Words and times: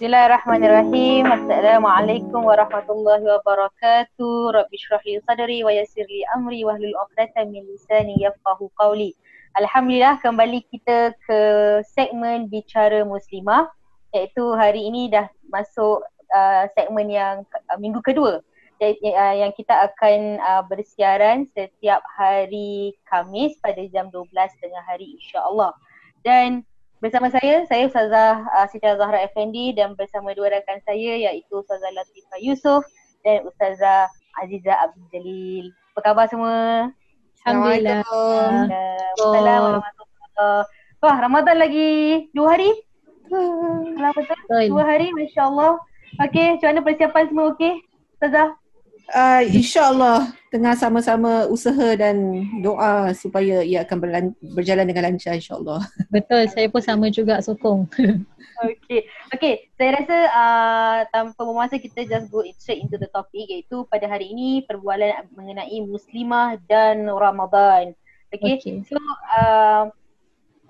Bismillahirrahmanirrahim. 0.00 1.28
Assalamualaikum 1.28 2.48
warahmatullahi 2.48 3.20
wabarakatuh. 3.20 4.48
Rabbi 4.48 4.72
syrah 4.80 5.04
li 5.04 5.20
sadri 5.28 5.60
wa 5.60 5.68
yassir 5.76 6.08
li 6.08 6.24
amri 6.32 6.64
wa 6.64 6.72
hlul 6.72 6.96
'uqdatam 6.96 7.52
min 7.52 7.68
lisani 7.68 8.16
yafqahu 8.16 8.72
qawli. 8.80 9.12
Alhamdulillah 9.60 10.16
kembali 10.24 10.64
kita 10.72 11.12
ke 11.28 11.40
segmen 11.84 12.48
bicara 12.48 13.04
muslimah 13.04 13.68
iaitu 14.16 14.56
hari 14.56 14.88
ini 14.88 15.12
dah 15.12 15.28
masuk 15.52 16.00
uh, 16.32 16.64
segmen 16.72 17.12
yang 17.12 17.44
uh, 17.68 17.76
minggu 17.76 18.00
kedua 18.00 18.40
uh, 18.80 19.34
yang 19.36 19.52
kita 19.52 19.84
akan 19.84 20.40
uh, 20.40 20.64
bersiaran 20.64 21.44
setiap 21.52 22.00
hari 22.16 22.96
Kamis 23.04 23.52
pada 23.60 23.84
jam 23.92 24.08
12 24.08 24.32
tengah 24.64 24.80
hari 24.80 25.20
insya-Allah. 25.20 25.76
Dan 26.24 26.64
Bersama 27.00 27.32
saya, 27.32 27.64
saya 27.64 27.88
Ustazah 27.88 28.44
uh, 28.44 28.68
Siti 28.68 28.84
Zahra 28.84 29.24
Effendi 29.24 29.72
dan 29.72 29.96
bersama 29.96 30.36
dua 30.36 30.52
rakan 30.52 30.84
saya 30.84 31.16
iaitu 31.16 31.64
Ustazah 31.64 31.88
Latifah 31.96 32.36
Yusof 32.44 32.84
dan 33.24 33.40
Ustazah 33.48 34.04
Aziza 34.44 34.76
Abdul 34.76 35.08
Jalil. 35.08 35.72
Apa 35.96 36.12
khabar 36.12 36.28
semua? 36.28 36.92
Alhamdulillah. 37.48 38.04
Assalamualaikum 39.16 39.80
warahmatullahi 39.80 40.68
Wah, 41.00 41.16
Ramadan 41.16 41.56
lagi 41.56 41.88
dua 42.36 42.60
hari? 42.60 42.68
Kalau 43.32 44.12
betul? 44.12 44.36
Dua 44.68 44.84
hari, 44.84 45.08
Masya 45.16 45.48
Allah. 45.48 45.80
Okey, 46.20 46.60
macam 46.60 46.68
mana 46.68 46.80
persiapan 46.84 47.24
semua 47.32 47.56
okey? 47.56 47.80
Ustazah? 48.20 48.59
Uh, 49.14 49.42
insyaAllah 49.44 50.32
tengah 50.50 50.74
sama-sama 50.74 51.46
usaha 51.46 51.94
dan 51.94 52.42
doa 52.58 53.14
supaya 53.14 53.62
ia 53.62 53.86
akan 53.86 53.98
berlan- 54.02 54.36
berjalan 54.54 54.86
dengan 54.90 55.10
lancar 55.10 55.38
insyaAllah. 55.38 55.82
Betul, 56.14 56.50
saya 56.50 56.66
pun 56.66 56.82
sama 56.82 57.06
juga 57.10 57.38
sokong. 57.38 57.86
okay, 58.66 59.06
okay. 59.30 59.70
Saya 59.78 60.02
rasa 60.02 60.16
uh, 60.34 60.98
tanpa 61.14 61.40
memasa 61.46 61.78
kita 61.78 62.02
just 62.02 62.26
go 62.34 62.42
straight 62.58 62.82
into 62.82 62.98
the 62.98 63.06
topic 63.14 63.46
iaitu 63.46 63.86
pada 63.86 64.10
hari 64.10 64.34
ini 64.34 64.66
perbualan 64.66 65.30
mengenai 65.38 65.78
Muslimah 65.86 66.58
dan 66.66 67.06
Ramadan. 67.06 67.94
Okay, 68.30 68.58
okay. 68.58 68.82
so 68.86 68.98
uh, 69.38 69.90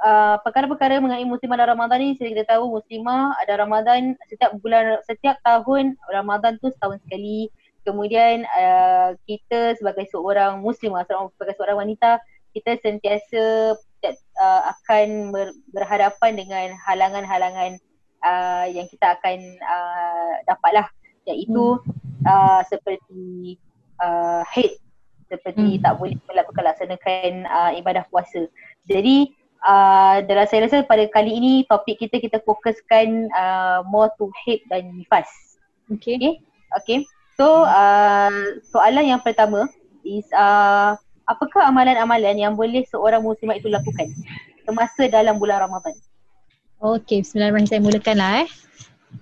Uh, 0.00 0.40
perkara-perkara 0.40 0.96
mengenai 0.96 1.28
muslimah 1.28 1.60
dan 1.60 1.76
Ramadan 1.76 2.00
ni 2.00 2.16
kita 2.16 2.56
tahu 2.56 2.72
muslimah 2.72 3.36
ada 3.36 3.60
Ramadan 3.60 4.16
setiap 4.32 4.56
bulan 4.56 4.96
setiap 5.04 5.36
tahun 5.44 5.92
Ramadan 6.08 6.56
tu 6.56 6.72
setahun 6.72 7.04
sekali 7.04 7.52
kemudian 7.86 8.44
uh, 8.56 9.16
kita 9.24 9.76
sebagai 9.76 10.06
seorang 10.10 10.60
muslim 10.60 10.96
sebagai 11.34 11.56
seorang 11.56 11.86
wanita 11.86 12.20
kita 12.50 12.76
sentiasa 12.82 13.74
uh, 14.40 14.62
akan 14.74 15.30
ber, 15.30 15.54
berhadapan 15.70 16.34
dengan 16.34 16.68
halangan-halangan 16.88 17.78
uh, 18.24 18.66
yang 18.66 18.86
kita 18.90 19.16
akan 19.18 19.38
uh, 19.62 20.32
dapatlah 20.48 20.86
iaitu 21.28 21.78
hmm. 21.78 22.26
uh, 22.26 22.60
seperti 22.66 23.56
uh, 24.02 24.42
hate 24.48 24.80
seperti 25.30 25.78
hmm. 25.78 25.82
tak 25.86 25.94
boleh 26.02 26.18
melakukan 26.26 26.64
laksanakan 26.66 27.46
uh, 27.46 27.70
ibadah 27.78 28.02
puasa. 28.10 28.50
Jadi 28.90 29.30
uh, 29.62 30.18
dalam 30.26 30.42
saya 30.50 30.66
rasa 30.66 30.82
pada 30.82 31.06
kali 31.06 31.30
ini 31.38 31.52
topik 31.70 32.02
kita 32.02 32.18
kita 32.18 32.42
fokuskan 32.42 33.30
uh, 33.30 33.86
more 33.86 34.10
to 34.18 34.26
hate 34.42 34.66
dan 34.66 34.90
nifas. 34.90 35.30
Okay. 35.86 36.18
Okay. 36.18 36.34
okay. 36.74 36.98
So 37.40 37.64
uh, 37.64 38.60
soalan 38.68 39.16
yang 39.16 39.24
pertama 39.24 39.64
is 40.04 40.28
uh, 40.36 40.92
apakah 41.24 41.72
amalan-amalan 41.72 42.36
yang 42.36 42.52
boleh 42.52 42.84
seorang 42.84 43.24
muslimah 43.24 43.56
itu 43.56 43.72
lakukan 43.72 44.12
semasa 44.68 45.08
dalam 45.08 45.40
bulan 45.40 45.64
Ramadan? 45.64 45.96
Okay, 46.84 47.24
bismillahirrahmanirrahim. 47.24 47.72
Saya 47.72 47.80
mulakanlah 47.80 48.30
eh. 48.44 48.48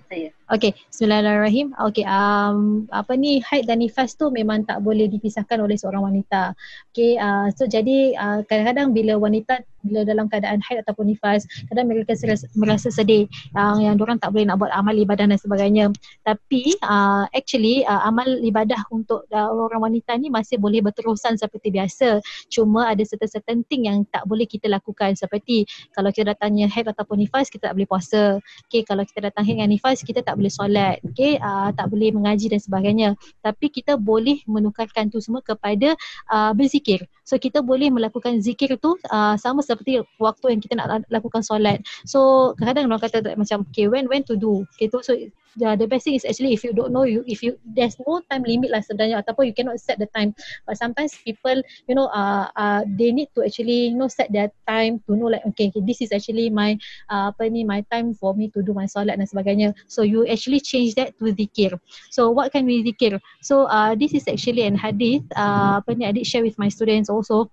Saya. 0.08 0.32
Okay, 0.48 0.72
bismillahirrahmanirrahim. 0.88 1.76
Okay, 1.92 2.08
um, 2.08 2.88
apa 2.88 3.12
ni 3.12 3.44
haid 3.44 3.68
dan 3.68 3.84
nifas 3.84 4.16
tu 4.16 4.32
memang 4.32 4.64
tak 4.64 4.80
boleh 4.80 5.04
dipisahkan 5.04 5.60
oleh 5.60 5.76
seorang 5.76 6.08
wanita. 6.08 6.56
Okay, 6.88 7.20
uh, 7.20 7.52
so 7.52 7.68
jadi 7.68 8.16
uh, 8.16 8.40
kadang-kadang 8.48 8.96
bila 8.96 9.20
wanita 9.20 9.60
bila 9.84 10.02
dalam 10.08 10.26
keadaan 10.26 10.64
haid 10.64 10.80
ataupun 10.82 11.12
nifas, 11.12 11.44
kadang 11.68 11.86
mereka 11.92 12.16
merasa 12.56 12.88
sedih 12.88 13.28
yang 13.54 13.76
yang 13.84 13.94
orang 14.00 14.16
tak 14.16 14.32
boleh 14.32 14.48
nak 14.48 14.58
buat 14.58 14.72
amal 14.72 14.96
ibadah 14.96 15.28
dan 15.28 15.36
sebagainya. 15.36 15.92
Tapi 16.24 16.80
uh, 16.80 17.28
actually 17.36 17.84
uh, 17.84 18.08
amal 18.08 18.26
ibadah 18.40 18.80
untuk 18.88 19.28
uh, 19.28 19.48
orang 19.52 19.92
wanita 19.92 20.16
ni 20.16 20.32
masih 20.32 20.56
boleh 20.56 20.80
berterusan 20.80 21.36
seperti 21.36 21.68
biasa. 21.68 22.24
Cuma 22.48 22.88
ada 22.88 23.04
certain-certain 23.04 23.68
thing 23.68 23.86
yang 23.86 24.08
tak 24.08 24.24
boleh 24.24 24.48
kita 24.48 24.66
lakukan 24.72 25.12
seperti 25.12 25.68
kalau 25.92 26.08
kita 26.08 26.32
datangnya 26.32 26.72
haid 26.72 26.88
ataupun 26.88 27.20
nifas 27.20 27.52
kita 27.52 27.68
tak 27.68 27.76
boleh 27.76 27.88
puasa. 27.88 28.40
Okay, 28.72 28.82
kalau 28.82 29.04
kita 29.04 29.28
datang 29.28 29.44
haid 29.44 29.60
dan 29.60 29.68
nifas 29.68 29.97
kita 30.04 30.20
tak 30.22 30.38
boleh 30.38 30.52
solat, 30.52 30.98
okay, 31.06 31.38
uh, 31.38 31.70
tak 31.74 31.88
boleh 31.90 32.10
mengaji 32.14 32.50
dan 32.52 32.60
sebagainya. 32.60 33.14
Tapi 33.42 33.70
kita 33.70 33.96
boleh 33.98 34.42
menukarkan 34.46 35.08
tu 35.08 35.18
semua 35.22 35.40
kepada 35.42 35.94
uh, 36.30 36.52
berzikir. 36.52 37.06
So 37.28 37.36
kita 37.36 37.60
boleh 37.60 37.92
melakukan 37.92 38.40
zikir 38.40 38.78
tu 38.80 38.96
uh, 39.12 39.36
sama 39.36 39.60
seperti 39.60 40.00
waktu 40.16 40.56
yang 40.56 40.60
kita 40.64 40.74
nak 40.80 41.04
lakukan 41.12 41.44
solat. 41.44 41.84
So 42.08 42.52
kadang-kadang 42.56 42.88
orang 42.88 43.02
kata 43.02 43.18
macam 43.36 43.68
okay 43.68 43.86
when 43.86 44.08
when 44.08 44.24
to 44.24 44.34
do. 44.34 44.64
Okay 44.76 44.88
tu 44.88 45.04
so 45.04 45.12
yeah, 45.56 45.76
the 45.76 45.86
best 45.86 46.04
thing 46.04 46.14
is 46.14 46.24
actually 46.24 46.52
if 46.52 46.64
you 46.64 46.72
don't 46.72 46.92
know 46.92 47.04
you 47.04 47.24
if 47.26 47.42
you 47.42 47.56
there's 47.64 47.96
no 48.04 48.20
time 48.28 48.44
limit 48.44 48.70
lah 48.74 48.84
sebenarnya. 48.84 49.24
Ataupun 49.24 49.48
you 49.48 49.54
cannot 49.56 49.80
set 49.80 49.96
the 49.96 50.10
time. 50.12 50.36
But 50.66 50.76
sometimes 50.76 51.16
people 51.24 51.62
you 51.88 51.94
know 51.94 52.12
uh, 52.12 52.52
uh, 52.52 52.84
they 52.84 53.12
need 53.12 53.32
to 53.38 53.46
actually 53.46 53.94
you 53.94 53.98
know 53.98 54.08
set 54.10 54.28
their 54.28 54.52
time 54.68 55.00
to 55.08 55.16
know 55.16 55.32
like 55.32 55.44
okay, 55.54 55.72
okay 55.72 55.82
this 55.84 56.04
is 56.04 56.12
actually 56.12 56.52
my 56.52 56.76
uh, 57.08 57.32
apa 57.32 57.48
ni 57.48 57.64
my 57.64 57.80
time 57.88 58.12
for 58.12 58.36
me 58.36 58.52
to 58.52 58.60
do 58.60 58.76
my 58.76 58.84
solat 58.84 59.16
dan 59.16 59.28
sebagainya. 59.28 59.72
So 59.88 60.04
you 60.04 60.28
actually 60.28 60.60
change 60.60 60.98
that 61.00 61.16
to 61.22 61.32
zikir. 61.32 61.78
So 62.12 62.28
what 62.28 62.52
can 62.52 62.68
we 62.68 62.84
zikir? 62.84 63.16
So 63.40 63.70
uh, 63.70 63.94
this 63.94 64.12
is 64.12 64.28
actually 64.28 64.68
an 64.68 64.76
hadith 64.76 65.24
uh, 65.38 65.80
apa 65.80 65.96
ni 65.96 66.04
I 66.04 66.12
did 66.12 66.26
share 66.26 66.44
with 66.44 66.58
my 66.60 66.68
students 66.68 67.08
also 67.08 67.48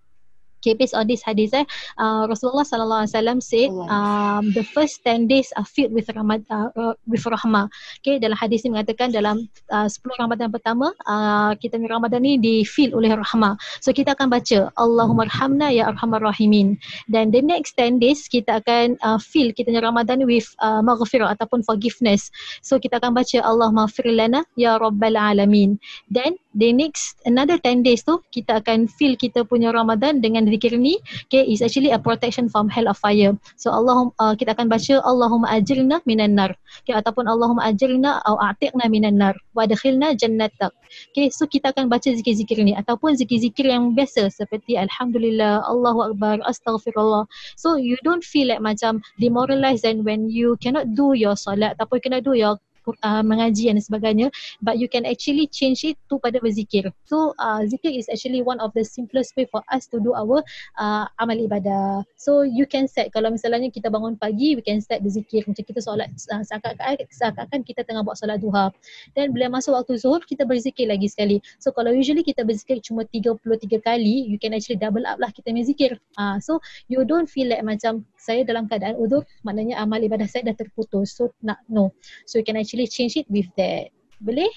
Okay, 0.66 0.74
based 0.74 0.98
on 0.98 1.06
this 1.06 1.22
hadith 1.22 1.54
eh, 1.54 1.62
uh, 2.02 2.26
Rasulullah 2.26 2.66
sallallahu 2.66 3.06
alaihi 3.06 3.14
wasallam 3.14 3.38
said 3.38 3.70
um, 3.86 4.50
the 4.58 4.66
first 4.66 5.06
10 5.06 5.30
days 5.30 5.54
are 5.54 5.68
filled 5.70 5.94
with 5.94 6.10
rahmat 6.10 6.42
uh, 6.50 6.74
uh, 6.74 6.98
with 7.06 7.22
rahmah. 7.22 7.70
Okay, 8.02 8.18
dalam 8.18 8.34
hadis 8.34 8.66
ini 8.66 8.74
mengatakan 8.74 9.14
dalam 9.14 9.46
uh, 9.70 9.86
10 9.86 10.02
Ramadan 10.18 10.50
pertama 10.50 10.90
uh, 11.06 11.54
kita 11.54 11.78
ni 11.78 11.86
Ramadan 11.86 12.26
ni 12.26 12.42
di 12.42 12.66
fill 12.66 12.98
oleh 12.98 13.14
rahmah. 13.14 13.62
So 13.78 13.94
kita 13.94 14.18
akan 14.18 14.34
baca 14.34 14.74
Allahumma 14.82 15.30
arhamna 15.30 15.70
ya 15.70 15.86
arhamar 15.86 16.26
rahimin. 16.26 16.82
Dan 17.14 17.30
the 17.30 17.46
next 17.46 17.78
10 17.78 18.02
days 18.02 18.26
kita 18.26 18.66
akan 18.66 18.98
uh, 19.06 19.22
fill 19.22 19.54
kita 19.54 19.70
ni 19.70 19.78
Ramadan 19.78 20.26
with 20.26 20.50
uh, 20.66 20.82
maghfirah 20.82 21.30
ataupun 21.38 21.62
forgiveness. 21.62 22.34
So 22.66 22.82
kita 22.82 22.98
akan 22.98 23.14
baca 23.14 23.38
Allahumma 23.46 23.86
fir 23.86 24.10
lana 24.10 24.42
ya 24.58 24.82
rabbal 24.82 25.14
alamin. 25.14 25.78
Then 26.10 26.42
the 26.56 26.72
next 26.72 27.20
another 27.28 27.60
10 27.60 27.84
days 27.84 28.02
tu 28.08 28.24
kita 28.32 28.64
akan 28.64 28.88
fill 28.88 29.20
kita 29.20 29.44
punya 29.44 29.76
Ramadan 29.76 30.24
dengan 30.24 30.48
zikir 30.48 30.80
ni. 30.80 30.98
Okay 31.28 31.44
is 31.44 31.60
actually 31.60 31.92
a 31.92 32.00
protection 32.00 32.48
from 32.48 32.72
hell 32.72 32.88
of 32.88 32.96
fire. 32.96 33.36
So 33.60 33.76
Allah 33.76 34.10
uh, 34.24 34.34
kita 34.34 34.56
akan 34.56 34.72
baca 34.72 35.04
Allahumma 35.04 35.52
ajirna 35.52 36.00
minan 36.08 36.40
nar. 36.40 36.56
Okay 36.88 36.96
ataupun 36.96 37.28
Allahumma 37.28 37.68
ajirna 37.68 38.24
au 38.24 38.40
a'tiqna 38.40 38.88
minan 38.88 39.20
nar. 39.20 39.36
Wa 39.52 39.68
adkhilna 39.68 40.16
jannatak 40.16 40.72
okay 41.12 41.28
so 41.28 41.44
kita 41.44 41.76
akan 41.76 41.92
baca 41.92 42.08
zikir-zikir 42.08 42.64
ni. 42.64 42.72
Ataupun 42.74 43.20
zikir-zikir 43.20 43.68
yang 43.68 43.92
biasa 43.92 44.32
seperti 44.32 44.80
alhamdulillah 44.80 45.68
Allahu 45.68 46.16
akbar 46.16 46.40
astaghfirullah. 46.48 47.28
So 47.60 47.76
you 47.76 48.00
don't 48.08 48.24
feel 48.24 48.48
like 48.48 48.64
macam 48.64 49.04
demoralized 49.20 49.84
and 49.84 50.08
when 50.08 50.32
you 50.32 50.56
cannot 50.64 50.96
do 50.96 51.12
your 51.12 51.36
solat 51.36 51.76
ataupun 51.76 52.00
cannot 52.00 52.24
do 52.24 52.34
your 52.34 52.56
uh, 53.02 53.24
mengaji 53.26 53.74
dan 53.74 53.82
sebagainya 53.82 54.28
but 54.62 54.78
you 54.78 54.86
can 54.86 55.06
actually 55.06 55.50
change 55.50 55.82
it 55.88 55.98
to 56.12 56.22
pada 56.22 56.38
berzikir. 56.40 56.90
So 57.10 57.34
uh, 57.42 57.66
zikir 57.66 57.94
is 57.94 58.06
actually 58.12 58.46
one 58.46 58.62
of 58.62 58.76
the 58.78 58.86
simplest 58.86 59.34
way 59.34 59.50
for 59.50 59.66
us 59.74 59.90
to 59.90 59.98
do 59.98 60.14
our 60.14 60.46
uh, 60.78 61.06
amal 61.18 61.38
ibadah. 61.38 62.06
So 62.20 62.46
you 62.46 62.70
can 62.70 62.86
set 62.86 63.10
kalau 63.16 63.34
misalnya 63.34 63.70
kita 63.74 63.90
bangun 63.90 64.18
pagi 64.20 64.58
we 64.58 64.64
can 64.64 64.82
set 64.82 65.02
berzikir. 65.02 65.46
Macam 65.50 65.64
kita 65.66 65.82
solat 65.82 66.10
uh, 66.34 66.44
seakan-akan 66.46 67.60
kita 67.66 67.82
tengah 67.86 68.06
buat 68.06 68.18
solat 68.20 68.42
duha. 68.42 68.70
Dan 69.18 69.34
bila 69.34 69.50
masuk 69.50 69.78
waktu 69.78 69.98
zuhur 69.98 70.22
kita 70.26 70.46
berzikir 70.46 70.90
lagi 70.90 71.10
sekali. 71.10 71.42
So 71.62 71.74
kalau 71.74 71.94
usually 71.94 72.26
kita 72.26 72.46
berzikir 72.46 72.82
cuma 72.84 73.06
33 73.10 73.82
kali 73.82 74.26
you 74.26 74.38
can 74.42 74.54
actually 74.54 74.80
double 74.80 75.06
up 75.06 75.18
lah 75.22 75.30
kita 75.32 75.54
berzikir 75.54 75.98
uh, 76.18 76.38
so 76.42 76.60
you 76.90 77.06
don't 77.06 77.30
feel 77.30 77.48
like 77.48 77.62
macam 77.62 78.04
saya 78.26 78.42
dalam 78.42 78.66
keadaan 78.66 78.98
udur 78.98 79.22
maknanya 79.46 79.78
amal 79.78 80.02
ibadah 80.02 80.26
saya 80.26 80.50
dah 80.50 80.58
terputus. 80.58 81.14
So 81.14 81.30
nak 81.46 81.62
no. 81.70 81.94
So 82.26 82.42
you 82.42 82.46
can 82.46 82.58
actually 82.58 82.90
change 82.90 83.14
it 83.22 83.30
with 83.30 83.46
that. 83.62 83.94
Boleh? 84.18 84.50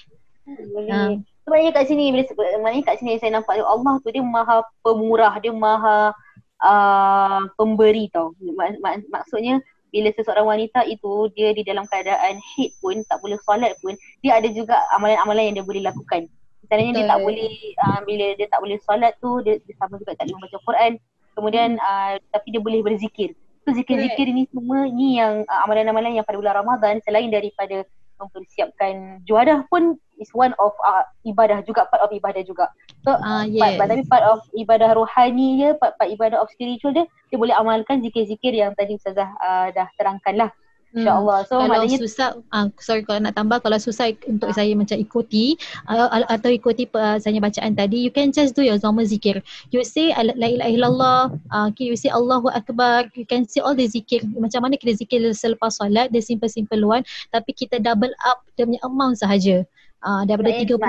Boleh. 0.73 0.89
Uh. 0.89 1.13
sebenarnya 1.45 1.71
kat 1.73 1.85
sini 1.89 2.05
bila 2.13 2.23
sebenarnya 2.29 2.81
kat 2.85 2.95
sini 3.01 3.17
saya 3.17 3.41
nampak 3.41 3.57
Allah 3.57 3.97
tu 4.05 4.09
dia 4.13 4.21
maha 4.21 4.61
pemurah 4.85 5.33
dia 5.41 5.53
maha 5.53 6.13
uh, 6.61 7.41
pemberi 7.57 8.09
tau. 8.13 8.37
Mak, 8.37 8.77
mak, 8.81 9.05
maksudnya 9.09 9.57
bila 9.89 10.13
seseorang 10.13 10.45
wanita 10.45 10.85
itu 10.85 11.33
dia 11.33 11.49
di 11.49 11.65
dalam 11.65 11.89
keadaan 11.89 12.37
hate 12.37 12.77
pun 12.77 13.01
tak 13.09 13.17
boleh 13.25 13.41
solat 13.41 13.73
pun 13.81 13.97
dia 14.21 14.37
ada 14.37 14.45
juga 14.53 14.77
amalan-amalan 14.93 15.49
yang 15.49 15.55
dia 15.61 15.65
boleh 15.65 15.81
lakukan. 15.81 16.29
Misalnya 16.61 17.01
dia 17.01 17.05
tak 17.09 17.19
boleh 17.25 17.49
uh, 17.81 17.99
bila 18.05 18.25
dia 18.37 18.47
tak 18.53 18.59
boleh 18.61 18.77
solat 18.85 19.13
tu 19.17 19.41
dia, 19.41 19.57
dia 19.65 19.73
sama 19.81 19.97
juga 19.97 20.13
tak 20.13 20.29
boleh 20.29 20.35
membaca 20.37 20.57
Quran. 20.61 20.91
Kemudian 21.33 21.69
uh, 21.81 22.13
tapi 22.29 22.47
dia 22.53 22.61
boleh 22.61 22.85
berzikir 22.85 23.33
So 23.67 23.75
zikir-zikir 23.75 24.25
ini 24.29 24.47
semua 24.49 24.87
ni 24.87 25.19
yang 25.19 25.43
uh, 25.45 25.59
amalan-amalan 25.67 26.19
yang 26.19 26.25
pada 26.25 26.39
bulan 26.39 26.55
Ramadan 26.63 27.03
selain 27.03 27.29
daripada 27.29 27.83
mempersiapkan 28.19 29.23
juadah 29.23 29.63
pun 29.71 29.95
is 30.19 30.27
one 30.35 30.51
of 30.59 30.75
uh, 30.83 31.07
ibadah 31.23 31.63
juga 31.63 31.87
part 31.87 32.03
of 32.03 32.11
ibadah 32.11 32.43
juga. 32.43 32.67
So 33.07 33.15
uh, 33.15 33.47
yes. 33.47 33.79
part, 33.79 33.87
tapi 33.95 34.03
part 34.11 34.23
of 34.27 34.43
ibadah 34.51 34.91
rohani 34.91 35.63
dia, 35.63 35.71
part, 35.79 35.95
part 35.95 36.11
ibadah 36.11 36.43
of 36.43 36.51
spiritual 36.51 36.91
dia, 36.91 37.07
dia 37.31 37.37
boleh 37.39 37.55
amalkan 37.55 38.03
zikir-zikir 38.03 38.51
yang 38.51 38.75
tadi 38.75 38.99
Ustazah 38.99 39.31
uh, 39.39 39.67
dah 39.71 39.87
terangkan 39.95 40.35
lah. 40.35 40.51
InsyaAllah. 40.89 41.45
So 41.45 41.61
kalau 41.61 41.69
maknanya 41.69 41.97
susah, 42.01 42.27
uh, 42.49 42.67
sorry 42.81 43.05
kalau 43.05 43.21
nak 43.21 43.37
tambah, 43.37 43.61
kalau 43.61 43.77
susah 43.77 44.09
untuk 44.25 44.49
saya 44.57 44.73
macam 44.73 44.97
ikuti 44.97 45.53
uh, 45.85 46.09
atau 46.25 46.49
ikuti 46.49 46.89
uh, 46.97 47.21
saya 47.21 47.37
bacaan 47.37 47.77
tadi, 47.77 48.01
you 48.01 48.09
can 48.09 48.33
just 48.33 48.57
do 48.57 48.65
your 48.65 48.81
normal 48.81 49.05
zikir. 49.05 49.37
You 49.69 49.85
say 49.85 50.09
la 50.17 50.33
ilaha 50.33 50.69
illallah, 50.69 51.19
uh, 51.53 51.69
okay, 51.69 51.93
you 51.93 51.97
say 51.97 52.09
Allahu 52.09 52.49
Akbar, 52.49 53.05
you 53.13 53.25
can 53.29 53.45
say 53.45 53.61
all 53.61 53.77
the 53.77 53.85
zikir. 53.85 54.25
Macam 54.33 54.65
mana 54.65 54.81
kita 54.81 54.97
zikir 54.97 55.21
selepas 55.37 55.77
solat, 55.77 56.09
the 56.09 56.25
simple-simple 56.25 56.81
one, 56.81 57.05
tapi 57.29 57.53
kita 57.53 57.77
double 57.77 58.13
up 58.25 58.41
dia 58.57 58.65
punya 58.65 58.81
amount 58.81 59.21
sahaja. 59.21 59.61
Uh, 59.99 60.23
daripada 60.23 60.55
Baik, 60.55 60.79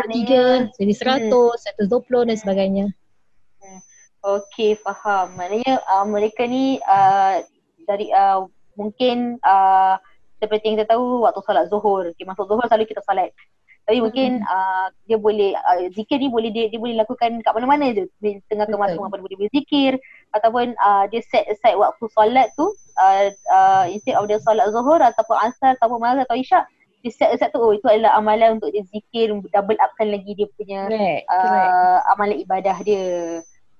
33 0.70 0.78
jadi 0.78 0.94
100, 0.94 1.34
hmm. 1.34 1.90
120 1.90 2.28
dan 2.30 2.36
sebagainya. 2.38 2.86
Hmm. 3.58 3.80
Okay, 4.20 4.78
faham. 4.78 5.34
Maknanya 5.34 5.82
uh, 5.84 6.06
mereka 6.06 6.46
ni 6.46 6.78
uh, 6.86 7.42
dari 7.90 8.06
uh, 8.14 8.46
mungkin 8.80 9.36
uh, 9.44 10.00
seperti 10.40 10.72
yang 10.72 10.76
kita 10.80 10.96
tahu 10.96 11.28
waktu 11.28 11.40
solat 11.44 11.68
zuhur, 11.68 12.08
okay, 12.08 12.24
masuk 12.24 12.48
zuhur 12.48 12.64
selalu 12.64 12.88
kita 12.88 13.04
solat. 13.04 13.28
Tapi 13.84 13.98
mungkin 14.06 14.40
uh, 14.46 14.86
dia 15.04 15.18
boleh 15.18 15.52
uh, 15.56 15.90
zikir 15.92 16.22
ni 16.22 16.30
boleh 16.30 16.48
dia, 16.54 16.70
dia 16.70 16.78
boleh 16.78 16.94
lakukan 16.94 17.42
kat 17.42 17.52
mana-mana 17.52 17.90
je. 17.90 18.06
Di 18.22 18.38
tengah 18.46 18.70
kemasukan 18.70 19.10
apa 19.10 19.18
boleh 19.18 19.36
berzikir 19.36 19.98
ataupun 20.32 20.72
uh, 20.78 21.04
dia 21.10 21.20
set 21.26 21.44
aside 21.50 21.74
waktu 21.74 22.04
solat 22.14 22.48
tu 22.54 22.70
uh, 23.02 23.28
uh, 23.50 23.84
instead 23.90 24.14
of 24.14 24.30
dia 24.30 24.38
solat 24.40 24.70
zuhur 24.70 25.02
ataupun 25.02 25.36
asar 25.42 25.74
ataupun 25.80 25.98
maghrib 25.98 26.22
atau 26.22 26.38
isyak 26.38 26.70
dia 27.02 27.10
set 27.10 27.34
aside 27.34 27.50
tu 27.50 27.58
oh 27.58 27.74
itu 27.74 27.82
adalah 27.90 28.14
amalan 28.14 28.62
untuk 28.62 28.70
dia 28.70 28.86
zikir 28.94 29.32
double 29.32 29.80
upkan 29.82 30.08
lagi 30.12 30.38
dia 30.38 30.48
punya 30.54 30.86
correct, 30.86 31.24
uh, 31.26 31.42
correct. 31.42 32.10
amalan 32.14 32.36
ibadah 32.46 32.76
dia. 32.86 33.06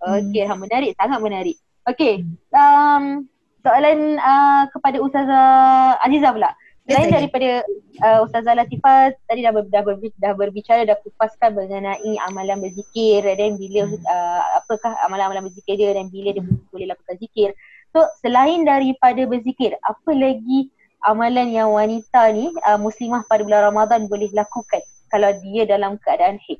Okay, 0.00 0.44
hmm. 0.49 0.58
menarik 0.58 0.96
sangat 0.96 1.20
menarik. 1.20 1.56
Okay, 1.87 2.25
um, 2.56 3.29
soalan 3.64 4.16
uh, 4.20 4.64
kepada 4.72 4.96
Ustazah 5.00 5.46
Aziza 6.04 6.32
pula. 6.32 6.50
Selain 6.88 7.06
yes, 7.06 7.14
daripada 7.22 7.50
uh, 8.02 8.18
Ustazah 8.26 8.54
Latifah 8.58 9.14
tadi 9.30 9.46
dah, 9.46 9.52
ber, 9.54 9.68
dah, 9.70 9.82
ber, 9.84 9.94
dah 10.18 10.32
berbicara, 10.34 10.82
dah 10.82 10.98
kupaskan 11.06 11.54
mengenai 11.54 12.18
amalan 12.26 12.58
berzikir 12.58 13.22
dan 13.22 13.54
bila 13.60 13.86
hmm. 13.86 14.00
uh, 14.10 14.42
apakah 14.58 14.98
amalan-amalan 15.06 15.46
berzikir 15.46 15.78
dia 15.78 15.94
dan 15.94 16.10
bila 16.10 16.34
dia 16.34 16.42
boleh 16.72 16.90
lakukan 16.90 17.16
zikir. 17.20 17.54
So 17.94 18.02
selain 18.24 18.66
daripada 18.66 19.22
berzikir, 19.22 19.76
apa 19.86 20.10
lagi 20.10 20.72
amalan 21.06 21.54
yang 21.54 21.70
wanita 21.70 22.32
ni 22.34 22.50
uh, 22.66 22.80
muslimah 22.80 23.22
pada 23.30 23.46
bulan 23.46 23.70
Ramadan 23.70 24.10
boleh 24.10 24.32
lakukan 24.34 24.82
kalau 25.14 25.30
dia 25.46 25.68
dalam 25.68 25.94
keadaan 26.00 26.42
haid? 26.42 26.58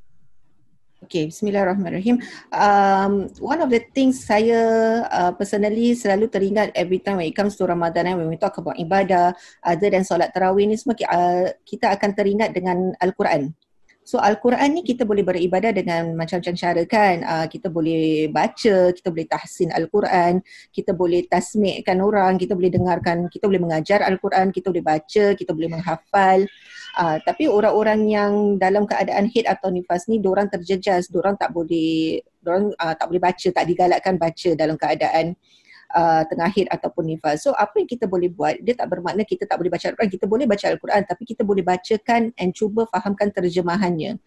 Okay, 1.11 1.27
Bismillahirrahmanirrahim. 1.27 2.23
Um, 2.55 3.27
one 3.43 3.59
of 3.59 3.67
the 3.67 3.83
things 3.83 4.23
saya 4.23 4.63
uh, 5.11 5.35
personally 5.35 5.99
selalu 5.99 6.31
teringat 6.31 6.71
every 6.79 7.03
time 7.03 7.19
when 7.19 7.27
it 7.27 7.35
comes 7.35 7.59
to 7.59 7.67
Ramadan 7.67 8.15
and 8.15 8.23
when 8.23 8.31
we 8.31 8.39
talk 8.39 8.55
about 8.63 8.79
ibadah, 8.79 9.35
other 9.59 9.91
than 9.91 10.07
solat 10.07 10.31
tarawih 10.31 10.71
ni 10.71 10.79
semua 10.79 10.95
uh, 11.11 11.51
kita 11.67 11.99
akan 11.99 12.15
teringat 12.15 12.55
dengan 12.55 12.95
Al-Quran. 13.03 13.51
So 14.07 14.23
Al-Quran 14.23 14.71
ni 14.71 14.87
kita 14.87 15.03
boleh 15.03 15.27
beribadah 15.27 15.75
dengan 15.75 16.15
macam-macam 16.15 16.55
cara 16.55 16.83
kan. 16.87 17.17
Uh, 17.27 17.47
kita 17.51 17.75
boleh 17.75 18.31
baca, 18.31 18.95
kita 18.95 19.09
boleh 19.11 19.27
tahsin 19.27 19.75
Al-Quran, 19.75 20.39
kita 20.71 20.95
boleh 20.95 21.27
tasmikkan 21.27 21.99
orang, 22.07 22.39
kita 22.39 22.55
boleh 22.55 22.71
dengarkan, 22.71 23.27
kita 23.27 23.51
boleh 23.51 23.59
mengajar 23.59 24.07
Al-Quran, 24.07 24.55
kita 24.55 24.71
boleh 24.71 24.87
baca, 24.87 25.25
kita 25.35 25.51
boleh 25.51 25.75
menghafal. 25.75 26.47
Uh, 26.99 27.23
tapi 27.23 27.47
orang-orang 27.47 28.11
yang 28.11 28.33
dalam 28.59 28.83
keadaan 28.83 29.31
head 29.31 29.47
atau 29.47 29.71
nifas 29.71 30.11
ni 30.11 30.19
orang 30.27 30.51
terjejas, 30.51 31.07
orang 31.15 31.39
tak 31.39 31.55
boleh 31.55 32.19
orang 32.43 32.75
uh, 32.79 32.95
tak 32.99 33.07
boleh 33.07 33.23
baca, 33.23 33.49
tak 33.53 33.65
digalakkan 33.69 34.15
baca 34.19 34.51
dalam 34.59 34.75
keadaan 34.75 35.39
uh, 35.95 36.23
tengah 36.27 36.51
head 36.51 36.67
ataupun 36.71 37.15
nifas. 37.15 37.47
So 37.47 37.55
apa 37.55 37.79
yang 37.79 37.89
kita 37.91 38.11
boleh 38.11 38.31
buat? 38.31 38.59
Dia 38.63 38.75
tak 38.75 38.91
bermakna 38.91 39.23
kita 39.23 39.47
tak 39.47 39.59
boleh 39.59 39.71
baca 39.71 39.87
Al-Quran, 39.91 40.11
kita 40.11 40.27
boleh 40.27 40.47
baca 40.47 40.67
Al-Quran 40.71 41.03
tapi 41.07 41.23
kita 41.27 41.43
boleh 41.47 41.63
bacakan 41.63 42.23
and 42.39 42.51
cuba 42.55 42.87
fahamkan 42.91 43.31
terjemahannya. 43.31 44.19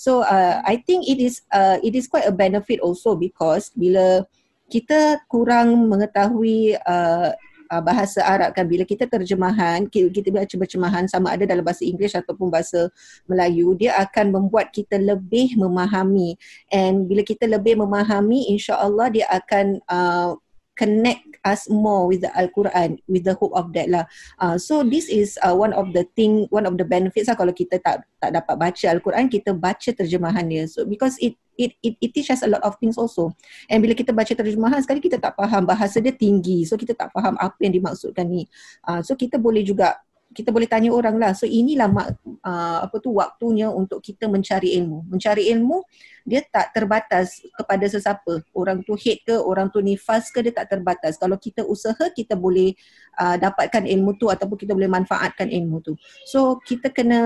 So 0.00 0.24
uh, 0.24 0.64
I 0.64 0.80
think 0.80 1.08
it 1.08 1.20
is 1.20 1.44
uh, 1.52 1.76
it 1.84 1.92
is 1.92 2.08
quite 2.08 2.24
a 2.24 2.32
benefit 2.32 2.80
also 2.80 3.16
because 3.16 3.68
bila 3.76 4.24
kita 4.70 5.20
kurang 5.28 5.90
mengetahui 5.90 6.78
uh, 6.86 7.36
uh, 7.70 7.82
bahasa 7.82 8.20
Arab 8.26 8.50
kan 8.52 8.66
bila 8.66 8.82
kita 8.82 9.06
terjemahan 9.06 9.86
kita 9.86 10.28
baca 10.34 10.50
terjemahan 10.50 11.06
sama 11.06 11.32
ada 11.32 11.46
dalam 11.46 11.62
bahasa 11.62 11.86
Inggeris 11.86 12.18
ataupun 12.18 12.50
bahasa 12.50 12.90
Melayu 13.30 13.78
dia 13.78 13.94
akan 14.02 14.34
membuat 14.34 14.74
kita 14.74 14.98
lebih 14.98 15.54
memahami. 15.54 16.34
And 16.74 17.06
bila 17.06 17.22
kita 17.22 17.46
lebih 17.46 17.78
memahami 17.78 18.50
insya-Allah 18.50 19.06
dia 19.14 19.26
akan 19.30 19.78
uh, 19.86 20.34
connect 20.80 21.28
us 21.44 21.68
more 21.68 22.08
with 22.08 22.24
the 22.24 22.32
Al-Quran 22.32 22.96
with 23.04 23.28
the 23.28 23.36
hope 23.36 23.52
of 23.52 23.76
that 23.76 23.92
lah. 23.92 24.08
Uh, 24.40 24.56
so 24.56 24.80
this 24.80 25.12
is 25.12 25.36
uh, 25.44 25.52
one 25.52 25.76
of 25.76 25.92
the 25.92 26.08
thing 26.16 26.48
one 26.48 26.64
of 26.64 26.80
the 26.80 26.86
benefits 26.88 27.28
lah 27.28 27.36
kalau 27.36 27.52
kita 27.52 27.76
tak 27.84 28.00
tak 28.16 28.32
dapat 28.32 28.56
baca 28.56 28.84
Al-Quran 28.88 29.28
kita 29.28 29.52
baca 29.52 29.90
terjemahan 29.92 30.48
dia. 30.48 30.64
So 30.64 30.88
because 30.88 31.20
it 31.20 31.36
it 31.60 31.76
it, 31.84 32.00
it 32.00 32.10
teaches 32.16 32.40
a 32.40 32.48
lot 32.48 32.64
of 32.64 32.80
things 32.80 32.96
also. 32.96 33.36
And 33.68 33.84
bila 33.84 33.92
kita 33.92 34.16
baca 34.16 34.32
terjemahan 34.32 34.80
sekali 34.80 35.04
kita 35.04 35.20
tak 35.20 35.36
faham 35.36 35.68
bahasa 35.68 36.00
dia 36.00 36.16
tinggi. 36.16 36.64
So 36.64 36.80
kita 36.80 36.96
tak 36.96 37.12
faham 37.12 37.36
apa 37.36 37.60
yang 37.60 37.76
dimaksudkan 37.76 38.24
ni. 38.24 38.48
Uh, 38.88 39.04
so 39.04 39.12
kita 39.12 39.36
boleh 39.36 39.60
juga 39.60 40.00
kita 40.30 40.54
boleh 40.54 40.70
tanya 40.70 40.94
orang 40.94 41.18
lah. 41.18 41.34
So 41.34 41.44
inilah 41.44 41.90
uh, 41.90 42.78
apa 42.86 42.96
tu 43.02 43.18
waktunya 43.18 43.66
untuk 43.66 43.98
kita 43.98 44.30
mencari 44.30 44.78
ilmu. 44.78 45.10
Mencari 45.10 45.50
ilmu 45.50 45.82
dia 46.22 46.46
tak 46.46 46.70
terbatas 46.70 47.42
kepada 47.58 47.82
sesiapa. 47.90 48.46
Orang 48.54 48.86
tu 48.86 48.94
head 48.94 49.26
ke, 49.26 49.34
orang 49.34 49.74
tu 49.74 49.82
nifas 49.82 50.30
ke 50.30 50.38
dia 50.46 50.54
tak 50.54 50.70
terbatas. 50.70 51.18
Kalau 51.18 51.34
kita 51.34 51.66
usaha 51.66 52.06
kita 52.14 52.38
boleh 52.38 52.78
uh, 53.18 53.34
dapatkan 53.42 53.90
ilmu 53.90 54.14
tu 54.22 54.30
ataupun 54.30 54.54
kita 54.54 54.70
boleh 54.70 54.86
manfaatkan 54.86 55.50
ilmu 55.50 55.82
tu. 55.82 55.98
So 56.30 56.62
kita 56.62 56.94
kena 56.94 57.20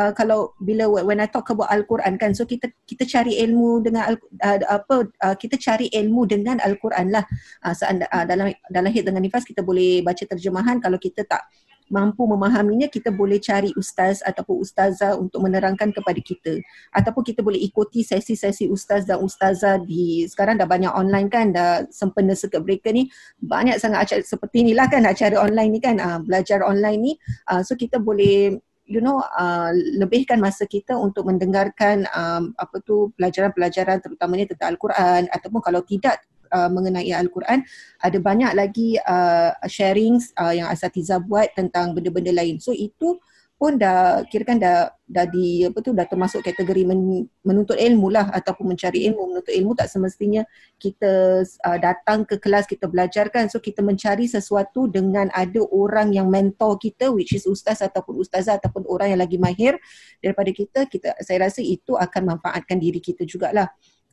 uh, 0.00 0.12
kalau 0.16 0.56
bila 0.64 0.88
when 1.04 1.20
I 1.20 1.28
talk 1.28 1.52
about 1.52 1.68
Al-Quran 1.68 2.16
kan 2.16 2.32
so 2.32 2.48
kita 2.48 2.72
kita 2.88 3.04
cari 3.04 3.36
ilmu 3.44 3.84
dengan 3.84 4.16
uh, 4.16 4.58
apa 4.64 5.12
uh, 5.12 5.36
kita 5.36 5.60
cari 5.60 5.92
ilmu 5.92 6.24
dengan 6.24 6.56
Al-Quran 6.64 7.12
lah. 7.12 7.24
Uh, 7.60 7.76
seanda, 7.76 8.08
uh, 8.08 8.24
dalam 8.24 8.48
dalam 8.72 8.88
head 8.88 9.04
dengan 9.04 9.20
nifas 9.20 9.44
kita 9.44 9.60
boleh 9.60 10.00
baca 10.00 10.24
terjemahan 10.24 10.80
kalau 10.80 10.96
kita 10.96 11.28
tak 11.28 11.44
mampu 11.90 12.22
memahaminya 12.24 12.86
kita 12.86 13.10
boleh 13.10 13.42
cari 13.42 13.74
ustaz 13.74 14.22
ataupun 14.22 14.62
ustazah 14.62 15.18
untuk 15.18 15.42
menerangkan 15.42 15.90
kepada 15.90 16.20
kita. 16.22 16.62
Ataupun 16.94 17.26
kita 17.26 17.42
boleh 17.42 17.58
ikuti 17.58 18.06
sesi-sesi 18.06 18.70
ustaz 18.70 19.04
dan 19.04 19.20
ustazah 19.20 19.82
di 19.82 20.24
sekarang 20.30 20.56
dah 20.56 20.70
banyak 20.70 20.94
online 20.94 21.26
kan 21.26 21.50
dah 21.50 21.84
sempena 21.90 22.38
circuit 22.38 22.62
breaker 22.62 22.94
ni 22.94 23.10
banyak 23.42 23.76
sangat 23.82 24.06
acara 24.06 24.22
seperti 24.22 24.62
inilah 24.62 24.86
kan 24.86 25.02
acara 25.04 25.36
online 25.42 25.70
ni 25.74 25.80
kan 25.82 25.98
uh, 25.98 26.22
belajar 26.22 26.62
online 26.62 27.00
ni. 27.02 27.12
Uh, 27.50 27.60
so 27.66 27.74
kita 27.74 27.98
boleh 27.98 28.54
you 28.86 29.02
know 29.02 29.18
uh, 29.38 29.74
lebihkan 29.98 30.38
masa 30.38 30.70
kita 30.70 30.94
untuk 30.94 31.26
mendengarkan 31.26 32.06
um, 32.14 32.54
apa 32.58 32.78
tu 32.86 33.10
pelajaran-pelajaran 33.18 33.98
terutamanya 33.98 34.54
tentang 34.54 34.78
al-Quran. 34.78 35.26
Ataupun 35.34 35.60
kalau 35.60 35.82
tidak 35.82 36.22
uh, 36.52 36.70
mengenai 36.70 37.10
Al-Quran 37.14 37.62
ada 38.02 38.18
banyak 38.18 38.52
lagi 38.54 38.98
uh, 39.00 39.54
sharings 39.66 40.34
uh, 40.36 40.52
yang 40.54 40.68
Asatiza 40.68 41.22
buat 41.22 41.50
tentang 41.56 41.96
benda-benda 41.96 42.34
lain. 42.34 42.58
So 42.58 42.74
itu 42.74 43.18
pun 43.60 43.76
dah 43.76 44.24
kira 44.24 44.48
kan 44.48 44.56
dah 44.56 44.88
dah 45.04 45.28
di 45.28 45.68
apa 45.68 45.84
tu 45.84 45.92
dah 45.92 46.08
termasuk 46.08 46.40
kategori 46.40 46.80
men, 46.80 47.28
menuntut 47.44 47.76
ilmu 47.76 48.08
lah 48.08 48.32
ataupun 48.32 48.72
mencari 48.72 49.04
ilmu. 49.12 49.36
Menuntut 49.36 49.52
ilmu 49.52 49.76
tak 49.76 49.92
semestinya 49.92 50.40
kita 50.80 51.44
uh, 51.44 51.76
datang 51.76 52.24
ke 52.24 52.40
kelas 52.40 52.64
kita 52.64 52.88
belajarkan 52.88 53.52
so 53.52 53.60
kita 53.60 53.84
mencari 53.84 54.24
sesuatu 54.24 54.88
dengan 54.88 55.28
ada 55.36 55.60
orang 55.76 56.16
yang 56.16 56.32
mentor 56.32 56.80
kita 56.80 57.12
which 57.12 57.36
is 57.36 57.44
ustaz 57.44 57.84
ataupun 57.84 58.24
ustazah 58.24 58.56
ataupun 58.56 58.88
orang 58.88 59.12
yang 59.12 59.20
lagi 59.20 59.36
mahir 59.36 59.76
daripada 60.24 60.48
kita 60.56 60.88
kita 60.88 61.20
saya 61.20 61.44
rasa 61.44 61.60
itu 61.60 62.00
akan 62.00 62.40
manfaatkan 62.40 62.80
diri 62.80 62.96
kita 62.96 63.28
jugalah 63.28 63.68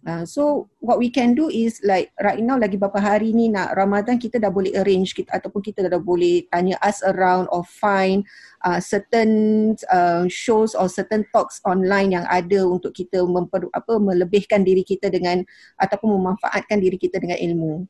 Uh, 0.06 0.24
so 0.24 0.70
what 0.78 1.02
we 1.02 1.10
can 1.10 1.34
do 1.34 1.50
is 1.50 1.82
like 1.82 2.14
right 2.22 2.38
now 2.40 2.54
lagi 2.54 2.78
beberapa 2.78 3.02
hari 3.02 3.34
ni 3.34 3.50
nak 3.50 3.74
Ramadan 3.74 4.22
kita 4.22 4.38
dah 4.38 4.54
boleh 4.54 4.72
arrange 4.78 5.18
kita 5.18 5.42
ataupun 5.42 5.60
kita 5.60 5.90
dah 5.90 5.98
boleh 5.98 6.46
tanya 6.54 6.78
us 6.86 7.02
around 7.02 7.50
or 7.50 7.66
find 7.66 8.22
uh, 8.62 8.78
certain 8.78 9.74
uh, 9.90 10.30
shows 10.30 10.78
or 10.78 10.86
certain 10.86 11.26
talks 11.34 11.60
online 11.66 12.14
yang 12.14 12.26
ada 12.30 12.62
untuk 12.62 12.94
kita 12.94 13.26
memper, 13.26 13.66
apa 13.74 13.98
melebihkan 13.98 14.62
diri 14.62 14.86
kita 14.86 15.10
dengan 15.10 15.42
ataupun 15.82 16.14
memanfaatkan 16.14 16.78
diri 16.78 16.96
kita 17.02 17.18
dengan 17.18 17.42
ilmu. 17.42 17.90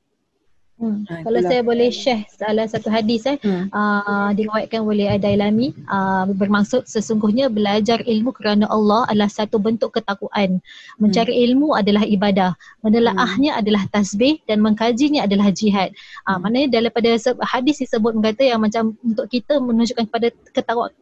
Hmm. 0.77 1.09
Ha, 1.09 1.25
Kalau 1.25 1.41
saya 1.41 1.65
boleh 1.65 1.89
share 1.89 2.29
salah 2.29 2.69
satu 2.69 2.93
hadis 2.93 3.25
eh 3.25 3.41
hmm. 3.41 3.73
uh, 3.73 4.29
diriwayatkan 4.37 4.85
oleh 4.85 5.09
Adailami 5.09 5.73
uh, 5.89 6.29
bermaksud 6.29 6.85
sesungguhnya 6.85 7.49
belajar 7.49 8.05
ilmu 8.05 8.29
kerana 8.29 8.69
Allah 8.69 9.09
adalah 9.09 9.25
satu 9.25 9.57
bentuk 9.57 9.97
ketakwaan. 9.97 10.61
Mencari 11.01 11.33
hmm. 11.33 11.45
ilmu 11.49 11.67
adalah 11.73 12.05
ibadah, 12.05 12.53
menelaahnya 12.85 13.57
hmm. 13.57 13.61
adalah 13.65 13.83
tasbih 13.89 14.37
dan 14.45 14.61
mengkajinya 14.61 15.25
adalah 15.25 15.49
jihad. 15.49 15.97
Uh, 16.29 16.37
hmm. 16.37 16.45
maknanya 16.45 16.69
daripada 16.77 17.09
hadis 17.41 17.81
disebut 17.81 18.13
berkata 18.21 18.45
yang 18.45 18.61
macam 18.61 18.93
untuk 19.01 19.25
kita 19.33 19.57
menunjukkan 19.57 20.05
kepada 20.13 20.29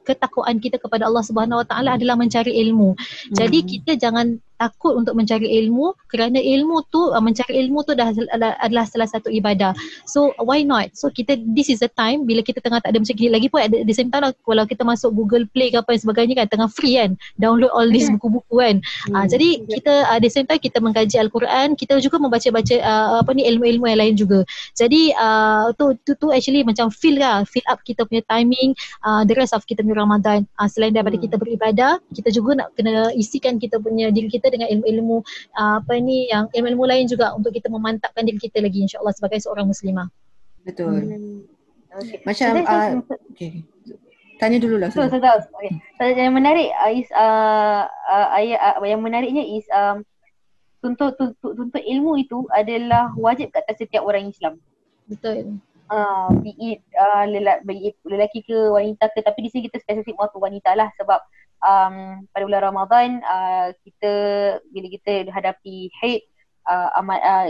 ketakwaan 0.08 0.56
kita 0.64 0.80
kepada 0.80 1.12
Allah 1.12 1.24
Subhanahu 1.28 1.68
Wa 1.68 1.68
Taala 1.68 2.00
adalah 2.00 2.16
mencari 2.16 2.56
ilmu. 2.64 2.96
Hmm. 2.96 3.36
Jadi 3.36 3.60
kita 3.68 4.00
jangan 4.00 4.40
takut 4.56 4.96
untuk 4.96 5.16
mencari 5.16 5.48
ilmu 5.64 5.96
kerana 6.08 6.40
ilmu 6.40 6.88
tu 6.92 7.12
uh, 7.12 7.22
mencari 7.24 7.60
ilmu 7.68 7.84
tu 7.84 7.94
dah 7.96 8.12
adalah 8.64 8.86
salah 8.88 9.08
satu 9.08 9.28
ibadah. 9.32 9.76
So 10.08 10.32
why 10.40 10.64
not? 10.64 10.96
So 10.96 11.12
kita 11.12 11.40
this 11.56 11.68
is 11.68 11.84
the 11.84 11.92
time 11.92 12.24
bila 12.24 12.42
kita 12.42 12.64
tengah 12.64 12.80
tak 12.80 12.96
ada 12.96 13.00
macam 13.04 13.16
gini 13.16 13.32
lagi 13.32 13.48
pun 13.52 13.62
at 13.64 13.72
the 13.72 13.96
same 13.96 14.10
time 14.10 14.30
lah, 14.30 14.34
kalau 14.44 14.64
kita 14.68 14.84
masuk 14.88 15.12
Google 15.16 15.46
Play 15.52 15.72
ke 15.72 15.80
apa 15.80 15.96
dan 15.96 16.02
sebagainya 16.02 16.34
kan 16.44 16.48
tengah 16.52 16.70
free 16.72 16.96
kan 17.00 17.20
download 17.40 17.72
all 17.72 17.88
these 17.88 18.08
buku-buku 18.12 18.56
kan. 18.60 18.76
Hmm. 19.10 19.14
Uh, 19.16 19.26
jadi 19.28 19.50
kita 19.68 19.94
uh, 20.08 20.16
at 20.16 20.22
the 20.24 20.32
same 20.32 20.48
time 20.48 20.62
kita 20.62 20.78
mengkaji 20.80 21.16
al-Quran, 21.20 21.76
kita 21.76 22.00
juga 22.00 22.18
membaca-baca 22.22 22.76
uh, 22.80 23.20
apa 23.22 23.32
ni 23.36 23.44
ilmu-ilmu 23.48 23.86
yang 23.92 24.00
lain 24.00 24.16
juga. 24.16 24.40
Jadi 24.76 25.12
uh, 25.16 25.72
tu, 25.76 25.96
tu 26.08 26.16
tu 26.16 26.28
actually 26.32 26.64
macam 26.64 26.88
fill 26.92 27.20
lah, 27.20 27.44
fill 27.48 27.66
up 27.68 27.84
kita 27.84 28.08
punya 28.08 28.24
timing 28.28 28.72
uh, 29.04 29.28
the 29.28 29.36
rest 29.36 29.52
of 29.52 29.64
kita 29.68 29.84
punya 29.84 30.00
Ramadan. 30.00 30.48
Uh, 30.56 30.68
selain 30.70 30.96
daripada 30.96 31.20
hmm. 31.20 31.26
kita 31.28 31.36
beribadah, 31.36 31.92
kita 32.16 32.30
juga 32.32 32.64
nak 32.64 32.70
kena 32.78 33.12
isikan 33.16 33.60
kita 33.60 33.80
punya 33.82 34.10
diri 34.12 34.32
kita 34.32 34.45
kita 34.46 34.54
dengan 34.54 34.70
ilmu-ilmu 34.78 35.18
uh, 35.58 35.82
apa 35.82 35.98
ni 35.98 36.30
yang 36.30 36.46
ilmu-ilmu 36.54 36.86
lain 36.86 37.10
juga 37.10 37.34
untuk 37.34 37.50
kita 37.50 37.66
memantapkan 37.74 38.22
diri 38.22 38.38
kita 38.38 38.62
lagi 38.62 38.86
insyaallah 38.86 39.18
sebagai 39.18 39.42
seorang 39.42 39.66
muslimah. 39.66 40.06
Betul. 40.62 41.02
Hmm. 41.02 41.42
Okay. 41.98 42.22
Macam 42.22 42.62
uh, 42.62 43.02
okay. 43.34 43.66
Tanya 44.38 44.62
dulu 44.62 44.78
lah. 44.78 44.94
Betul, 44.94 45.10
betul. 45.10 45.40
Okay. 45.58 45.74
So, 45.98 46.04
yang 46.12 46.36
menarik 46.38 46.70
uh, 46.78 46.92
is 46.94 47.10
uh, 47.16 47.88
uh, 47.90 48.28
ayat 48.38 48.60
uh, 48.78 48.86
yang 48.86 49.02
menariknya 49.02 49.42
is 49.42 49.66
um, 49.74 50.06
tuntut, 50.84 51.18
tuntut 51.18 51.56
tuntut 51.56 51.82
ilmu 51.82 52.20
itu 52.22 52.46
adalah 52.54 53.10
wajib 53.18 53.50
kat 53.50 53.66
atas 53.66 53.82
setiap 53.82 54.06
orang 54.06 54.30
Islam. 54.30 54.62
Betul. 55.10 55.58
Uh, 55.86 56.34
be 56.42 56.52
it 56.58 56.82
uh, 56.98 57.30
lelaki, 57.30 57.94
lelaki 58.04 58.42
ke 58.42 58.58
wanita 58.58 59.06
ke 59.14 59.22
tapi 59.22 59.46
di 59.46 59.50
sini 59.54 59.70
kita 59.70 59.78
spesifik 59.80 60.18
waktu 60.18 60.36
wanita 60.42 60.74
lah 60.74 60.90
sebab 60.98 61.22
um, 61.64 62.26
pada 62.32 62.44
bulan 62.44 62.64
Ramadan 62.72 63.10
uh, 63.24 63.68
kita 63.86 64.14
bila 64.74 64.88
kita 64.92 65.30
hadapi 65.32 65.92
haid 66.02 66.26
uh, 66.68 66.90
amat 67.02 67.22
uh, 67.22 67.48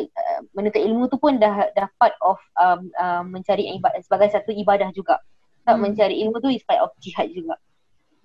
menuntut 0.53 0.83
ilmu 0.83 1.07
tu 1.09 1.17
pun 1.17 1.39
dah 1.39 1.71
dah 1.73 1.87
part 1.97 2.15
of 2.21 2.37
um, 2.59 2.91
uh, 2.99 3.23
mencari 3.23 3.71
ibadah 3.75 3.99
sebagai 4.03 4.29
satu 4.31 4.51
ibadah 4.51 4.91
juga. 4.91 5.17
Hmm. 5.65 5.81
Mencari 5.81 6.21
ilmu 6.21 6.37
tu 6.37 6.53
is 6.53 6.61
part 6.61 6.77
of 6.83 6.93
jihad 7.01 7.31
juga. 7.33 7.57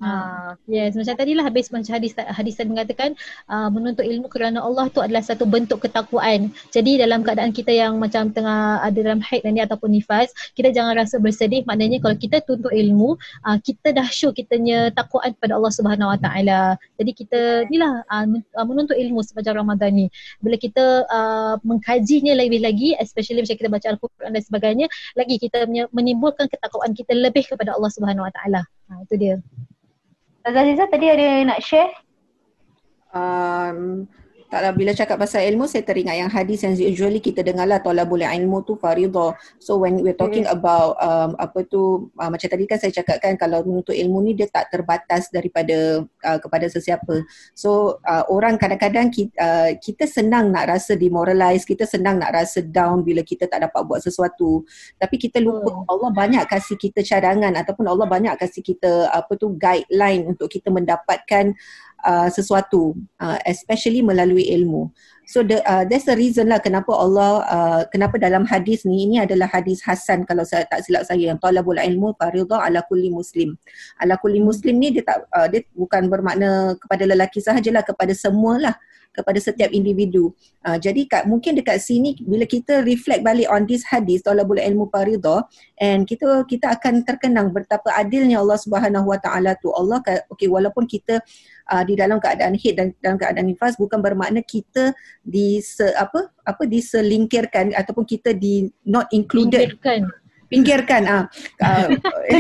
Ha. 0.00 0.56
Yes, 0.64 0.96
macam 0.96 1.12
tadi 1.12 1.36
lah 1.36 1.44
habis 1.44 1.68
macam 1.68 1.92
hadis 1.92 2.16
hadis 2.16 2.56
tadi 2.56 2.72
mengatakan 2.72 3.12
uh, 3.52 3.68
menuntut 3.68 4.08
ilmu 4.08 4.32
kerana 4.32 4.64
Allah 4.64 4.88
tu 4.88 5.04
adalah 5.04 5.20
satu 5.20 5.44
bentuk 5.44 5.84
ketakwaan. 5.84 6.48
Jadi 6.72 6.96
dalam 6.96 7.20
keadaan 7.20 7.52
kita 7.52 7.68
yang 7.68 8.00
macam 8.00 8.32
tengah 8.32 8.80
ada 8.80 8.96
dalam 8.96 9.20
haid 9.20 9.44
ni 9.44 9.60
ataupun 9.60 9.92
nifas, 9.92 10.32
kita 10.56 10.72
jangan 10.72 10.96
rasa 10.96 11.20
bersedih. 11.20 11.68
Maknanya 11.68 12.00
kalau 12.00 12.16
kita 12.16 12.40
tuntut 12.48 12.72
ilmu, 12.72 13.20
uh, 13.44 13.58
kita 13.60 13.92
dah 13.92 14.08
show 14.08 14.32
kitanya 14.32 14.88
takwaan 14.96 15.36
kepada 15.36 15.60
Allah 15.60 15.72
Subhanahu 15.76 16.16
Wa 16.16 16.18
Taala. 16.24 16.60
Jadi 16.96 17.12
kita 17.12 17.40
inilah 17.68 18.00
uh, 18.08 18.64
menuntut 18.64 18.96
ilmu 18.96 19.20
sepanjang 19.20 19.60
Ramadan 19.60 19.92
ni. 19.92 20.06
Bila 20.40 20.56
kita 20.56 21.04
uh, 21.12 21.60
mengkajinya 21.60 22.32
lebih 22.40 22.64
lagi, 22.64 22.96
especially 22.96 23.44
macam 23.44 23.56
kita 23.60 23.68
baca 23.68 23.86
Al-Quran 23.92 24.32
dan 24.32 24.42
sebagainya, 24.48 24.86
lagi 25.12 25.36
kita 25.36 25.68
menimbulkan 25.92 26.48
ketakwaan 26.48 26.96
kita 26.96 27.12
lebih 27.12 27.44
kepada 27.52 27.76
Allah 27.76 27.92
Subhanahu 27.92 28.24
Wa 28.24 28.32
Taala. 28.32 28.64
Ha, 28.64 29.04
itu 29.04 29.14
dia. 29.20 29.36
Aziza 30.56 30.90
tadi 30.90 31.06
ada 31.06 31.44
nak 31.46 31.60
share? 31.62 31.94
Um, 33.14 34.06
taklah 34.50 34.74
bila 34.74 34.90
cakap 34.90 35.16
pasal 35.22 35.46
ilmu 35.46 35.70
saya 35.70 35.86
teringat 35.86 36.18
yang 36.18 36.28
hadis 36.28 36.66
yang 36.66 36.74
usually 36.74 37.22
kita 37.22 37.46
dengar 37.46 37.70
lah 37.70 37.78
talabul 37.78 38.18
ilmu 38.18 38.66
tu 38.66 38.74
faridah. 38.74 39.38
So 39.62 39.78
when 39.78 40.02
we're 40.02 40.18
talking 40.18 40.44
mm. 40.44 40.52
about 40.58 40.98
um, 40.98 41.38
apa 41.38 41.62
tu 41.70 42.10
uh, 42.18 42.28
macam 42.28 42.50
tadi 42.50 42.66
kan 42.66 42.82
saya 42.82 42.90
cakap 42.90 43.22
kan 43.22 43.38
kalau 43.38 43.62
menuntut 43.62 43.94
ilmu 43.94 44.26
ni 44.26 44.34
dia 44.34 44.50
tak 44.50 44.74
terbatas 44.74 45.30
daripada 45.30 46.02
uh, 46.02 46.38
kepada 46.42 46.66
sesiapa. 46.66 47.22
So 47.54 48.02
uh, 48.02 48.26
orang 48.26 48.58
kadang-kadang 48.58 49.14
kita, 49.14 49.34
uh, 49.38 49.70
kita 49.78 50.10
senang 50.10 50.50
nak 50.50 50.66
rasa 50.66 50.98
demoralize, 50.98 51.62
kita 51.62 51.86
senang 51.86 52.18
nak 52.18 52.34
rasa 52.34 52.60
down 52.66 53.06
bila 53.06 53.22
kita 53.22 53.46
tak 53.46 53.62
dapat 53.62 53.86
buat 53.86 54.02
sesuatu. 54.02 54.66
Tapi 54.98 55.14
kita 55.14 55.38
lupa 55.38 55.70
mm. 55.70 55.86
Allah 55.86 56.10
banyak 56.10 56.44
kasih 56.50 56.74
kita 56.74 57.06
cadangan 57.06 57.54
ataupun 57.54 57.86
Allah 57.86 58.10
banyak 58.10 58.34
kasih 58.34 58.66
kita 58.66 59.14
apa 59.14 59.30
tu 59.38 59.54
guideline 59.54 60.26
untuk 60.26 60.50
kita 60.50 60.74
mendapatkan 60.74 61.54
uh, 62.04 62.28
sesuatu 62.32 62.96
uh, 63.20 63.38
especially 63.44 64.00
melalui 64.04 64.48
ilmu. 64.52 64.92
So 65.30 65.46
the, 65.46 65.62
uh, 65.62 65.86
that's 65.86 66.10
the 66.10 66.18
reason 66.18 66.50
lah 66.50 66.58
kenapa 66.58 66.90
Allah 66.90 67.46
uh, 67.46 67.82
kenapa 67.86 68.18
dalam 68.18 68.42
hadis 68.50 68.82
ni 68.82 69.06
ini 69.06 69.22
adalah 69.22 69.46
hadis 69.46 69.78
hasan 69.86 70.26
kalau 70.26 70.42
saya 70.42 70.66
tak 70.66 70.82
silap 70.82 71.06
saya 71.06 71.30
yang 71.30 71.38
talabul 71.38 71.78
ilmu 71.78 72.18
faridah 72.18 72.66
ala 72.66 72.82
kulli 72.90 73.14
muslim. 73.14 73.54
Ala 74.02 74.18
kulli 74.18 74.42
muslim 74.42 74.82
ni 74.82 74.90
dia 74.90 75.06
tak 75.06 75.30
uh, 75.30 75.46
dia 75.46 75.62
bukan 75.78 76.10
bermakna 76.10 76.74
kepada 76.82 77.06
lelaki 77.06 77.38
sahajalah 77.38 77.86
kepada 77.86 78.10
semualah 78.10 78.74
kepada 79.10 79.38
setiap 79.42 79.70
individu. 79.74 80.30
Uh, 80.62 80.78
jadi 80.78 81.06
kat, 81.10 81.22
mungkin 81.26 81.58
dekat 81.58 81.82
sini 81.82 82.14
bila 82.22 82.46
kita 82.46 82.86
reflect 82.86 83.26
balik 83.26 83.50
on 83.50 83.66
this 83.66 83.82
hadis 83.82 84.22
talabul 84.22 84.58
ilmu 84.58 84.86
faridah 84.88 85.42
and 85.82 86.06
kita 86.06 86.46
kita 86.46 86.78
akan 86.78 87.02
terkenang 87.02 87.50
betapa 87.50 87.90
adilnya 87.98 88.38
Allah 88.38 88.58
Subhanahu 88.60 89.10
Wa 89.10 89.18
Taala 89.18 89.58
tu. 89.58 89.74
Allah 89.74 89.98
okay 90.30 90.46
walaupun 90.46 90.86
kita 90.86 91.18
uh, 91.72 91.82
di 91.82 91.98
dalam 91.98 92.22
keadaan 92.22 92.54
hid 92.54 92.78
dan 92.78 92.94
dalam 93.02 93.18
keadaan 93.18 93.50
nifas 93.50 93.74
bukan 93.74 93.98
bermakna 93.98 94.44
kita 94.46 94.94
di 95.26 95.58
apa 95.98 96.30
apa 96.46 96.62
diselingkirkan 96.66 97.74
ataupun 97.74 98.06
kita 98.06 98.30
di 98.30 98.70
not 98.86 99.10
included. 99.10 99.74
Pinggirkan 99.74 100.19
pinggirkan 100.50 101.06
ah. 101.06 101.22
Uh, 101.62 101.94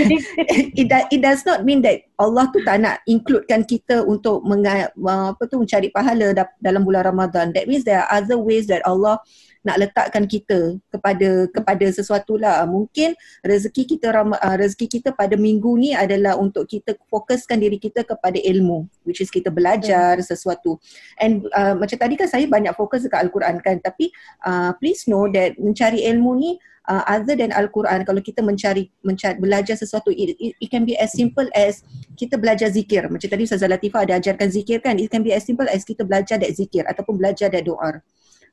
it, 0.76 0.90
it 0.90 1.20
does 1.22 1.46
not 1.46 1.62
mean 1.62 1.80
that 1.80 2.02
Allah 2.18 2.50
tu 2.52 2.60
tak 2.66 2.82
nak 2.82 3.00
includekan 3.06 3.64
kita 3.64 4.02
untuk 4.04 4.42
menga, 4.44 4.90
apa 4.92 5.42
tu 5.46 5.62
mencari 5.62 5.88
pahala 5.88 6.34
dalam 6.58 6.82
bulan 6.84 7.06
Ramadan. 7.06 7.54
That 7.54 7.70
means 7.70 7.86
there 7.86 8.02
are 8.02 8.10
other 8.10 8.36
ways 8.36 8.66
that 8.68 8.82
Allah 8.84 9.22
nak 9.60 9.76
letakkan 9.76 10.24
kita 10.24 10.80
kepada 10.88 11.48
kepada 11.52 11.86
sesuatu 11.92 12.40
lah. 12.40 12.64
Mungkin 12.64 13.12
rezeki 13.44 13.96
kita 13.96 14.08
uh, 14.12 14.56
rezeki 14.56 15.00
kita 15.00 15.08
pada 15.12 15.36
minggu 15.36 15.76
ni 15.76 15.92
adalah 15.92 16.40
untuk 16.40 16.64
kita 16.64 16.96
fokuskan 17.12 17.60
diri 17.60 17.76
kita 17.76 18.04
kepada 18.04 18.40
ilmu 18.40 18.88
which 19.04 19.20
is 19.20 19.28
kita 19.28 19.52
belajar 19.52 20.16
hmm. 20.16 20.24
sesuatu. 20.24 20.80
And 21.20 21.44
uh, 21.52 21.76
macam 21.76 22.00
tadi 22.00 22.16
kan 22.16 22.28
saya 22.28 22.48
banyak 22.48 22.72
fokus 22.72 23.04
dekat 23.04 23.28
al-Quran 23.28 23.60
kan 23.60 23.76
tapi 23.84 24.08
uh, 24.48 24.72
please 24.80 25.04
know 25.04 25.28
that 25.28 25.60
mencari 25.60 26.08
ilmu 26.08 26.32
ni 26.40 26.50
uh, 26.88 27.04
other 27.06 27.36
than 27.36 27.52
Al-Quran 27.52 28.02
kalau 28.08 28.18
kita 28.24 28.40
mencari, 28.40 28.88
mencari 29.04 29.36
belajar 29.36 29.76
sesuatu 29.76 30.08
it, 30.10 30.34
it, 30.40 30.52
it 30.56 30.68
can 30.72 30.88
be 30.88 30.96
as 30.96 31.12
simple 31.12 31.46
as 31.52 31.84
kita 32.16 32.40
belajar 32.40 32.72
zikir. 32.72 33.06
Macam 33.12 33.28
tadi 33.28 33.44
Ustazah 33.44 33.68
Latifah 33.68 34.08
ada 34.08 34.16
ajarkan 34.16 34.48
zikir 34.48 34.80
kan 34.80 34.96
it 34.96 35.12
can 35.12 35.20
be 35.20 35.30
as 35.36 35.44
simple 35.44 35.68
as 35.68 35.84
kita 35.84 36.02
belajar 36.02 36.40
that 36.40 36.52
zikir 36.56 36.82
ataupun 36.88 37.20
belajar 37.20 37.52
that 37.52 37.62
doa 37.62 38.00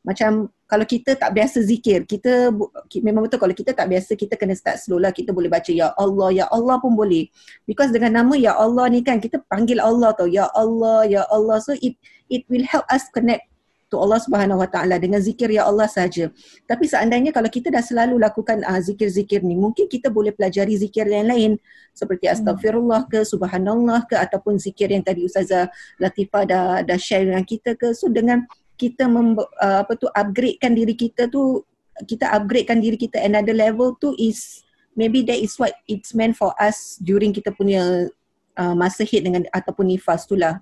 macam 0.05 0.49
kalau 0.67 0.83
kita 0.83 1.15
tak 1.15 1.31
biasa 1.31 1.63
zikir 1.63 2.03
kita 2.03 2.51
memang 2.99 3.25
betul 3.25 3.39
kalau 3.39 3.55
kita 3.55 3.71
tak 3.71 3.87
biasa 3.87 4.13
kita 4.19 4.35
kena 4.35 4.53
start 4.53 4.83
slow 4.83 4.99
lah 4.99 5.15
kita 5.15 5.31
boleh 5.31 5.47
baca 5.47 5.71
ya 5.71 5.95
Allah 5.95 6.29
ya 6.35 6.45
Allah 6.51 6.77
pun 6.83 6.93
boleh 6.93 7.31
because 7.63 7.89
dengan 7.89 8.21
nama 8.21 8.35
ya 8.35 8.53
Allah 8.53 8.91
ni 8.91 9.01
kan 9.01 9.17
kita 9.23 9.39
panggil 9.47 9.79
Allah 9.79 10.11
tau 10.13 10.27
ya 10.27 10.51
Allah 10.51 11.07
ya 11.07 11.23
Allah 11.31 11.57
so 11.63 11.71
it 11.79 11.95
it 12.27 12.43
will 12.51 12.67
help 12.67 12.83
us 12.91 13.07
connect 13.15 13.47
to 13.87 13.95
Allah 13.95 14.19
Subhanahu 14.19 14.59
Wa 14.59 14.69
Taala 14.69 14.99
dengan 14.99 15.23
zikir 15.23 15.47
ya 15.47 15.63
Allah 15.63 15.87
saja. 15.87 16.27
Tapi 16.67 16.85
seandainya 16.87 17.31
kalau 17.31 17.47
kita 17.47 17.71
dah 17.71 17.79
selalu 17.79 18.19
lakukan 18.19 18.59
uh, 18.67 18.79
zikir-zikir 18.83 19.43
ni, 19.47 19.55
mungkin 19.55 19.87
kita 19.87 20.11
boleh 20.11 20.35
pelajari 20.35 20.75
zikir 20.75 21.07
yang 21.07 21.31
lain 21.31 21.51
seperti 21.95 22.27
hmm. 22.27 22.35
astagfirullah 22.35 23.07
ke 23.07 23.23
subhanallah 23.23 24.03
ke 24.05 24.15
ataupun 24.19 24.59
zikir 24.59 24.91
yang 24.91 25.03
tadi 25.03 25.23
Ustazah 25.23 25.71
Latifah 26.03 26.43
dah 26.43 26.65
dah 26.83 26.99
share 26.99 27.31
dengan 27.31 27.47
kita 27.47 27.79
ke. 27.79 27.95
So 27.95 28.11
dengan 28.11 28.43
kita 28.77 29.09
mem, 29.09 29.35
uh, 29.37 29.79
apa 29.81 29.97
tu 29.97 30.05
upgradekan 30.13 30.77
diri 30.77 30.93
kita 30.93 31.25
tu 31.27 31.65
kita 32.05 32.29
upgradekan 32.29 32.77
diri 32.77 32.95
kita 32.95 33.17
another 33.25 33.57
level 33.57 33.97
tu 33.97 34.13
is 34.21 34.61
maybe 34.93 35.25
that 35.25 35.37
is 35.37 35.57
what 35.57 35.73
it's 35.89 36.13
meant 36.13 36.37
for 36.37 36.53
us 36.61 36.97
during 37.01 37.33
kita 37.33 37.49
punya 37.53 38.09
uh, 38.57 38.75
masa 38.77 39.01
hit 39.01 39.25
dengan 39.25 39.45
ataupun 39.49 39.89
nifas 39.89 40.29
tu 40.29 40.37
lah. 40.37 40.61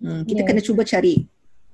Hmm, 0.00 0.24
kita 0.28 0.44
yeah. 0.44 0.48
kena 0.48 0.60
cuba 0.60 0.84
cari 0.84 1.24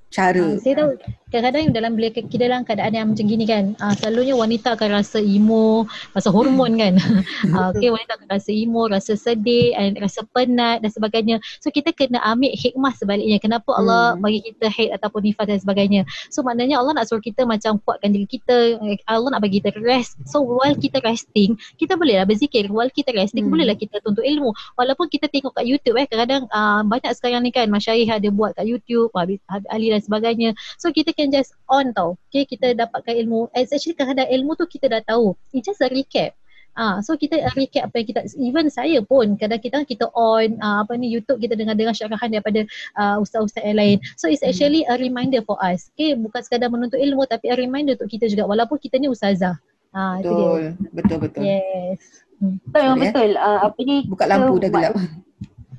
cara. 0.08 0.40
Uh, 0.40 0.56
saya 0.60 0.74
tahu 0.80 0.90
kadang-kadang 1.28 1.76
dalam 1.76 1.92
bila 1.92 2.08
kita 2.08 2.40
dalam 2.40 2.64
keadaan 2.64 2.92
yang 2.96 3.06
macam 3.12 3.24
gini 3.28 3.44
kan, 3.44 3.76
uh, 3.84 3.92
selalunya 4.00 4.32
wanita 4.32 4.72
akan 4.74 4.88
rasa 4.96 5.20
emo, 5.20 5.84
rasa 6.16 6.32
hormon 6.32 6.80
kan. 6.80 6.96
uh, 7.52 7.68
okay, 7.72 7.92
wanita 7.92 8.16
akan 8.16 8.28
rasa 8.32 8.50
emo, 8.50 8.88
rasa 8.88 9.12
sedih, 9.14 9.76
and 9.76 10.00
rasa 10.00 10.24
penat 10.32 10.80
dan 10.80 10.90
sebagainya. 10.90 11.36
So 11.60 11.68
kita 11.68 11.92
kena 11.92 12.20
ambil 12.24 12.56
hikmah 12.56 12.92
sebaliknya. 12.96 13.36
Kenapa 13.36 13.76
Allah 13.76 14.16
hmm. 14.16 14.24
bagi 14.24 14.40
kita 14.48 14.66
hate 14.72 14.92
ataupun 14.96 15.20
nifas 15.28 15.46
dan 15.46 15.60
sebagainya. 15.60 16.02
So 16.32 16.40
maknanya 16.40 16.80
Allah 16.80 16.96
nak 16.96 17.12
suruh 17.12 17.20
kita 17.20 17.44
macam 17.44 17.76
kuatkan 17.84 18.16
diri 18.16 18.24
kita. 18.24 18.80
Allah 19.04 19.28
nak 19.36 19.44
bagi 19.44 19.60
kita 19.60 19.76
rest. 19.84 20.16
So 20.24 20.40
while 20.40 20.74
kita 20.74 21.04
resting, 21.04 21.60
kita 21.76 22.00
bolehlah 22.00 22.24
berzikir. 22.24 22.72
While 22.72 22.90
kita 22.90 23.12
resting, 23.12 23.46
hmm. 23.46 23.52
bolehlah 23.52 23.76
kita 23.76 24.00
tuntut 24.00 24.24
ilmu. 24.24 24.56
Walaupun 24.80 25.12
kita 25.12 25.28
tengok 25.28 25.52
kat 25.60 25.68
YouTube 25.68 26.00
eh, 26.00 26.08
kadang-kadang 26.08 26.48
uh, 26.48 26.80
banyak 26.88 27.12
sekarang 27.12 27.44
ni 27.44 27.52
kan 27.52 27.68
masyarakat 27.68 28.16
ada 28.16 28.28
buat 28.32 28.56
kat 28.56 28.64
YouTube, 28.64 29.12
Habib 29.12 29.44
Ali 29.68 29.92
dan 29.92 29.98
sebagainya. 30.02 30.55
So 30.76 30.90
kita 30.90 31.14
can 31.14 31.31
just 31.33 31.55
on 31.69 31.95
tau. 31.95 32.19
Okay, 32.31 32.47
kita 32.47 32.75
dapatkan 32.75 33.14
ilmu. 33.26 33.50
As 33.55 33.71
actually 33.71 33.99
kadang 33.99 34.28
ilmu 34.28 34.55
tu 34.59 34.67
kita 34.67 34.88
dah 34.88 35.02
tahu. 35.05 35.35
It's 35.52 35.67
just 35.67 35.83
a 35.85 35.88
recap. 35.90 36.35
Ah, 36.78 37.02
so 37.02 37.19
kita 37.19 37.43
recap 37.59 37.90
apa 37.90 37.95
yang 37.99 38.09
kita 38.14 38.21
even 38.38 38.71
saya 38.71 39.02
pun 39.02 39.35
kadang 39.35 39.59
kita 39.59 39.83
kita 39.83 40.07
on 40.14 40.62
uh, 40.62 40.87
apa 40.87 40.95
ni 40.95 41.11
YouTube 41.11 41.43
kita 41.43 41.59
dengar-dengar 41.59 41.90
syarahan 41.90 42.31
daripada 42.31 42.62
uh, 42.95 43.19
ustaz-ustaz 43.19 43.67
yang 43.67 43.83
lain. 43.83 43.97
So 44.14 44.31
it's 44.31 44.47
actually 44.47 44.87
a 44.87 44.95
reminder 44.95 45.43
for 45.43 45.59
us. 45.59 45.90
Okay, 45.99 46.14
bukan 46.14 46.38
sekadar 46.38 46.71
menuntut 46.71 47.02
ilmu 47.02 47.26
tapi 47.26 47.50
a 47.50 47.59
reminder 47.59 47.99
untuk 47.99 48.07
kita 48.07 48.31
juga 48.31 48.47
walaupun 48.47 48.78
kita 48.78 48.95
ni 49.02 49.11
ustazah. 49.11 49.59
Ah, 49.90 50.23
betul. 50.23 50.78
Betul 50.95 51.19
betul. 51.19 51.43
Yes. 51.43 51.99
Hmm. 52.38 52.62
Betul 52.62 52.81
memang 52.87 52.99
betul. 53.02 53.31
Uh, 53.35 53.61
apa 53.67 53.81
ni? 53.83 53.97
Buka 54.07 54.25
lampu 54.31 54.55
dah 54.62 54.71
gelap. 54.71 54.95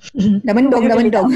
dah 0.46 0.53
mendung 0.53 0.86
dah 0.88 0.98
mendung. 0.98 1.29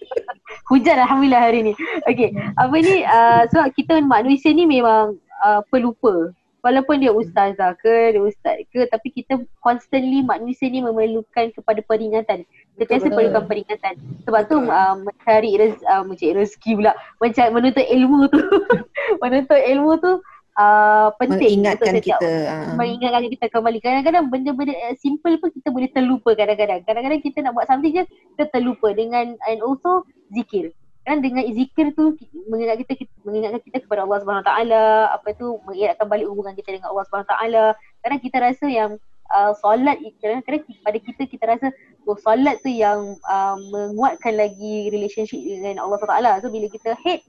Hujan 0.70 0.98
alhamdulillah 0.98 1.42
hari 1.46 1.60
ni. 1.62 1.72
Okay, 2.10 2.34
apa 2.58 2.74
ni 2.74 3.06
uh, 3.06 3.46
sebab 3.54 3.70
kita 3.78 4.02
manusia 4.02 4.50
ni 4.50 4.66
memang 4.66 5.14
uh, 5.42 5.62
pelupa. 5.70 6.34
Walaupun 6.66 6.98
dia 6.98 7.14
ustazah 7.14 7.78
ke, 7.78 8.10
dia 8.10 8.18
ustaz 8.18 8.58
ke 8.74 8.90
tapi 8.90 9.14
kita 9.14 9.38
constantly 9.62 10.26
manusia 10.26 10.66
ni 10.66 10.82
memerlukan 10.82 11.54
kepada 11.54 11.78
peringatan. 11.86 12.42
Sentiasa 12.74 13.06
perlukan 13.06 13.46
peringatan. 13.46 13.94
Sebab 14.26 14.50
tu 14.50 14.58
uh, 14.66 14.98
mencari 14.98 15.54
rez, 15.62 15.78
uh, 15.86 16.02
mencari 16.02 16.34
rezeki 16.34 16.82
pula, 16.82 16.98
mencari 17.22 17.54
menuntut 17.54 17.86
ilmu 17.86 18.26
tu. 18.34 18.42
menuntut 19.22 19.60
ilmu 19.62 19.92
tu 20.02 20.12
uh, 20.56 21.08
penting 21.20 21.60
mengingatkan 21.62 21.94
untuk 21.96 22.06
kita 22.08 22.30
uh. 22.48 22.74
mengingatkan 22.74 23.30
kita 23.30 23.46
kembali. 23.52 23.78
Kadang-kadang 23.78 24.24
benda-benda 24.32 24.74
simple 24.98 25.36
pun 25.38 25.48
kita 25.52 25.68
boleh 25.70 25.88
terlupa 25.92 26.32
kadang-kadang. 26.32 26.80
Kadang-kadang 26.82 27.20
kita 27.22 27.38
nak 27.44 27.52
buat 27.54 27.66
something 27.68 27.92
je 27.92 28.04
kita 28.36 28.44
terlupa. 28.50 28.90
Dengan 28.96 29.36
and 29.46 29.60
also 29.62 30.04
zikir. 30.32 30.72
Kan 31.06 31.22
dengan 31.22 31.46
zikir 31.46 31.94
tu 31.94 32.18
mengingat 32.50 32.82
kita, 32.82 33.06
mengingatkan 33.22 33.62
kita 33.62 33.78
kepada 33.86 34.02
Allah 34.02 34.18
Subhanahu 34.24 34.46
taala. 34.46 35.14
Apa 35.14 35.36
tu 35.38 35.62
mengingatkan 35.68 36.06
balik 36.10 36.26
hubungan 36.26 36.56
kita 36.58 36.74
dengan 36.74 36.90
Allah 36.90 37.04
Subhanahu 37.06 37.30
taala. 37.30 37.64
Kadang 38.02 38.20
kita 38.24 38.36
rasa 38.42 38.66
yang 38.66 38.90
uh, 39.30 39.52
solat 39.62 40.02
kadang-kadang 40.18 40.62
pada 40.82 40.98
kita 40.98 41.22
kita 41.30 41.44
rasa 41.46 41.66
oh 42.10 42.18
solat 42.18 42.58
tu 42.62 42.70
yang 42.70 43.14
uh, 43.26 43.56
menguatkan 43.70 44.34
lagi 44.34 44.90
relationship 44.90 45.38
dengan 45.38 45.82
Allah 45.82 45.98
Subhanahu 46.02 46.26
taala. 46.26 46.42
So 46.42 46.50
bila 46.50 46.66
kita 46.66 46.98
hate 47.06 47.22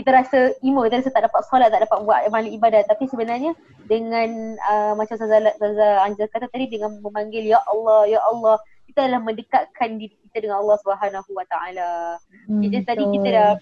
kita 0.00 0.16
rasa 0.16 0.56
emo, 0.64 0.80
kita 0.88 1.04
rasa 1.04 1.12
tak 1.12 1.28
dapat 1.28 1.44
solat, 1.44 1.68
tak 1.68 1.84
dapat 1.84 1.98
buat 2.08 2.24
amal 2.24 2.48
ibadat. 2.48 2.88
Tapi 2.88 3.04
sebenarnya 3.04 3.52
dengan 3.84 4.56
uh, 4.64 4.96
macam 4.96 5.20
Saza, 5.20 5.52
Saza 5.60 5.88
Anjel 6.00 6.32
kata 6.32 6.48
tadi 6.48 6.72
dengan 6.72 6.96
memanggil 7.04 7.44
Ya 7.44 7.60
Allah, 7.68 8.08
Ya 8.08 8.20
Allah, 8.24 8.56
kita 8.88 9.04
adalah 9.04 9.20
mendekatkan 9.20 10.00
diri 10.00 10.16
kita 10.24 10.48
dengan 10.48 10.64
Allah 10.64 10.80
Subhanahu 10.80 11.30
Wa 11.36 11.44
Taala. 11.52 12.16
Hmm, 12.48 12.64
jadi 12.64 12.82
tadi 12.88 13.04
kita 13.04 13.28
dah 13.28 13.52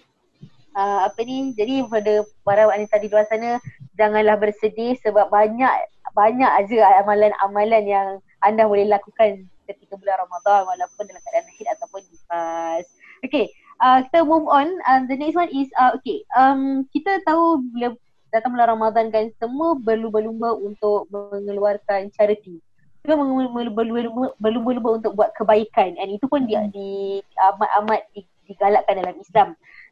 uh, 0.79 0.99
apa 1.11 1.19
ni, 1.27 1.51
jadi 1.59 1.83
pada 1.91 2.23
para 2.47 2.71
wanita 2.71 2.95
di 3.03 3.11
luar 3.11 3.27
sana 3.27 3.59
janganlah 3.99 4.39
bersedih 4.39 4.95
sebab 5.03 5.27
banyak 5.27 5.69
banyak 6.15 6.51
aja 6.55 7.03
amalan-amalan 7.03 7.83
yang 7.85 8.07
anda 8.41 8.65
boleh 8.65 8.87
lakukan 8.87 9.45
ketika 9.69 9.93
bulan 9.99 10.17
Ramadan 10.25 10.65
walaupun 10.65 11.03
dalam 11.05 11.21
keadaan 11.21 11.45
haid 11.53 11.67
ataupun 11.77 12.01
nifas. 12.09 12.85
Okay, 13.19 13.51
uh, 13.81 13.99
kita 14.07 14.23
move 14.23 14.47
on. 14.47 14.67
Uh, 14.85 15.03
the 15.07 15.15
next 15.15 15.35
one 15.35 15.49
is 15.51 15.67
uh, 15.79 15.95
okay. 15.97 16.23
Um, 16.35 16.85
kita 16.91 17.23
tahu 17.25 17.63
bila 17.73 17.95
datang 18.29 18.53
bulan 18.53 18.69
Ramadan 18.77 19.09
kan 19.09 19.33
semua 19.41 19.73
berlumba-lumba 19.79 20.53
untuk 20.53 21.09
mengeluarkan 21.09 22.13
charity. 22.13 22.61
Kita 23.01 23.15
berlumba-lumba 23.15 24.89
untuk 25.01 25.15
buat 25.15 25.33
kebaikan 25.33 25.97
and 25.97 26.13
itu 26.13 26.27
pun 26.29 26.45
dia 26.45 26.67
di 26.69 27.23
amat-amat 27.49 28.05
digalakkan 28.45 28.99
dalam 29.01 29.15
Islam. 29.17 29.47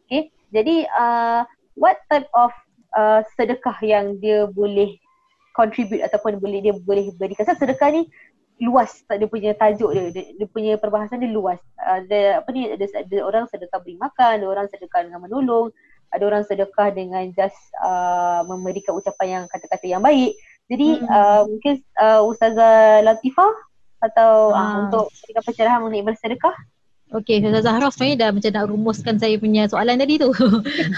Okay. 0.06 0.30
Jadi 0.54 0.88
uh, 0.96 1.44
what 1.76 2.00
type 2.08 2.30
of 2.36 2.52
uh, 2.96 3.24
sedekah 3.36 3.76
yang 3.84 4.20
dia 4.22 4.48
boleh 4.48 4.96
contribute 5.58 6.06
ataupun 6.06 6.38
boleh 6.38 6.62
dia 6.62 6.74
boleh 6.78 7.10
berikan. 7.18 7.50
sedekah 7.50 7.90
ni 7.90 8.06
luas 8.58 8.90
tak 9.06 9.22
dia 9.22 9.30
punya 9.30 9.52
tajuk 9.54 9.94
dia, 9.94 10.10
dia, 10.10 10.26
dia 10.34 10.48
punya 10.50 10.74
perbahasan 10.82 11.22
dia 11.22 11.30
luas. 11.30 11.62
Ada 11.78 12.42
apa 12.42 12.50
ni 12.54 12.70
ada, 12.70 12.86
ada 12.86 13.18
orang 13.22 13.46
sedekah 13.50 13.80
beri 13.82 13.98
makan 14.02 14.42
ada 14.42 14.48
orang 14.50 14.68
sedekah 14.70 15.06
dengan 15.06 15.22
menolong 15.22 15.70
ada 16.12 16.24
orang 16.24 16.44
sedekah 16.48 16.90
dengan 16.96 17.30
just 17.36 17.58
uh, 17.84 18.42
memberikan 18.48 18.96
ucapan 18.96 19.28
yang 19.28 19.44
kata-kata 19.52 19.86
yang 19.86 20.02
baik. 20.02 20.40
Jadi 20.68 21.04
hmm. 21.04 21.08
uh, 21.08 21.42
mungkin 21.48 21.74
uh, 22.00 22.22
ustazah 22.28 23.04
Latifah 23.04 23.54
atau 23.98 24.54
uh, 24.54 24.88
untuk 24.88 25.10
berikan 25.26 25.44
pencerahan 25.44 25.80
mengenai 25.82 26.06
bersedekah 26.06 26.56
Okay, 27.08 27.40
Ustazah 27.40 27.64
Zahra 27.64 27.88
sebenarnya 27.88 28.18
dah 28.20 28.30
macam 28.36 28.52
nak 28.52 28.66
rumuskan 28.68 29.16
saya 29.16 29.40
punya 29.40 29.64
soalan 29.72 29.96
tadi 29.96 30.20
tu. 30.20 30.28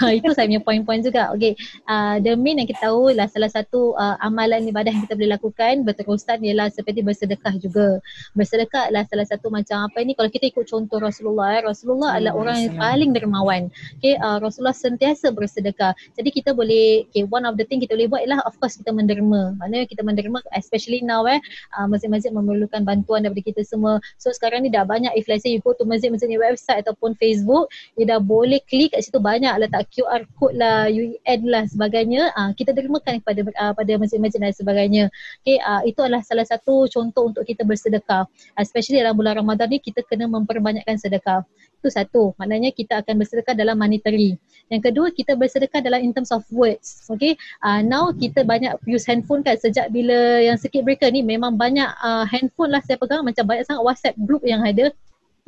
Ha, 0.00 0.16
itu 0.16 0.32
saya 0.32 0.48
punya 0.50 0.62
poin-poin 0.64 1.04
juga. 1.04 1.30
Okay, 1.36 1.54
uh, 1.86 2.18
the 2.18 2.34
main 2.34 2.58
yang 2.58 2.66
kita 2.66 2.90
tahu 2.90 3.14
lah 3.14 3.28
salah 3.30 3.52
satu 3.52 3.94
uh, 3.94 4.16
amalan 4.24 4.64
ibadah 4.66 4.90
yang 4.90 5.04
kita 5.06 5.14
boleh 5.14 5.36
lakukan 5.36 5.86
berterusan 5.86 6.40
ialah 6.40 6.72
seperti 6.72 7.04
bersedekah 7.04 7.54
juga. 7.60 8.02
Bersedekah 8.34 8.90
adalah 8.90 9.06
salah 9.06 9.26
satu 9.28 9.52
macam 9.52 9.86
apa 9.86 10.02
ni, 10.02 10.18
kalau 10.18 10.32
kita 10.32 10.50
ikut 10.50 10.66
contoh 10.66 10.98
Rasulullah, 10.98 11.60
eh, 11.60 11.62
Rasulullah 11.62 12.16
adalah 12.16 12.34
orang 12.34 12.56
yang 12.58 12.74
paling 12.80 13.10
dermawan. 13.14 13.62
Okay, 14.00 14.18
uh, 14.18 14.42
Rasulullah 14.42 14.74
sentiasa 14.74 15.30
bersedekah. 15.30 15.94
Jadi 16.18 16.28
kita 16.34 16.56
boleh, 16.56 17.06
okay, 17.06 17.22
one 17.28 17.46
of 17.46 17.54
the 17.54 17.62
thing 17.68 17.78
kita 17.78 17.94
boleh 17.94 18.10
buat 18.10 18.22
ialah 18.26 18.40
of 18.48 18.56
course 18.58 18.74
kita 18.80 18.90
menderma. 18.90 19.54
Maknanya 19.62 19.86
kita 19.86 20.02
menderma 20.02 20.42
especially 20.58 21.04
now 21.06 21.22
eh, 21.28 21.38
uh, 21.76 21.86
masjid-masjid 21.86 22.34
memerlukan 22.34 22.82
bantuan 22.82 23.22
daripada 23.22 23.46
kita 23.46 23.62
semua. 23.62 24.02
So 24.16 24.32
sekarang 24.34 24.66
ni 24.66 24.74
dah 24.74 24.82
banyak 24.82 25.14
if 25.14 25.28
let's 25.30 25.44
say 25.44 25.52
you 25.54 25.62
go 25.62 25.76
to 25.76 25.84
masjid-masjid 26.00 26.28
ni 26.32 26.40
website 26.40 26.80
ataupun 26.80 27.12
Facebook 27.20 27.68
dia 27.94 28.16
dah 28.16 28.20
boleh 28.24 28.64
klik 28.64 28.96
kat 28.96 29.04
situ 29.04 29.20
banyak 29.20 29.52
letak 29.60 29.92
QR 29.92 30.24
code 30.40 30.56
lah 30.56 30.88
UN 30.88 31.40
lah 31.44 31.68
sebagainya. 31.68 32.32
Uh, 32.32 32.50
kita 32.56 32.72
dermakan 32.72 33.20
kepada 33.20 33.40
uh, 33.60 33.72
pada 33.76 33.92
masjid-masjid 34.00 34.40
dan 34.40 34.56
sebagainya. 34.56 35.04
Okay, 35.44 35.60
uh, 35.60 35.84
itu 35.84 36.00
adalah 36.00 36.24
salah 36.24 36.48
satu 36.48 36.88
contoh 36.88 37.28
untuk 37.28 37.44
kita 37.44 37.62
bersedekah. 37.68 38.24
Especially 38.56 39.04
dalam 39.04 39.14
bulan 39.14 39.36
Ramadan 39.36 39.68
ni 39.68 39.78
kita 39.78 40.00
kena 40.08 40.24
memperbanyakkan 40.26 40.96
sedekah. 40.96 41.44
Itu 41.80 41.92
satu. 41.92 42.32
Maknanya 42.40 42.72
kita 42.72 43.04
akan 43.04 43.20
bersedekah 43.20 43.52
dalam 43.52 43.76
monetary. 43.76 44.40
Yang 44.72 44.92
kedua 44.92 45.06
kita 45.12 45.36
bersedekah 45.36 45.80
dalam 45.84 46.00
in 46.00 46.16
terms 46.16 46.32
of 46.32 46.44
words. 46.48 47.04
Okay 47.12 47.36
uh, 47.64 47.80
now 47.84 48.08
kita 48.12 48.42
banyak 48.44 48.72
use 48.88 49.04
handphone 49.04 49.44
kan. 49.44 49.56
Sejak 49.60 49.92
bila 49.92 50.40
yang 50.40 50.56
circuit 50.56 50.84
breaker 50.84 51.12
ni 51.12 51.24
memang 51.24 51.56
banyak 51.56 51.88
uh, 52.00 52.24
handphone 52.28 52.72
lah 52.72 52.80
saya 52.84 52.96
pegang. 52.96 53.24
Macam 53.24 53.44
banyak 53.44 53.64
sangat 53.66 53.82
WhatsApp 53.84 54.16
group 54.24 54.44
yang 54.44 54.64
ada 54.64 54.92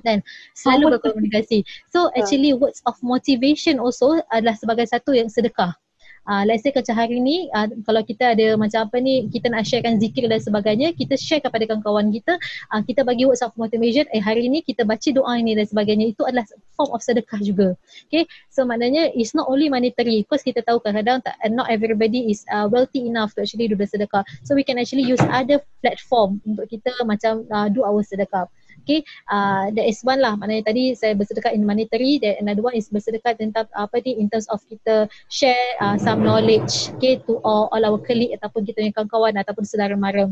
dan 0.04 0.20
selalu 0.52 0.98
berkomunikasi. 0.98 1.64
So 1.90 2.10
actually 2.14 2.52
words 2.52 2.82
of 2.84 2.98
motivation 3.02 3.78
also 3.78 4.20
adalah 4.30 4.58
sebagai 4.58 4.86
satu 4.90 5.16
yang 5.16 5.30
sedekah. 5.30 5.74
Uh, 6.22 6.46
let's 6.46 6.62
say 6.62 6.70
macam 6.70 6.94
hari 6.94 7.18
ni 7.18 7.50
uh, 7.50 7.66
kalau 7.82 7.98
kita 8.06 8.38
ada 8.38 8.54
macam 8.54 8.86
apa 8.86 9.02
ni 9.02 9.26
kita 9.26 9.50
nak 9.50 9.66
sharekan 9.66 9.98
zikir 9.98 10.30
dan 10.30 10.38
sebagainya 10.38 10.94
kita 10.94 11.18
share 11.18 11.42
kepada 11.42 11.66
kawan-kawan 11.66 12.14
kita 12.14 12.38
uh, 12.70 12.78
kita 12.78 13.02
bagi 13.02 13.26
words 13.26 13.42
of 13.42 13.50
motivation 13.58 14.06
eh 14.14 14.22
hari 14.22 14.46
ni 14.46 14.62
kita 14.62 14.86
baca 14.86 15.10
doa 15.10 15.34
ini 15.34 15.58
dan 15.58 15.66
sebagainya. 15.66 16.14
Itu 16.14 16.22
adalah 16.22 16.46
form 16.78 16.94
of 16.94 17.02
sedekah 17.02 17.42
juga. 17.42 17.74
Okay? 18.06 18.30
So 18.54 18.62
maknanya 18.62 19.10
it's 19.18 19.34
not 19.34 19.50
only 19.50 19.66
monetary. 19.66 20.22
Because 20.22 20.46
kita 20.46 20.62
tahu 20.62 20.78
kadang-kadang 20.78 21.26
tak, 21.26 21.34
not 21.50 21.66
everybody 21.66 22.30
is 22.30 22.46
uh, 22.54 22.70
wealthy 22.70 23.02
enough 23.02 23.34
to 23.34 23.42
actually 23.42 23.66
do 23.66 23.74
the 23.74 23.90
sedekah. 23.90 24.22
So 24.46 24.54
we 24.54 24.62
can 24.62 24.78
actually 24.78 25.02
use 25.02 25.20
other 25.26 25.58
platform 25.82 26.38
untuk 26.46 26.70
kita 26.70 26.94
macam 27.02 27.50
uh, 27.50 27.66
do 27.66 27.82
our 27.82 27.98
sedekah 28.06 28.46
Okay, 28.82 29.06
uh, 29.30 29.70
that 29.70 29.86
is 29.86 30.02
one 30.02 30.18
lah. 30.18 30.34
Maknanya 30.34 30.74
tadi 30.74 30.98
saya 30.98 31.14
bersedekah 31.14 31.54
in 31.54 31.62
monetary. 31.62 32.18
Then 32.18 32.42
another 32.42 32.66
one 32.66 32.74
is 32.74 32.90
bersedekah 32.90 33.38
tentang 33.38 33.70
apa 33.70 34.02
ni 34.02 34.18
in 34.18 34.26
terms 34.26 34.50
of 34.50 34.58
kita 34.66 35.06
share 35.30 35.62
uh, 35.78 35.94
some 35.98 36.26
knowledge 36.26 36.90
okay, 36.98 37.22
to 37.22 37.38
all, 37.46 37.70
all 37.70 37.82
our 37.82 38.00
colleague 38.02 38.34
ataupun 38.34 38.66
kita 38.66 38.82
punya 38.82 38.94
kawan-kawan 38.94 39.34
ataupun 39.38 39.62
saudara 39.62 39.94
mara. 39.94 40.26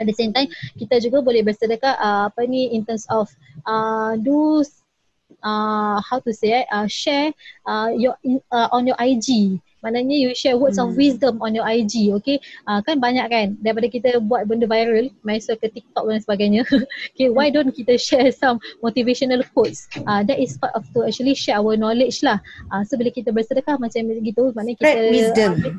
At 0.00 0.08
the 0.08 0.16
same 0.16 0.32
time, 0.32 0.48
kita 0.80 0.96
juga 1.00 1.20
boleh 1.20 1.44
bersedekah 1.44 1.96
uh, 2.00 2.22
apa 2.32 2.44
ni 2.48 2.72
in 2.72 2.84
terms 2.84 3.04
of 3.12 3.28
uh, 3.68 4.16
do 4.16 4.64
uh, 5.44 6.00
how 6.00 6.20
to 6.20 6.32
say 6.32 6.64
uh, 6.72 6.88
share 6.88 7.32
uh, 7.64 7.92
your 7.92 8.16
uh, 8.52 8.68
on 8.72 8.88
your 8.88 8.96
IG 9.00 9.60
maknanya 9.80 10.16
you 10.16 10.30
share 10.36 10.56
words 10.56 10.76
hmm. 10.76 10.88
of 10.88 10.96
wisdom 10.96 11.40
on 11.40 11.56
your 11.56 11.66
IG 11.66 12.12
okay? 12.16 12.40
Uh, 12.68 12.80
kan 12.84 13.00
banyak 13.00 13.26
kan 13.28 13.46
daripada 13.60 13.88
kita 13.88 14.10
buat 14.24 14.46
benda 14.48 14.68
viral 14.68 15.08
masuk 15.24 15.60
ke 15.60 15.80
TikTok 15.80 16.08
dan 16.08 16.20
sebagainya. 16.22 16.62
Okay 17.16 17.28
why 17.32 17.48
don't 17.48 17.72
kita 17.72 17.96
share 17.96 18.30
some 18.32 18.60
motivational 18.84 19.40
quotes? 19.52 19.88
Uh, 20.06 20.22
that 20.24 20.38
is 20.38 20.56
part 20.56 20.72
of 20.76 20.86
to 20.92 21.04
actually 21.04 21.34
share 21.34 21.58
our 21.58 21.74
knowledge 21.76 22.22
lah. 22.24 22.38
Uh, 22.72 22.84
so 22.84 22.96
bila 22.96 23.12
kita 23.12 23.32
bersedekah 23.32 23.76
macam 23.80 24.06
gitu 24.20 24.52
maknanya 24.54 24.76
kita 24.78 24.90
Spread 24.90 25.10
wisdom. 25.12 25.52
uh, 25.56 25.72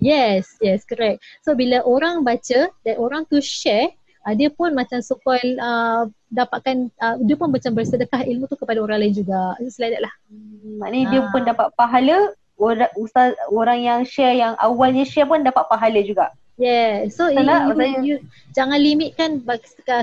yes 0.00 0.56
yes 0.60 0.84
correct. 0.84 1.22
So 1.44 1.56
bila 1.56 1.84
orang 1.84 2.24
baca 2.24 2.72
dan 2.84 2.94
orang 2.96 3.28
tu 3.28 3.40
share 3.40 3.92
uh, 4.26 4.34
dia 4.34 4.50
pun 4.50 4.74
macam 4.74 4.98
so 4.98 5.14
called 5.22 5.56
uh, 5.62 6.10
dapatkan 6.34 6.90
uh, 6.98 7.16
dia 7.22 7.38
pun 7.38 7.54
macam 7.54 7.72
bersedekah 7.72 8.26
ilmu 8.26 8.50
tu 8.50 8.58
kepada 8.58 8.82
orang 8.82 9.06
lain 9.06 9.14
juga. 9.14 9.54
It's 9.62 9.78
like 9.78 9.94
that 9.94 10.02
lah. 10.02 10.14
Hmm, 10.26 10.82
maknanya 10.82 11.06
uh. 11.06 11.10
dia 11.14 11.20
pun 11.30 11.42
dapat 11.46 11.68
pahala 11.78 12.34
orang 12.56 12.92
ustaz 12.96 13.36
orang 13.52 13.80
yang 13.84 14.00
share 14.08 14.32
yang 14.32 14.56
awalnya 14.56 15.04
share 15.04 15.28
pun 15.28 15.44
dapat 15.44 15.64
pahala 15.68 16.00
juga 16.00 16.32
Yeah, 16.56 17.12
so 17.12 17.28
you, 17.28 17.44
you, 17.44 17.96
you, 18.00 18.16
jangan 18.56 18.80
limitkan 18.80 19.44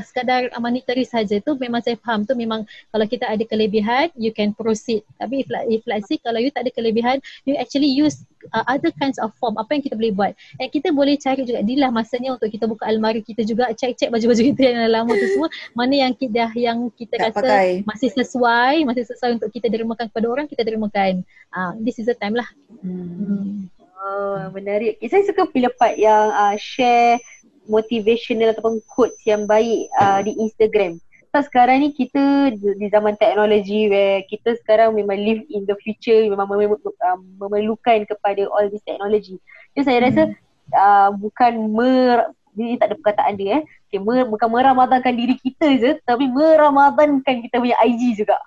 sekadar 0.06 0.54
monetary 0.62 1.02
saja. 1.02 1.42
Tu 1.42 1.52
memang 1.58 1.82
saya 1.82 1.98
faham. 1.98 2.30
Tu 2.30 2.38
memang 2.38 2.70
kalau 2.94 3.10
kita 3.10 3.26
ada 3.26 3.42
kelebihan 3.42 4.14
you 4.14 4.30
can 4.30 4.54
proceed. 4.54 5.02
Tapi 5.18 5.42
if 5.42 5.50
like, 5.50 5.66
if 5.66 5.82
let's 5.90 6.06
say 6.06 6.22
kalau 6.22 6.38
you 6.38 6.54
tak 6.54 6.70
ada 6.70 6.72
kelebihan 6.78 7.18
you 7.50 7.58
actually 7.58 7.90
use 7.90 8.22
uh, 8.54 8.62
other 8.70 8.94
kinds 9.02 9.18
of 9.18 9.34
form. 9.42 9.58
Apa 9.58 9.82
yang 9.82 9.84
kita 9.90 9.98
boleh 9.98 10.14
buat? 10.14 10.32
And 10.62 10.70
kita 10.70 10.94
boleh 10.94 11.18
cari 11.18 11.42
juga 11.42 11.66
inilah 11.66 11.90
masanya 11.90 12.38
untuk 12.38 12.54
kita 12.54 12.70
buka 12.70 12.86
almari 12.86 13.26
kita 13.26 13.42
juga. 13.42 13.74
Cek-cek 13.74 14.14
baju-baju 14.14 14.42
kita 14.54 14.62
yang 14.62 14.94
lama 14.94 15.10
tu 15.10 15.28
semua. 15.34 15.50
Mana 15.74 16.06
yang 16.06 16.14
kita 16.14 16.54
yang 16.54 16.94
kita 16.94 17.18
tak 17.18 17.34
rasa 17.34 17.42
pakai. 17.42 17.70
masih 17.90 18.14
sesuai 18.14 18.86
masih 18.86 19.10
sesuai 19.10 19.42
untuk 19.42 19.50
kita 19.50 19.74
dermakan 19.74 20.06
kepada 20.06 20.30
orang 20.30 20.46
kita 20.46 20.62
dermakan. 20.62 21.26
Uh, 21.50 21.74
this 21.82 21.98
is 21.98 22.06
the 22.06 22.14
time 22.14 22.38
lah. 22.38 22.46
Hmm. 22.86 23.73
Oh, 24.14 24.38
menarik. 24.54 25.02
Okay, 25.02 25.10
saya 25.10 25.26
suka 25.26 25.50
bila 25.50 25.74
part 25.74 25.98
yang 25.98 26.30
uh, 26.30 26.54
share 26.54 27.18
motivational 27.66 28.54
ataupun 28.54 28.78
quotes 28.86 29.18
yang 29.26 29.50
baik 29.50 29.90
uh, 29.98 30.22
di 30.22 30.38
Instagram. 30.38 31.02
So 31.34 31.42
sekarang 31.50 31.82
ni 31.82 31.90
kita 31.98 32.54
di 32.54 32.88
zaman 32.94 33.18
teknologi 33.18 33.90
where 33.90 34.22
kita 34.30 34.54
sekarang 34.62 34.94
memang 34.94 35.18
live 35.18 35.42
in 35.50 35.66
the 35.66 35.74
future 35.82 36.30
memang 36.30 36.46
uh, 36.46 37.20
memerlukan 37.42 38.06
kepada 38.06 38.46
all 38.54 38.70
this 38.70 38.86
technology. 38.86 39.42
Jadi 39.74 39.82
saya 39.82 40.00
rasa 40.06 40.22
hmm. 40.30 40.38
uh, 40.78 41.10
bukan 41.18 41.74
mer 41.74 42.30
ini 42.54 42.78
tak 42.78 42.94
ada 42.94 42.96
perkataan 43.02 43.34
dia 43.34 43.50
eh. 43.58 43.62
Okay, 43.90 43.98
mer, 43.98 44.30
bukan 44.30 44.46
meramadankan 44.46 45.10
diri 45.18 45.34
kita 45.42 45.74
je 45.82 45.92
tapi 46.06 46.30
meramadankan 46.30 47.42
kita 47.50 47.58
punya 47.58 47.82
IG 47.82 48.14
juga. 48.14 48.38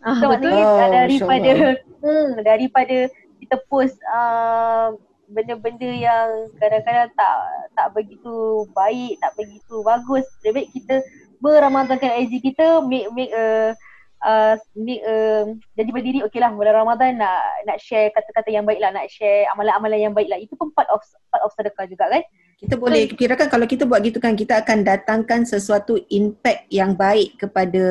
Ah, 0.00 0.16
so, 0.22 0.30
betul. 0.30 0.54
Oh, 0.54 0.86
daripada 0.86 1.52
hmm, 2.00 2.28
daripada 2.46 2.96
kita 3.40 3.56
post 3.66 3.96
uh, 4.12 4.94
benda-benda 5.30 5.86
yang 5.86 6.50
kadang-kadang 6.58 7.08
tak 7.14 7.36
tak 7.78 7.88
begitu 7.94 8.66
baik, 8.74 9.16
tak 9.22 9.32
begitu 9.38 9.74
bagus. 9.86 10.26
Lebih 10.42 10.66
baik 10.66 10.68
kita 10.74 10.94
beramalkan 11.40 12.20
IG 12.26 12.52
kita 12.52 12.84
make 12.84 13.08
make 13.16 13.32
a 13.32 13.72
uh, 14.20 14.54
make 14.76 15.00
a 15.06 15.48
jadi 15.78 15.90
berdiri 15.90 16.18
okey 16.28 16.40
lah 16.42 16.52
bulan 16.52 16.84
Ramadan 16.84 17.16
nak 17.16 17.40
nak 17.64 17.78
share 17.80 18.12
kata-kata 18.12 18.52
yang 18.52 18.66
baik 18.66 18.82
lah, 18.82 18.92
nak 18.92 19.08
share 19.08 19.48
amalan-amalan 19.54 20.10
yang 20.10 20.14
baik 20.14 20.28
lah. 20.28 20.38
Itu 20.38 20.58
pun 20.58 20.74
part 20.74 20.90
of 20.92 21.00
part 21.32 21.42
of 21.46 21.54
sedekah 21.56 21.86
juga 21.88 22.10
kan? 22.10 22.22
Kita 22.60 22.76
boleh 22.76 23.08
so, 23.08 23.16
kirakan 23.16 23.48
kalau 23.48 23.64
kita 23.64 23.88
buat 23.88 24.04
gitu 24.04 24.20
kan 24.20 24.36
kita 24.36 24.60
akan 24.60 24.84
datangkan 24.84 25.48
sesuatu 25.48 25.96
impact 26.12 26.68
yang 26.68 26.92
baik 26.92 27.40
kepada 27.40 27.82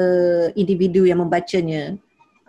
individu 0.54 1.10
yang 1.10 1.26
membacanya. 1.26 1.98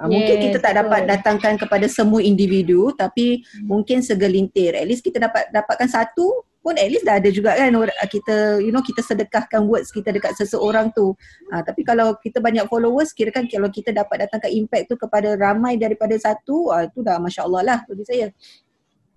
Uh, 0.01 0.09
yes, 0.09 0.13
mungkin 0.17 0.37
kita 0.49 0.59
tak 0.65 0.75
dapat 0.81 1.05
datangkan 1.05 1.61
kepada 1.61 1.85
semua 1.85 2.25
individu 2.25 2.89
tapi 2.97 3.45
hmm. 3.45 3.69
mungkin 3.69 4.01
segelintir. 4.01 4.73
At 4.73 4.89
least 4.89 5.05
kita 5.05 5.21
dapat 5.21 5.53
dapatkan 5.53 5.93
satu 5.93 6.49
pun 6.61 6.77
at 6.77 6.89
least 6.93 7.09
dah 7.09 7.17
ada 7.17 7.29
juga 7.33 7.57
kan 7.57 7.73
ah, 7.73 8.09
kita 8.09 8.61
you 8.61 8.69
know 8.69 8.85
kita 8.85 9.01
sedekahkan 9.01 9.65
words 9.65 9.93
kita 9.93 10.09
dekat 10.13 10.33
seseorang 10.37 10.89
tu. 10.97 11.13
Uh, 11.53 11.61
tapi 11.61 11.85
kalau 11.85 12.17
kita 12.21 12.41
banyak 12.41 12.65
followers 12.69 13.13
kira 13.13 13.29
kan 13.29 13.45
kalau 13.45 13.69
kita 13.69 13.93
dapat 13.93 14.25
datangkan 14.25 14.49
impact 14.53 14.89
tu 14.89 14.97
kepada 14.97 15.37
ramai 15.37 15.77
daripada 15.77 16.17
satu 16.17 16.73
uh, 16.73 16.89
itu 16.89 17.05
dah 17.05 17.21
masya-Allah 17.21 17.61
lah 17.61 17.79
bagi 17.85 18.05
saya. 18.09 18.29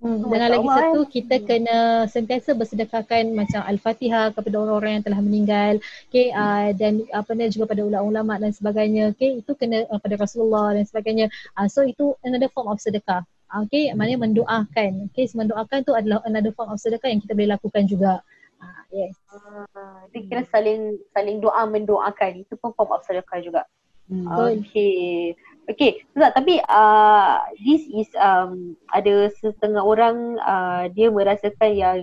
Hmm, 0.04 0.20
dengan 0.20 0.52
lagi 0.52 0.68
satu 0.68 1.00
kita 1.08 1.36
kena 1.48 2.04
sentiasa 2.12 2.52
bersedekahkan 2.52 3.24
macam 3.32 3.64
al-Fatihah 3.64 4.36
kepada 4.36 4.60
orang-orang 4.60 5.00
yang 5.00 5.06
telah 5.08 5.22
meninggal. 5.24 5.74
Okay, 6.12 6.28
uh, 6.36 6.76
dan 6.76 7.08
apa 7.16 7.32
ni 7.32 7.48
juga 7.48 7.72
pada 7.72 7.88
ulama-ulama 7.88 8.36
dan 8.36 8.52
sebagainya. 8.52 9.16
Okay, 9.16 9.40
itu 9.40 9.56
kena 9.56 9.88
uh, 9.88 10.04
pada 10.04 10.20
Rasulullah 10.20 10.76
dan 10.76 10.84
sebagainya. 10.84 11.32
Uh, 11.56 11.72
so 11.72 11.88
itu 11.88 12.20
another 12.28 12.52
form 12.52 12.68
of 12.68 12.84
sedekah. 12.84 13.24
Okay, 13.48 13.96
maknanya 13.96 14.28
mendoakan. 14.28 15.08
Okay, 15.08 15.24
mendoakan 15.32 15.80
tu 15.88 15.96
adalah 15.96 16.20
another 16.28 16.52
form 16.52 16.76
of 16.76 16.84
sedekah 16.84 17.08
yang 17.08 17.24
kita 17.24 17.32
boleh 17.32 17.56
lakukan 17.56 17.88
juga. 17.88 18.20
Uh, 18.60 18.84
yes. 18.92 19.16
Uh, 19.32 20.04
kira 20.12 20.44
saling 20.52 21.00
saling 21.16 21.40
doa 21.40 21.64
mendoakan. 21.64 22.44
Itu 22.44 22.60
pun 22.60 22.76
form 22.76 22.92
of 22.92 23.08
sedekah 23.08 23.40
juga. 23.40 23.64
Hmm. 24.12 24.28
Okay. 24.52 25.32
Okay, 25.64 26.04
Ustaz, 26.12 26.36
tapi 26.36 26.60
uh, 26.68 27.40
this 27.64 27.88
is 27.96 28.12
um, 28.20 28.76
ada 28.92 29.32
setengah 29.40 29.80
orang 29.80 30.36
uh, 30.44 30.92
dia 30.92 31.08
merasakan 31.08 31.72
yang 31.72 32.00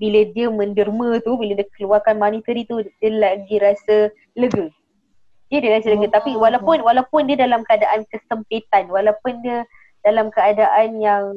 bila 0.00 0.24
dia 0.32 0.48
menderma 0.48 1.20
tu, 1.20 1.36
bila 1.36 1.60
dia 1.60 1.68
keluarkan 1.76 2.16
monetary 2.16 2.64
tu, 2.64 2.80
dia 2.80 3.10
lagi 3.12 3.60
rasa 3.60 4.08
lega. 4.32 4.72
Dia 5.52 5.60
dia 5.60 5.76
rasa 5.76 5.92
lega. 5.92 6.08
Oh. 6.08 6.14
Tapi 6.16 6.30
walaupun 6.40 6.80
walaupun 6.80 7.28
dia 7.28 7.36
dalam 7.36 7.60
keadaan 7.68 8.08
kesempitan, 8.08 8.88
walaupun 8.88 9.44
dia 9.44 9.68
dalam 10.02 10.32
keadaan 10.32 10.98
yang 10.98 11.36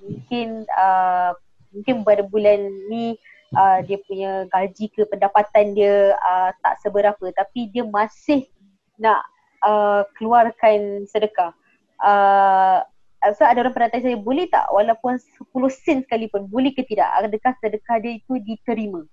mungkin 0.00 0.64
uh, 0.74 1.36
mungkin 1.70 2.02
pada 2.02 2.26
bulan 2.26 2.66
ni 2.90 3.14
uh, 3.54 3.78
dia 3.86 3.98
punya 4.08 4.46
gaji 4.50 4.90
ke 4.90 5.06
pendapatan 5.06 5.78
dia 5.78 6.18
uh, 6.18 6.50
tak 6.62 6.82
seberapa 6.82 7.30
tapi 7.30 7.70
dia 7.70 7.86
masih 7.86 8.50
nak 8.98 9.22
uh, 9.64 10.02
keluarkan 10.16 11.04
sedekah. 11.08 11.52
Uh, 12.00 12.80
so 13.36 13.44
ada 13.44 13.60
orang 13.60 13.76
pernah 13.76 13.88
tanya 13.92 14.12
saya, 14.12 14.18
boleh 14.18 14.48
tak 14.48 14.64
walaupun 14.72 15.20
10 15.20 15.52
sen 15.70 15.98
sekalipun, 16.04 16.48
boleh 16.48 16.72
ke 16.72 16.84
tidak? 16.88 17.08
Adakah 17.20 17.52
sedekah 17.60 17.96
dia 18.00 18.12
itu 18.16 18.40
diterima? 18.40 19.04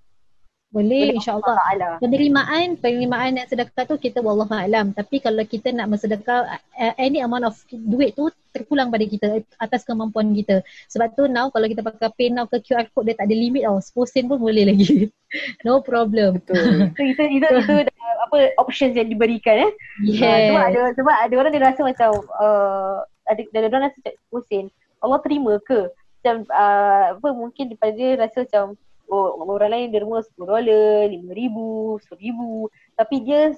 Boleh, 0.67 1.15
boleh 1.15 1.17
insyaAllah. 1.23 2.03
Penerimaan, 2.03 2.75
penerimaan 2.75 3.39
yang 3.39 3.47
sedekah 3.47 3.87
tu 3.87 3.95
kita 3.95 4.19
wallah 4.19 4.51
alam. 4.51 4.91
Tapi 4.91 5.23
kalau 5.23 5.39
kita 5.47 5.71
nak 5.71 5.87
bersedekah, 5.95 6.59
uh, 6.59 6.93
any 6.99 7.23
amount 7.23 7.47
of 7.47 7.55
duit 7.71 8.19
tu 8.19 8.27
terpulang 8.51 8.91
pada 8.91 9.07
kita 9.07 9.39
atas 9.63 9.87
kemampuan 9.87 10.35
kita. 10.35 10.59
Sebab 10.91 11.15
tu 11.15 11.31
now 11.31 11.47
kalau 11.47 11.71
kita 11.71 11.79
pakai 11.79 12.11
pay 12.19 12.27
now 12.27 12.43
ke 12.51 12.59
QR 12.59 12.83
code 12.91 13.07
dia 13.07 13.15
tak 13.15 13.31
ada 13.31 13.35
limit 13.39 13.63
tau. 13.63 13.79
10 13.79 14.11
sen 14.11 14.25
pun 14.27 14.43
boleh 14.43 14.67
lagi. 14.67 15.07
no 15.65 15.79
problem. 15.79 16.43
Betul. 16.43 16.91
so, 16.91 17.01
itu, 17.03 17.23
itu, 17.39 17.47
itu, 17.47 17.73
itu 17.87 17.93
apa 18.27 18.37
options 18.59 18.99
yang 18.99 19.07
diberikan 19.07 19.71
eh. 19.71 19.71
Yes. 20.03 20.19
Uh, 20.19 20.39
sebab 20.51 20.63
ada 20.67 20.81
sebab 20.99 21.15
ada 21.15 21.33
orang 21.39 21.51
dia 21.55 21.63
rasa 21.63 21.81
macam 21.87 22.09
uh, 22.43 23.07
ada 23.23 23.41
ada 23.55 23.67
orang 23.71 23.87
rasa 23.87 23.99
pusing. 24.27 24.67
Allah 24.99 25.19
terima 25.23 25.55
ke? 25.63 25.87
Macam 26.19 26.43
uh, 26.51 27.15
apa 27.15 27.27
mungkin 27.31 27.71
daripada 27.71 27.93
dia 27.95 28.19
rasa 28.19 28.43
macam 28.43 28.75
orang 29.09 29.71
lain 29.71 29.87
dia 29.91 30.03
rumah 30.03 30.19
10 30.19 30.35
dolar, 30.37 31.07
5 31.07 31.31
ribu, 31.31 31.97
10 32.11 32.19
ribu 32.19 32.67
tapi 32.97 33.23
dia 33.23 33.53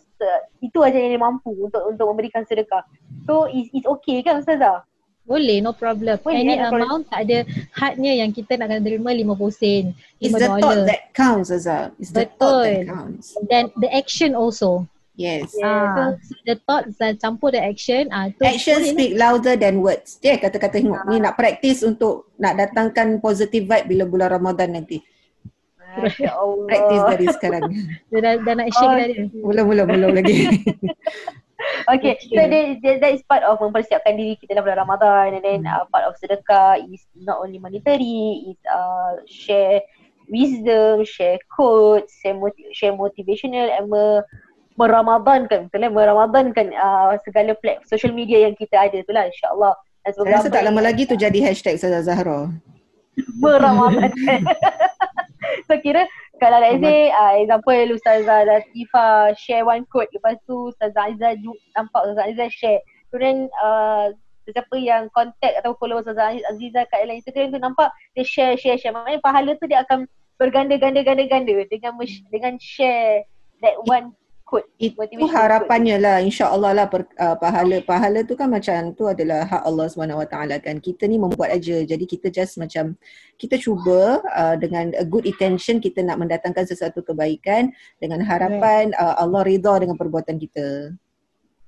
itu 0.61 0.79
aja 0.83 0.97
yang 0.97 1.11
dia 1.15 1.21
mampu 1.21 1.51
untuk 1.55 1.81
untuk 1.89 2.05
memberikan 2.11 2.45
sedekah. 2.45 2.85
So 3.25 3.49
it's, 3.49 3.71
it's 3.73 3.87
okay 3.87 4.21
kan 4.21 4.43
Ustazah? 4.43 4.85
Boleh, 5.29 5.61
no 5.61 5.77
problem. 5.77 6.17
Boleh, 6.25 6.41
Any 6.41 6.57
no 6.57 6.73
amount 6.73 7.05
problem. 7.05 7.11
tak 7.13 7.19
ada 7.29 7.37
hadnya 7.77 8.11
yang 8.25 8.33
kita 8.33 8.57
nak 8.57 8.73
kena 8.73 8.81
terima 8.81 9.13
50 9.13 9.53
sen, 9.53 9.83
5 10.17 10.25
It's 10.25 10.33
the 10.33 10.49
thought 10.57 10.81
that 10.89 11.01
counts, 11.13 11.49
Azhar. 11.53 11.93
It's 12.01 12.09
the 12.09 12.25
Betul. 12.25 12.37
thought 12.41 12.65
that 12.65 12.89
counts. 12.89 13.25
Then 13.45 13.65
the 13.77 13.89
action 13.93 14.33
also. 14.33 14.89
Yes. 15.19 15.51
Ah, 15.59 16.15
so 16.23 16.31
the 16.47 16.55
thought 16.63 16.87
dan 16.95 17.19
campur 17.19 17.51
the 17.51 17.59
action. 17.59 18.07
Ah, 18.07 18.31
tu 18.31 18.39
action 18.41 18.79
speak 18.87 19.13
ni. 19.13 19.19
louder 19.19 19.59
than 19.59 19.83
words. 19.83 20.15
Dia 20.23 20.39
kata-kata 20.39 20.79
tengok. 20.79 20.95
Ah. 20.95 21.11
Ni 21.11 21.19
nak 21.19 21.35
practice 21.35 21.83
untuk 21.83 22.31
nak 22.39 22.55
datangkan 22.55 23.19
positive 23.19 23.67
vibe 23.67 23.85
bila 23.85 24.03
bulan 24.07 24.39
Ramadan 24.39 24.79
nanti. 24.79 25.03
Masya 25.97 26.29
Allah. 26.43 26.67
Practice 26.69 27.03
dari 27.09 27.27
sekarang. 27.33 27.63
dia 28.11 28.19
dah, 28.21 28.33
dah 28.45 28.53
nak 28.53 28.69
shake 28.69 28.89
oh. 28.89 28.95
dah 28.95 29.07
dia. 29.09 29.23
Belum, 29.33 29.65
belum 29.89 30.09
lagi. 30.13 30.35
okay, 31.89 32.13
okay. 32.19 32.29
so 32.29 32.37
that, 32.37 32.51
that, 32.85 32.95
that 33.01 33.11
is 33.13 33.23
part 33.25 33.41
of 33.41 33.57
mempersiapkan 33.57 34.13
diri 34.13 34.37
kita 34.37 34.57
dalam 34.57 34.69
bulan 34.69 34.79
Ramadan 34.85 35.27
and 35.39 35.43
then 35.43 35.61
uh, 35.65 35.83
part 35.89 36.05
of 36.05 36.13
sedekah 36.21 36.79
is 36.85 37.01
not 37.17 37.41
only 37.41 37.57
monetary, 37.57 38.53
is 38.53 38.59
uh, 38.69 39.17
share 39.25 39.81
wisdom, 40.29 41.01
share 41.03 41.41
quotes, 41.49 42.13
share, 42.21 42.37
motiv- 42.37 42.69
share 42.71 42.93
motivational 42.93 43.67
and 43.73 43.89
me- 43.89 44.23
meramadankan, 44.79 45.67
betul 45.67 45.83
lah, 45.83 45.91
meramadankan 45.91 46.71
uh, 46.71 47.11
segala 47.27 47.51
plat- 47.59 47.83
social 47.83 48.15
media 48.15 48.47
yang 48.47 48.55
kita 48.55 48.87
ada 48.87 49.03
tu 49.03 49.11
lah 49.11 49.27
insyaAllah. 49.27 49.75
Saya 50.09 50.39
rasa 50.39 50.47
tak 50.47 50.63
lama 50.63 50.79
lagi 50.79 51.03
tu 51.03 51.19
jadi 51.19 51.37
hashtag 51.43 51.75
Sada 51.75 51.99
Zahra. 51.99 52.47
meramadankan. 53.43 54.47
So 55.67 55.73
kira 55.81 56.05
kalau 56.39 56.63
let's 56.63 56.79
say 56.79 57.11
uh, 57.11 57.33
example 57.35 57.95
Ustazah 57.99 58.47
Latifah 58.47 59.35
share 59.35 59.67
one 59.67 59.83
quote. 59.91 60.07
Lepas 60.15 60.39
tu 60.47 60.71
Ustazah 60.71 61.11
Aizah 61.11 61.35
nampak 61.75 62.01
Ustazah 62.07 62.25
Aizah 62.31 62.49
share. 62.49 62.81
So 63.11 63.19
then 63.19 63.51
uh, 63.59 64.15
sesiapa 64.47 64.75
yang 64.79 65.11
contact 65.11 65.59
atau 65.59 65.75
follow 65.77 65.99
Ustazah 65.99 66.39
Aziza 66.47 66.87
kat 66.87 67.05
dalam 67.05 67.19
Instagram 67.19 67.51
tu 67.51 67.59
nampak 67.59 67.91
dia 68.15 68.23
share 68.23 68.55
share 68.55 68.79
share. 68.79 68.95
Maknanya 68.95 69.19
pahala 69.19 69.51
tu 69.59 69.67
dia 69.67 69.83
akan 69.83 70.07
berganda-ganda-ganda-ganda 70.39 71.67
dengan 71.67 71.99
dengan 72.31 72.55
share 72.63 73.27
that 73.59 73.75
one 73.83 74.15
quote. 74.49 74.65
Itu 74.81 75.29
harapannya 75.29 76.01
lah 76.01 76.17
insya-Allah 76.25 76.71
lah 76.73 76.85
per, 76.89 77.05
uh, 77.21 77.37
pahala 77.37 77.77
pahala 77.85 78.25
tu 78.25 78.33
kan 78.33 78.49
macam 78.49 78.97
tu 78.97 79.05
adalah 79.05 79.45
hak 79.45 79.61
Allah 79.61 79.85
SWT 79.85 80.35
kan. 80.65 80.75
Kita 80.81 81.05
ni 81.05 81.21
membuat 81.21 81.53
aja. 81.53 81.85
Jadi 81.85 82.09
kita 82.09 82.33
just 82.33 82.57
macam 82.57 82.97
kita 83.37 83.61
cuba 83.61 84.25
uh, 84.25 84.57
dengan 84.57 84.89
a 84.97 85.05
good 85.05 85.29
intention 85.29 85.77
kita 85.77 86.01
nak 86.01 86.17
mendatangkan 86.17 86.65
sesuatu 86.65 87.05
kebaikan 87.05 87.69
dengan 88.01 88.25
harapan 88.25 88.89
uh, 88.97 89.21
Allah 89.21 89.45
redha 89.45 89.77
dengan 89.77 89.93
perbuatan 89.93 90.41
kita. 90.41 90.97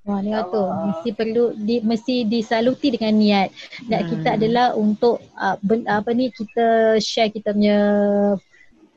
Wah, 0.02 0.18
ni 0.18 0.34
tu 0.34 0.62
mesti 0.66 1.10
perlu 1.14 1.54
di, 1.54 1.78
mesti 1.78 2.26
disaluti 2.26 2.90
dengan 2.90 3.14
niat. 3.22 3.48
Dan 3.86 4.00
hmm. 4.02 4.08
kita 4.10 4.28
adalah 4.34 4.74
untuk 4.74 5.22
uh, 5.38 5.54
ben, 5.62 5.86
apa 5.86 6.10
ni 6.10 6.34
kita 6.34 6.98
share 6.98 7.30
kita 7.30 7.54
punya 7.54 7.78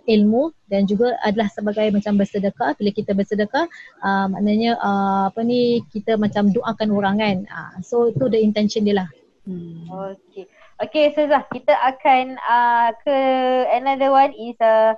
ilmu 0.06 0.54
dan 0.70 0.86
juga 0.86 1.18
adalah 1.26 1.50
sebagai 1.50 1.89
macam 1.94 2.18
bersedekah 2.18 2.78
bila 2.78 2.89
kita 2.94 3.12
bersedekah 3.13 3.65
uh, 4.02 4.26
maknanya 4.30 4.78
uh, 4.82 5.30
apa 5.30 5.41
ni 5.41 5.82
kita 5.94 6.18
macam 6.18 6.50
doakan 6.54 6.89
orang 6.94 7.15
kan 7.22 7.38
uh, 7.50 7.74
so 7.82 8.10
itu 8.10 8.26
the 8.30 8.39
intention 8.39 8.86
dia 8.86 9.02
lah 9.06 9.10
hmm. 9.50 9.89
okay 9.89 10.46
okay 10.82 11.13
Sezah 11.13 11.46
kita 11.50 11.74
akan 11.74 12.38
uh, 12.41 12.89
ke 13.02 13.18
another 13.74 14.13
one 14.13 14.34
is 14.38 14.58
a 14.62 14.65
uh, 14.65 14.89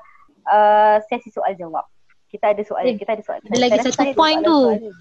uh, 0.51 0.95
sesi 1.07 1.31
soal 1.31 1.55
jawab 1.55 1.87
kita 2.27 2.51
ada 2.51 2.61
soal 2.67 2.83
eh, 2.83 2.95
kita 2.99 3.15
ada 3.15 3.23
soal 3.23 3.39
ada 3.39 3.55
lagi 3.55 3.79
satu 3.83 4.11
point 4.15 4.43
tu 4.43 4.91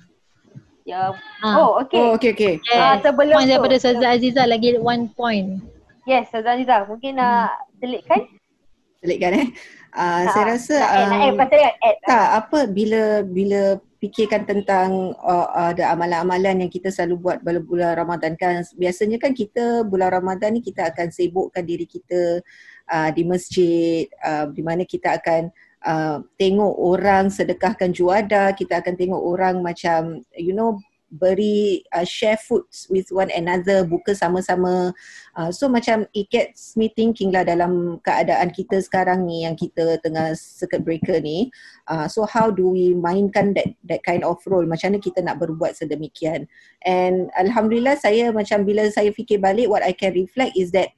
Ya. 0.87 1.11
Ha. 1.43 1.49
Oh, 1.59 1.83
okay. 1.83 1.99
Oh, 1.99 2.15
okay, 2.15 2.31
okay. 2.31 2.55
Yes. 2.63 2.79
Uh, 2.79 2.97
sebelum 3.11 3.35
point 3.43 3.51
tu. 3.51 3.59
daripada 3.59 3.77
Sazah 3.83 4.15
Aziza 4.15 4.47
lagi 4.47 4.79
one 4.79 5.11
point. 5.19 5.59
Yes, 6.07 6.31
Sazah 6.31 6.55
Aziza. 6.55 6.87
Mungkin 6.87 7.19
nak 7.19 7.59
uh, 7.59 7.75
selitkan? 7.83 8.31
Selitkan 9.03 9.35
eh. 9.35 9.47
Uh, 9.97 10.29
saya 10.29 10.45
rasa 10.53 10.77
um, 10.77 11.09
add, 11.09 11.41
add, 11.41 11.53
add, 11.57 11.77
add. 11.81 11.97
tak 12.05 12.29
apa 12.45 12.59
bila 12.69 13.25
bila 13.25 13.81
fikirkan 13.97 14.45
tentang 14.45 15.17
uh, 15.25 15.73
ada 15.73 15.97
amalan-amalan 15.97 16.69
yang 16.69 16.71
kita 16.71 16.93
selalu 16.93 17.17
buat 17.17 17.39
pada 17.41 17.65
bulan 17.65 17.97
Ramadan 17.97 18.37
kan 18.37 18.61
biasanya 18.77 19.17
kan 19.17 19.33
kita 19.33 19.89
bulan 19.89 20.13
Ramadan 20.13 20.61
ni 20.61 20.61
kita 20.61 20.93
akan 20.93 21.09
sibukkan 21.09 21.65
diri 21.65 21.89
kita 21.89 22.45
uh, 22.93 23.09
di 23.09 23.25
masjid 23.25 24.05
uh, 24.21 24.53
di 24.53 24.61
mana 24.61 24.85
kita 24.85 25.17
akan 25.17 25.49
uh, 25.89 26.21
tengok 26.37 26.75
orang 26.77 27.33
sedekahkan 27.33 27.91
juada 27.97 28.53
kita 28.53 28.85
akan 28.85 28.95
tengok 29.01 29.23
orang 29.25 29.65
macam 29.65 30.21
you 30.37 30.53
know 30.53 30.77
beri 31.11 31.87
uh, 31.95 32.05
share 32.05 32.37
foods 32.37 32.91
with 32.91 33.07
one 33.15 33.31
another 33.31 33.87
buka 33.87 34.13
sama-sama. 34.13 34.91
Uh, 35.39 35.51
so 35.55 35.71
macam 35.71 36.05
it 36.13 36.27
gets 36.31 36.75
me 36.75 36.91
thinking 36.91 37.31
lah 37.31 37.47
dalam 37.47 38.03
keadaan 38.03 38.51
kita 38.51 38.83
sekarang 38.83 39.25
ni 39.25 39.47
yang 39.47 39.55
kita 39.55 40.03
tengah 40.03 40.35
circuit 40.35 40.83
breaker 40.83 41.23
ni. 41.23 41.51
Uh, 41.87 42.11
so 42.11 42.27
how 42.27 42.51
do 42.51 42.67
we 42.71 42.93
mainkan 42.93 43.55
that 43.55 43.71
that 43.87 44.03
kind 44.03 44.27
of 44.27 44.39
role? 44.51 44.67
Macam 44.67 44.95
mana 44.95 45.03
kita 45.03 45.23
nak 45.23 45.39
berbuat 45.39 45.79
sedemikian? 45.79 46.51
And 46.83 47.31
alhamdulillah 47.39 47.99
saya 48.03 48.35
macam 48.35 48.67
bila 48.67 48.91
saya 48.91 49.15
fikir 49.15 49.39
balik 49.39 49.71
what 49.71 49.87
I 49.87 49.95
can 49.95 50.15
reflect 50.15 50.59
is 50.59 50.75
that 50.75 50.91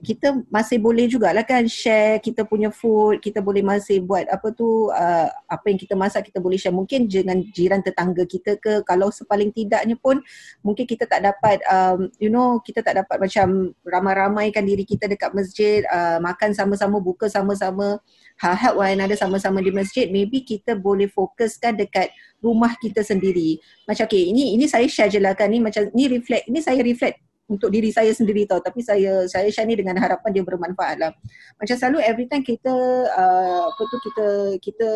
kita 0.00 0.42
masih 0.48 0.80
boleh 0.80 1.06
jugalah 1.06 1.44
kan 1.44 1.68
share 1.68 2.18
kita 2.24 2.48
punya 2.48 2.72
food, 2.72 3.20
kita 3.20 3.44
boleh 3.44 3.60
masih 3.60 4.00
buat 4.00 4.24
apa 4.26 4.50
tu 4.56 4.88
uh, 4.88 5.28
apa 5.28 5.64
yang 5.68 5.78
kita 5.78 5.94
masak 5.94 6.32
kita 6.32 6.40
boleh 6.40 6.56
share. 6.56 6.74
Mungkin 6.74 7.06
dengan 7.06 7.40
jiran 7.52 7.84
tetangga 7.84 8.24
kita 8.24 8.56
ke 8.56 8.80
kalau 8.88 9.12
sepaling 9.12 9.52
tidaknya 9.52 9.94
pun 10.00 10.18
mungkin 10.64 10.88
kita 10.88 11.04
tak 11.04 11.20
dapat 11.22 11.60
um, 11.68 12.08
you 12.16 12.32
know 12.32 12.58
kita 12.64 12.80
tak 12.80 12.98
dapat 13.04 13.16
macam 13.20 13.76
ramai-ramaikan 13.84 14.64
diri 14.64 14.88
kita 14.88 15.06
dekat 15.06 15.36
masjid 15.36 15.84
uh, 15.92 16.18
makan 16.18 16.56
sama-sama 16.56 16.98
buka 16.98 17.28
sama-sama 17.28 18.00
help 18.40 18.80
one 18.80 18.96
another 18.96 19.16
sama-sama 19.20 19.60
di 19.60 19.68
masjid 19.70 20.08
maybe 20.08 20.40
kita 20.40 20.72
boleh 20.74 21.06
fokuskan 21.12 21.76
dekat 21.76 22.08
rumah 22.40 22.72
kita 22.80 23.04
sendiri. 23.04 23.60
Macam 23.84 24.08
okay 24.08 24.32
ini 24.32 24.56
ini 24.56 24.64
saya 24.64 24.88
share 24.88 25.12
je 25.12 25.20
lah 25.20 25.36
kan 25.36 25.52
ni 25.52 25.60
macam 25.60 25.86
ni 25.92 26.08
reflect 26.08 26.48
ini 26.48 26.58
saya 26.64 26.80
reflect 26.80 27.29
untuk 27.50 27.66
diri 27.74 27.90
saya 27.90 28.14
sendiri 28.14 28.46
tau. 28.46 28.62
Tapi 28.62 28.78
saya 28.78 29.26
saya 29.26 29.50
share 29.50 29.66
ni 29.66 29.74
dengan 29.74 29.98
harapan 29.98 30.30
dia 30.30 30.46
bermanfaat 30.46 30.96
lah. 31.02 31.10
Macam 31.58 31.74
selalu 31.74 31.98
every 32.06 32.30
time 32.30 32.46
kita 32.46 32.70
uh, 33.10 33.60
apa 33.66 33.82
tu 33.82 33.96
kita 34.06 34.26
kita 34.62 34.88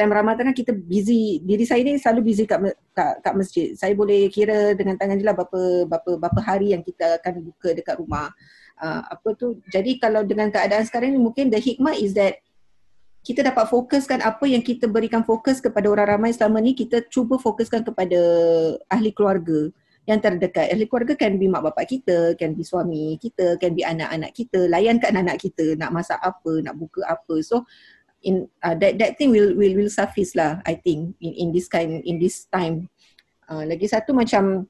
time 0.00 0.16
Ramadan 0.16 0.48
kan 0.50 0.56
kita 0.56 0.72
busy. 0.72 1.44
Diri 1.44 1.68
saya 1.68 1.84
ni 1.84 2.00
selalu 2.00 2.32
busy 2.32 2.48
kat, 2.48 2.72
kat, 2.96 3.20
kat 3.20 3.34
masjid. 3.36 3.76
Saya 3.76 3.92
boleh 3.92 4.32
kira 4.32 4.72
dengan 4.72 4.96
tangan 4.96 5.20
je 5.20 5.24
lah 5.28 5.36
berapa, 5.36 5.84
berapa, 5.84 6.10
berapa 6.16 6.40
hari 6.40 6.72
yang 6.72 6.80
kita 6.80 7.20
akan 7.20 7.44
buka 7.44 7.76
dekat 7.76 8.00
rumah. 8.00 8.32
Uh, 8.80 9.04
apa 9.12 9.36
tu. 9.36 9.60
Jadi 9.68 10.00
kalau 10.00 10.24
dengan 10.24 10.48
keadaan 10.48 10.88
sekarang 10.88 11.12
ni 11.12 11.20
mungkin 11.20 11.52
the 11.52 11.60
hikmah 11.60 11.92
is 12.00 12.16
that 12.16 12.40
kita 13.20 13.44
dapat 13.44 13.68
fokuskan 13.68 14.24
apa 14.24 14.48
yang 14.48 14.64
kita 14.64 14.88
berikan 14.88 15.20
fokus 15.20 15.60
kepada 15.60 15.92
orang 15.92 16.16
ramai 16.16 16.32
selama 16.32 16.56
ni 16.64 16.72
kita 16.72 17.04
cuba 17.12 17.36
fokuskan 17.36 17.84
kepada 17.84 18.16
ahli 18.88 19.12
keluarga 19.12 19.68
yang 20.08 20.20
terdekat. 20.20 20.72
Ahli 20.72 20.88
keluarga 20.88 21.14
kan 21.16 21.36
be 21.36 21.46
mak 21.46 21.64
bapak 21.64 21.86
kita, 21.88 22.34
kan 22.36 22.56
be 22.56 22.64
suami 22.64 23.20
kita, 23.20 23.60
kan 23.60 23.76
be 23.76 23.84
anak-anak 23.84 24.32
kita, 24.32 24.68
layankan 24.70 25.12
anak 25.20 25.36
kita 25.40 25.76
nak 25.76 25.92
masak 25.92 26.16
apa, 26.20 26.52
nak 26.64 26.76
buka 26.76 27.04
apa. 27.04 27.36
So 27.44 27.68
in 28.24 28.48
uh, 28.64 28.76
that 28.76 29.00
that 29.00 29.16
thing 29.16 29.32
will 29.32 29.56
will 29.56 29.72
will 29.76 29.92
suffice 29.92 30.36
lah 30.36 30.60
I 30.68 30.76
think 30.76 31.16
in 31.24 31.32
in 31.36 31.48
this 31.52 31.68
kind 31.68 32.00
in 32.04 32.16
this 32.20 32.48
time. 32.48 32.88
Uh, 33.50 33.66
lagi 33.66 33.90
satu 33.90 34.14
macam 34.14 34.68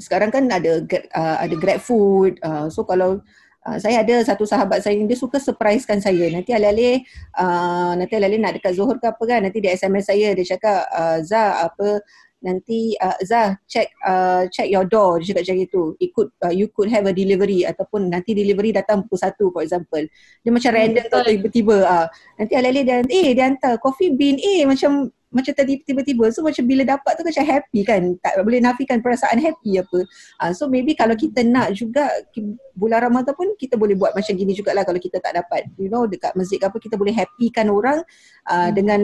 sekarang 0.00 0.32
kan 0.32 0.48
ada 0.48 0.82
uh, 1.12 1.36
ada 1.40 1.54
grab 1.56 1.80
food. 1.80 2.36
Uh, 2.44 2.68
so 2.68 2.84
kalau 2.84 3.20
Uh, 3.62 3.78
saya 3.78 4.02
ada 4.02 4.18
satu 4.26 4.42
sahabat 4.42 4.82
saya 4.82 4.98
dia 5.06 5.14
suka 5.14 5.38
surprisekan 5.38 6.02
saya. 6.02 6.26
Nanti 6.34 6.50
alih-alih 6.50 6.98
uh, 7.38 7.94
nanti 7.94 8.18
alih-alih 8.18 8.42
nak 8.42 8.58
dekat 8.58 8.74
Zuhur 8.74 8.98
ke 8.98 9.06
apa 9.06 9.22
kan 9.22 9.38
nanti 9.38 9.62
dia 9.62 9.78
SMS 9.78 10.10
saya 10.10 10.34
dia 10.34 10.42
cakap 10.42 10.82
uh, 10.90 11.22
Zah 11.22 11.70
apa 11.70 12.02
nanti 12.42 12.98
uh, 12.98 13.16
Zah 13.22 13.56
check 13.70 13.88
uh, 14.02 14.44
check 14.50 14.68
your 14.68 14.84
door. 14.84 15.22
Dia 15.22 15.32
cakap 15.32 15.42
macam 15.46 15.56
itu 15.62 15.82
it 16.02 16.10
could 16.12 16.28
uh, 16.42 16.52
you 16.52 16.68
could 16.68 16.90
have 16.90 17.06
a 17.06 17.14
delivery 17.14 17.62
ataupun 17.64 18.10
nanti 18.10 18.34
delivery 18.34 18.74
datang 18.74 19.06
pukul 19.06 19.18
satu 19.18 19.44
for 19.54 19.62
example. 19.62 20.02
Dia 20.42 20.50
macam 20.50 20.70
hmm, 20.74 20.78
random 20.82 21.04
tau 21.08 21.22
tiba-tiba 21.24 21.76
uh, 21.86 22.06
nanti 22.36 22.52
alih-alih 22.58 22.82
dia 22.84 22.96
eh 23.06 23.28
dia 23.32 23.46
hantar 23.48 23.78
coffee 23.78 24.12
bean. 24.12 24.36
Eh 24.42 24.66
macam 24.66 25.08
macam 25.32 25.52
tadi 25.56 25.80
tiba-tiba. 25.80 26.28
So 26.30 26.44
macam 26.44 26.62
bila 26.68 26.84
dapat 26.84 27.16
tu 27.16 27.24
macam 27.24 27.44
happy 27.48 27.80
kan? 27.82 28.02
Tak 28.20 28.44
boleh 28.44 28.60
nafikan 28.60 29.00
perasaan 29.00 29.40
happy 29.40 29.80
apa. 29.80 29.98
Uh, 30.38 30.52
so 30.52 30.68
maybe 30.68 30.92
kalau 30.92 31.16
kita 31.16 31.40
nak 31.42 31.72
juga 31.72 32.12
bulan 32.76 33.08
Ramadan 33.08 33.32
pun 33.32 33.56
kita 33.56 33.80
boleh 33.80 33.96
buat 33.96 34.12
macam 34.12 34.36
gini 34.36 34.52
jugalah 34.52 34.84
kalau 34.84 35.00
kita 35.00 35.18
tak 35.18 35.32
dapat. 35.40 35.66
You 35.80 35.88
know 35.88 36.04
dekat 36.04 36.36
masjid 36.36 36.60
ke 36.60 36.68
apa 36.68 36.78
kita 36.78 37.00
boleh 37.00 37.16
happykan 37.16 37.72
orang 37.72 38.04
uh, 38.46 38.68
hmm. 38.68 38.72
dengan 38.76 39.00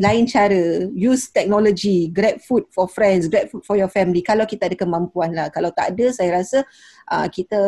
lain 0.00 0.24
cara 0.24 0.88
use 0.92 1.28
technology 1.28 2.08
grab 2.08 2.40
food 2.40 2.64
for 2.72 2.88
friends 2.88 3.28
grab 3.28 3.50
food 3.52 3.60
for 3.66 3.76
your 3.76 3.92
family. 3.92 4.24
Kalau 4.24 4.48
kita 4.48 4.70
ada 4.70 4.76
kemampuan 4.78 5.36
lah. 5.36 5.52
Kalau 5.52 5.68
tak 5.74 5.92
ada 5.92 6.08
saya 6.14 6.40
rasa 6.40 6.64
uh, 7.12 7.28
kita 7.28 7.60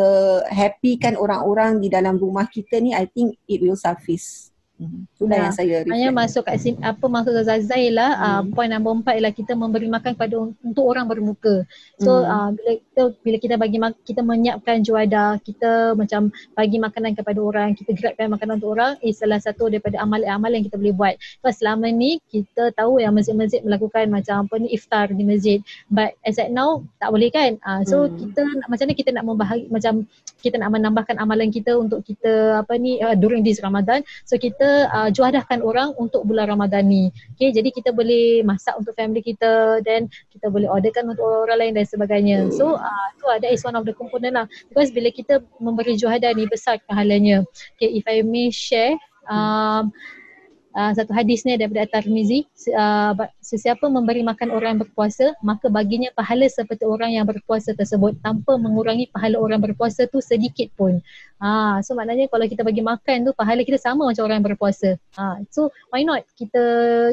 happykan 0.49 1.21
orang-orang 1.21 1.83
di 1.83 1.93
dalam 1.93 2.17
rumah 2.17 2.49
kita 2.49 2.81
ni 2.81 2.97
I 2.97 3.05
think 3.11 3.37
it 3.45 3.61
will 3.61 3.77
suffice 3.77 4.54
Hmm. 4.75 5.07
Itulah 5.07 5.39
yang 5.39 5.55
saya 5.55 5.87
Hanya 5.87 6.11
masuk 6.11 6.51
kat 6.51 6.59
sini, 6.59 6.83
apa 6.83 7.07
maksud 7.07 7.47
Zazai 7.47 7.95
lah, 7.95 8.11
hmm. 8.11 8.27
uh, 8.27 8.43
point 8.59 8.71
number 8.75 8.91
empat 8.91 9.15
ialah 9.23 9.31
kita 9.31 9.55
memberi 9.55 9.87
makan 9.87 10.19
kepada 10.19 10.35
untuk 10.51 10.85
orang 10.91 11.07
bermuka. 11.07 11.63
So 12.03 12.27
hmm. 12.27 12.27
uh, 12.27 12.49
bila 12.59 12.71
kita 12.83 13.03
bila 13.23 13.37
kita 13.39 13.55
bagi 13.55 13.79
kita 14.03 14.21
menyiapkan 14.27 14.83
juada, 14.83 15.39
kita 15.47 15.95
macam 15.95 16.35
bagi 16.59 16.83
makanan 16.83 17.15
kepada 17.15 17.39
orang, 17.39 17.79
kita 17.79 17.95
grabkan 17.95 18.35
makanan 18.35 18.59
untuk 18.59 18.75
orang, 18.75 18.99
is 18.99 19.23
salah 19.23 19.39
satu 19.39 19.71
daripada 19.71 20.03
amal-amal 20.03 20.51
yang 20.51 20.67
kita 20.67 20.75
boleh 20.75 20.95
buat. 20.99 21.15
So 21.47 21.55
selama 21.55 21.87
ni 21.95 22.19
kita 22.27 22.75
tahu 22.75 22.99
yang 22.99 23.15
masjid-masjid 23.15 23.63
melakukan 23.63 24.11
macam 24.11 24.51
apa 24.51 24.55
ni 24.59 24.75
iftar 24.75 25.15
di 25.15 25.23
masjid. 25.23 25.63
But 25.87 26.19
as 26.27 26.35
at 26.43 26.51
now 26.51 26.83
tak 26.99 27.15
boleh 27.15 27.31
kan? 27.31 27.63
Uh, 27.63 27.87
so 27.87 28.11
hmm. 28.11 28.19
kita 28.19 28.43
macam 28.67 28.91
mana 28.91 28.99
kita 28.99 29.11
nak 29.15 29.23
membahagi 29.23 29.65
macam 29.71 30.03
kita 30.43 30.59
nak 30.59 30.71
menambahkan 30.75 31.17
amalan 31.23 31.49
kita 31.55 31.79
untuk 31.79 32.03
kita 32.03 32.59
apa 32.59 32.75
ni 32.75 32.99
uh, 32.99 33.15
during 33.15 33.47
this 33.47 33.63
Ramadan. 33.63 34.03
So 34.27 34.35
kita 34.35 34.64
kita 34.65 34.89
uh, 34.97 35.11
juadahkan 35.13 35.61
orang 35.61 35.93
untuk 36.01 36.25
bulan 36.25 36.49
Ramadan 36.49 36.89
ni. 36.89 37.13
Okay, 37.37 37.53
jadi 37.53 37.69
kita 37.69 37.93
boleh 37.93 38.41
masak 38.49 38.73
untuk 38.81 38.97
family 38.97 39.21
kita 39.21 39.85
dan 39.85 40.09
kita 40.33 40.49
boleh 40.49 40.73
orderkan 40.73 41.05
untuk 41.13 41.21
orang 41.21 41.61
lain 41.61 41.73
dan 41.77 41.85
sebagainya. 41.85 42.49
So 42.49 42.81
uh, 42.81 43.09
tu 43.21 43.29
ada 43.29 43.45
is 43.53 43.61
one 43.61 43.77
of 43.77 43.85
the 43.85 43.93
component 43.93 44.41
lah. 44.41 44.49
Because 44.73 44.89
bila 44.89 45.13
kita 45.13 45.45
memberi 45.61 46.01
juhadah 46.01 46.33
ni 46.33 46.49
besar 46.49 46.81
pahalanya. 46.89 47.45
Okay, 47.77 47.93
if 47.93 48.09
I 48.09 48.25
may 48.25 48.49
share, 48.49 48.97
um, 49.29 49.37
uh, 49.37 50.24
satu 50.75 51.15
hadis 51.15 51.47
ni 51.47 51.55
daripada 51.55 51.87
At-Tirmizi 51.87 52.51
uh, 52.75 53.15
sesiapa 53.39 53.87
memberi 53.87 54.27
makan 54.27 54.51
orang 54.51 54.75
yang 54.75 54.83
berpuasa 54.83 55.31
maka 55.39 55.71
baginya 55.71 56.11
pahala 56.11 56.51
seperti 56.51 56.83
orang 56.83 57.15
yang 57.15 57.23
berpuasa 57.23 57.79
tersebut 57.79 58.19
tanpa 58.19 58.59
mengurangi 58.59 59.07
pahala 59.15 59.39
orang 59.39 59.63
berpuasa 59.63 60.11
tu 60.11 60.19
sedikit 60.19 60.75
pun. 60.75 60.99
Ah 61.39 61.79
uh, 61.79 61.87
so 61.87 61.95
maknanya 61.95 62.27
kalau 62.27 62.51
kita 62.51 62.67
bagi 62.67 62.83
makan 62.83 63.23
tu 63.23 63.31
pahala 63.39 63.63
kita 63.63 63.79
sama 63.79 64.11
macam 64.11 64.27
orang 64.27 64.43
yang 64.43 64.49
berpuasa. 64.51 64.99
Ah 65.15 65.39
uh, 65.39 65.47
so 65.55 65.71
why 65.95 66.03
not 66.03 66.27
kita 66.35 66.63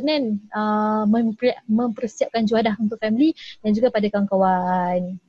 kan 0.02 0.41
uh, 0.58 1.06
mempersiapkan 1.69 2.50
juadah 2.50 2.74
untuk 2.82 2.97
family 2.97 3.38
dan 3.62 3.78
juga 3.78 3.93
pada 3.93 4.10
kawan-kawan. 4.10 5.21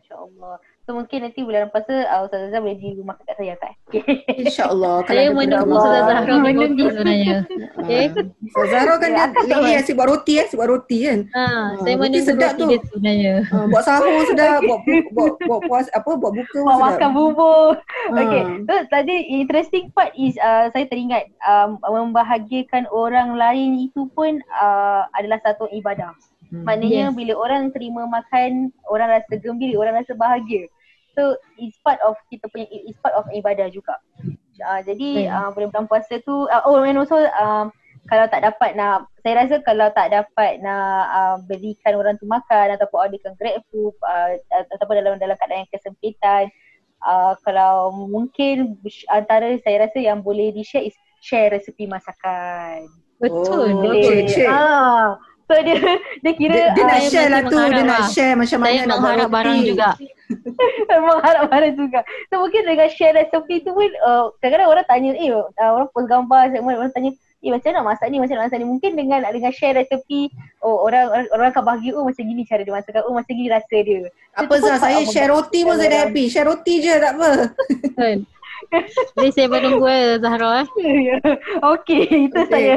Insya-Allah. 0.00 0.56
So 0.86 0.94
mungkin 0.94 1.26
nanti 1.26 1.42
bulan 1.42 1.66
puasa 1.74 2.06
uh, 2.06 2.30
Ustazah 2.30 2.54
Zah 2.54 2.62
boleh 2.62 2.78
di 2.78 2.94
rumah 2.94 3.18
kat 3.18 3.34
saya 3.34 3.58
kan. 3.58 3.74
Okay. 3.90 4.22
InsyaAllah. 4.46 5.02
Saya 5.10 5.34
menunggu 5.34 5.74
Ustazah 5.74 6.02
Zahra 6.06 6.34
roti 6.38 6.84
sebenarnya. 6.86 7.36
Okay. 7.86 8.04
Ustazah 8.54 8.70
Zahra 8.70 8.94
kan 9.02 9.10
dia 9.10 9.54
lagi 9.58 9.72
asyik 9.82 9.94
buat 9.98 10.08
roti 10.14 10.32
eh, 10.38 10.46
buat 10.54 10.70
roti 10.70 10.98
kan. 11.10 11.20
Ha, 11.34 11.44
saya 11.82 11.94
menunggu 11.98 12.22
sedap 12.22 12.54
roti 12.54 12.62
tu. 12.62 12.66
dia 12.70 12.80
sebenarnya. 12.86 13.34
Ha, 13.50 13.56
buat 13.66 13.82
sahur 13.82 14.22
sedap, 14.30 14.60
buat 14.62 14.80
buat 15.10 15.32
buat 15.42 15.60
puas 15.66 15.86
apa 15.90 16.10
buat 16.14 16.32
buka 16.38 16.58
buat 16.62 16.78
makan 16.78 17.10
bubur. 17.18 17.74
Ha. 17.82 18.18
Okay. 18.22 18.42
So 18.70 18.74
tadi 18.86 19.14
interesting 19.26 19.90
part 19.90 20.14
is 20.14 20.38
uh, 20.38 20.70
saya 20.70 20.86
teringat 20.86 21.34
um, 21.42 21.82
membahagiakan 21.82 22.86
orang 22.94 23.34
lain 23.34 23.90
itu 23.90 24.06
pun 24.14 24.38
uh, 24.54 25.02
adalah 25.18 25.42
satu 25.42 25.66
ibadah. 25.74 26.14
Hmm. 26.54 26.62
Maknanya 26.62 27.10
yes. 27.10 27.14
bila 27.18 27.34
orang 27.34 27.74
terima 27.74 28.06
makan, 28.06 28.70
orang 28.86 29.18
rasa 29.18 29.34
gembira, 29.42 29.74
orang 29.82 29.98
rasa 29.98 30.14
bahagia. 30.14 30.70
So 31.16 31.40
it's 31.56 31.80
part 31.80 31.96
of 32.04 32.14
kita 32.28 32.52
punya 32.52 32.68
it's 32.68 33.00
part 33.00 33.16
of 33.16 33.24
ibadah 33.32 33.72
juga. 33.72 33.96
Uh, 34.60 34.80
jadi 34.84 35.32
uh, 35.32 35.48
bulan-bulan 35.52 35.88
puasa 35.88 36.20
tu 36.24 36.44
uh, 36.48 36.62
oh 36.68 36.80
and 36.84 37.00
also 37.00 37.16
um, 37.40 37.72
kalau 38.08 38.24
tak 38.30 38.44
dapat 38.44 38.78
nak 38.78 39.10
saya 39.24 39.44
rasa 39.44 39.60
kalau 39.64 39.88
tak 39.92 40.12
dapat 40.12 40.62
nak 40.62 41.02
uh, 41.10 41.36
berikan 41.48 41.98
orang 41.98 42.16
tu 42.16 42.28
makan 42.28 42.76
ataupun 42.76 43.08
orderkan 43.08 43.34
grab 43.36 43.60
food 43.68 43.92
uh, 44.04 44.36
ataupun 44.76 45.00
dalam 45.02 45.20
dalam 45.20 45.36
keadaan 45.36 45.64
yang 45.66 45.72
kesempitan 45.74 46.48
uh, 47.04 47.34
kalau 47.42 47.92
mungkin 47.92 48.78
antara 49.10 49.58
saya 49.60 49.88
rasa 49.88 49.98
yang 50.00 50.22
boleh 50.22 50.54
di-share 50.54 50.86
is 50.86 50.96
share 51.20 51.50
resepi 51.50 51.90
masakan. 51.90 52.86
Betul. 53.18 53.72
Oh, 53.72 53.82
betul. 53.82 54.46
Ah, 54.46 55.16
So 55.46 55.54
dia 55.62 55.78
dia 56.26 56.32
kira 56.34 56.54
dia, 56.54 56.74
dia 56.74 56.84
nak 56.90 57.00
share 57.06 57.30
lah 57.30 57.42
tu, 57.46 57.54
dia 57.54 57.84
nak 57.86 58.02
share 58.10 58.34
macam 58.34 58.58
mana 58.58 58.82
nak 58.82 58.98
mengharap 58.98 59.30
barang 59.30 59.58
juga. 59.62 59.90
mengharap 61.06 61.44
barang 61.46 61.74
juga. 61.78 62.00
So 62.34 62.42
mungkin 62.42 62.66
dengan 62.66 62.88
share 62.90 63.14
resepi 63.14 63.62
tu 63.62 63.70
pun 63.70 63.86
uh, 64.02 64.34
kadang-kadang 64.42 64.70
orang 64.74 64.86
tanya, 64.90 65.10
eh 65.14 65.30
uh, 65.30 65.70
orang 65.70 65.86
post 65.94 66.10
gambar 66.10 66.50
segmen 66.50 66.74
orang 66.74 66.90
tanya, 66.90 67.14
eh 67.46 67.50
macam 67.54 67.70
mana 67.70 67.86
masak 67.94 68.06
ni, 68.10 68.18
macam 68.18 68.34
mana 68.34 68.44
masak 68.50 68.58
ni. 68.58 68.66
Mungkin 68.66 68.90
dengan 68.98 69.20
dengan 69.30 69.52
share 69.54 69.78
resepi, 69.78 70.34
oh 70.66 70.82
orang 70.82 71.14
orang, 71.14 71.26
orang 71.30 71.48
akan 71.54 71.62
bahagia, 71.62 71.94
oh 71.94 72.02
macam 72.02 72.22
gini 72.26 72.42
cara 72.42 72.60
dia 72.66 72.74
masak, 72.74 72.98
oh 73.06 73.14
macam 73.14 73.32
gini 73.38 73.48
rasa 73.48 73.76
dia. 73.86 74.10
Apa 74.34 74.54
Zah, 74.58 74.82
saya 74.82 74.98
share 75.06 75.30
roti 75.30 75.62
pun 75.62 75.78
saya 75.78 75.94
dah 75.94 76.00
happy. 76.10 76.26
Share 76.26 76.50
roti 76.50 76.82
je 76.82 76.94
tak 76.98 77.14
apa. 77.14 77.30
Jadi 79.16 79.30
saya 79.32 79.46
menunggu 79.48 79.86
eh 79.88 80.18
Zahra 80.20 80.62
eh. 80.62 80.66
okay, 81.74 82.02
itu 82.28 82.38
okay. 82.38 82.50
saya 82.50 82.74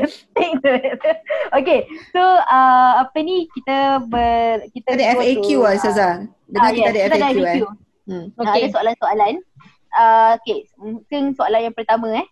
Okay, 1.58 1.80
so 2.13 2.21
uh, 2.23 2.91
apa 3.04 3.17
ni 3.21 3.49
kita 3.58 4.04
ber 4.08 4.65
kita 4.71 4.95
ada 4.95 5.06
FAQ 5.19 5.47
lah 5.62 5.75
Saza. 5.80 6.10
Dengar 6.49 6.71
uh, 6.71 6.75
kita, 6.75 6.89
yes, 6.89 6.93
ada 6.93 6.99
kita 6.99 7.15
FAQ, 7.15 7.19
ada 7.19 7.30
FAQ 7.30 7.45
eh. 7.45 7.88
Hmm. 8.10 8.25
Okay. 8.34 8.62
Ada 8.65 8.67
soalan-soalan. 8.73 9.34
Uh, 9.89 10.30
okay, 10.38 10.60
mungkin 10.78 11.21
soalan 11.38 11.62
yang 11.69 11.75
pertama 11.78 12.08
eh. 12.17 12.28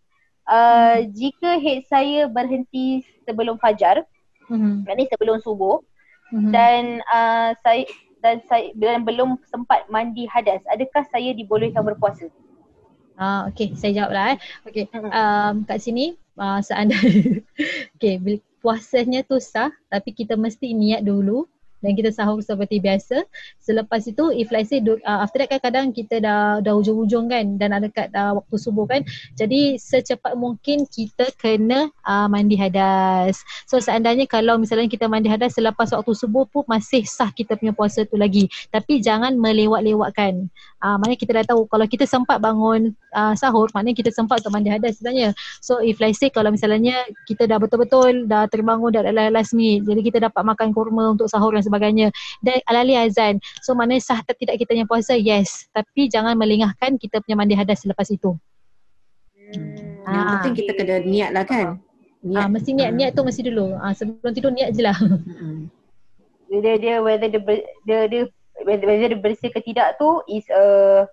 Uh, 0.48 1.04
hmm. 1.04 1.12
Jika 1.13 1.50
head 1.60 1.80
saya 1.91 2.26
berhenti 2.32 3.04
sebelum 3.28 3.60
fajar, 3.60 4.02
hmm. 4.48 4.88
maknanya 4.88 5.12
sebelum 5.13 5.38
subuh 5.43 5.84
hmm. 6.32 6.50
dan 6.56 7.04
uh, 7.12 7.52
saya 7.62 7.84
dan 8.24 8.41
saya 8.50 8.74
dan 8.80 9.06
belum 9.06 9.38
sempat 9.46 9.86
mandi 9.91 10.26
hadas, 10.26 10.63
adakah 10.72 11.06
saya 11.13 11.36
dibolehkan 11.38 11.86
berpuasa? 11.86 12.32
Ah, 13.17 13.49
okay, 13.49 13.73
saya 13.73 13.91
jawab 14.06 14.12
lah 14.13 14.25
eh. 14.34 14.38
Okay, 14.69 14.86
um, 14.93 15.65
kat 15.65 15.82
sini 15.82 16.13
uh, 16.38 16.62
seandainya, 16.62 17.41
okay, 17.97 18.21
puasanya 18.62 19.25
tu 19.25 19.41
sah 19.41 19.73
tapi 19.89 20.13
kita 20.13 20.38
mesti 20.38 20.73
niat 20.73 21.01
dulu 21.01 21.49
dan 21.82 21.92
kita 21.94 22.10
sahur 22.10 22.42
seperti 22.42 22.82
biasa. 22.82 23.24
Selepas 23.62 24.06
itu 24.10 24.34
if 24.34 24.50
let's 24.50 24.74
say 24.74 24.82
uh, 24.82 25.20
after 25.22 25.44
that 25.44 25.50
kan 25.52 25.62
kadang 25.62 25.86
kita 25.94 26.22
dah 26.22 26.60
dah 26.63 26.74
hujung-hujung 26.74 27.30
kan 27.30 27.58
dan 27.62 27.76
ada 27.76 27.88
kat 27.92 28.10
uh, 28.13 28.42
waktu 28.42 28.56
subuh 28.58 28.86
kan. 28.90 29.02
Jadi 29.38 29.78
secepat 29.78 30.34
mungkin 30.34 30.90
kita 30.90 31.30
kena 31.38 31.90
uh, 32.06 32.28
mandi 32.32 32.58
hadas. 32.58 33.42
So 33.70 33.78
seandainya 33.78 34.26
kalau 34.26 34.58
misalnya 34.58 34.90
kita 34.90 35.06
mandi 35.06 35.30
hadas 35.30 35.58
selepas 35.58 35.94
waktu 35.94 36.13
subuh 36.13 36.50
pun 36.50 36.66
masih 36.66 37.06
sah 37.06 37.30
kita 37.30 37.58
punya 37.60 37.74
puasa 37.74 38.04
tu 38.08 38.18
lagi. 38.18 38.50
Tapi 38.74 39.00
jangan 39.04 39.38
melewat-lewatkan. 39.38 40.50
Uh, 40.78 40.96
maknanya 41.02 41.20
kita 41.20 41.32
dah 41.42 41.46
tahu 41.54 41.66
kalau 41.70 41.86
kita 41.90 42.06
sempat 42.06 42.38
bangun 42.38 42.94
uh, 43.18 43.34
sahur 43.34 43.66
maknanya 43.74 43.98
kita 43.98 44.12
sempat 44.13 44.42
untuk 44.42 44.54
mandi 44.54 44.70
hadas 44.74 44.98
sebenarnya. 44.98 45.34
So 45.62 45.82
if 45.82 46.02
let's 46.02 46.18
say 46.18 46.30
kalau 46.34 46.54
misalnya 46.54 47.06
kita 47.30 47.46
dah 47.46 47.58
betul-betul 47.62 48.26
dah 48.26 48.46
terbangun 48.50 48.94
dah 48.94 49.04
last 49.30 49.54
minute 49.58 49.84
jadi 49.86 50.02
kita 50.02 50.18
dapat 50.30 50.44
makan 50.46 50.70
kurma 50.72 51.13
untuk 51.18 51.28
sahur 51.28 51.54
dan 51.54 51.66
sebagainya. 51.67 52.08
Dan 52.39 52.63
alali 52.71 52.95
azan. 52.95 53.43
So 53.62 53.75
mana 53.75 53.99
sah 53.99 54.23
atau 54.23 54.32
tidak 54.39 54.63
kita 54.63 54.73
yang 54.73 54.88
puasa? 54.88 55.19
Yes. 55.19 55.67
Tapi 55.75 56.08
jangan 56.08 56.39
melengahkan 56.39 56.95
kita 56.95 57.19
punya 57.19 57.36
mandi 57.36 57.53
hadas 57.60 57.84
selepas 57.84 58.08
itu. 58.08 58.34
Hmm. 59.47 60.03
yang 60.12 60.27
penting 60.39 60.56
kita 60.60 60.71
kena 60.75 60.95
niat 61.08 61.30
lah 61.32 61.43
kan? 61.47 61.80
Niat. 62.23 62.39
Ah, 62.39 62.47
mesti 62.51 62.71
niat. 62.75 62.91
Niat 62.95 63.12
tu 63.15 63.21
mesti 63.23 63.41
dulu. 63.43 63.75
Ah, 63.80 63.91
sebelum 63.95 64.32
tidur 64.32 64.51
niat 64.56 64.71
je 64.71 64.82
lah. 64.84 64.97
Hmm. 66.47 66.63
dia 66.63 66.80
dia 66.80 67.03
whether 67.03 67.27
dia 67.27 67.43
dia, 67.84 67.99
dia 68.08 68.21
whether 68.63 69.12
dia 69.12 69.19
bersih 69.19 69.51
ke 69.51 69.60
tidak 69.60 69.99
tu 69.99 70.23
is 70.32 70.47
uh, 70.47 71.03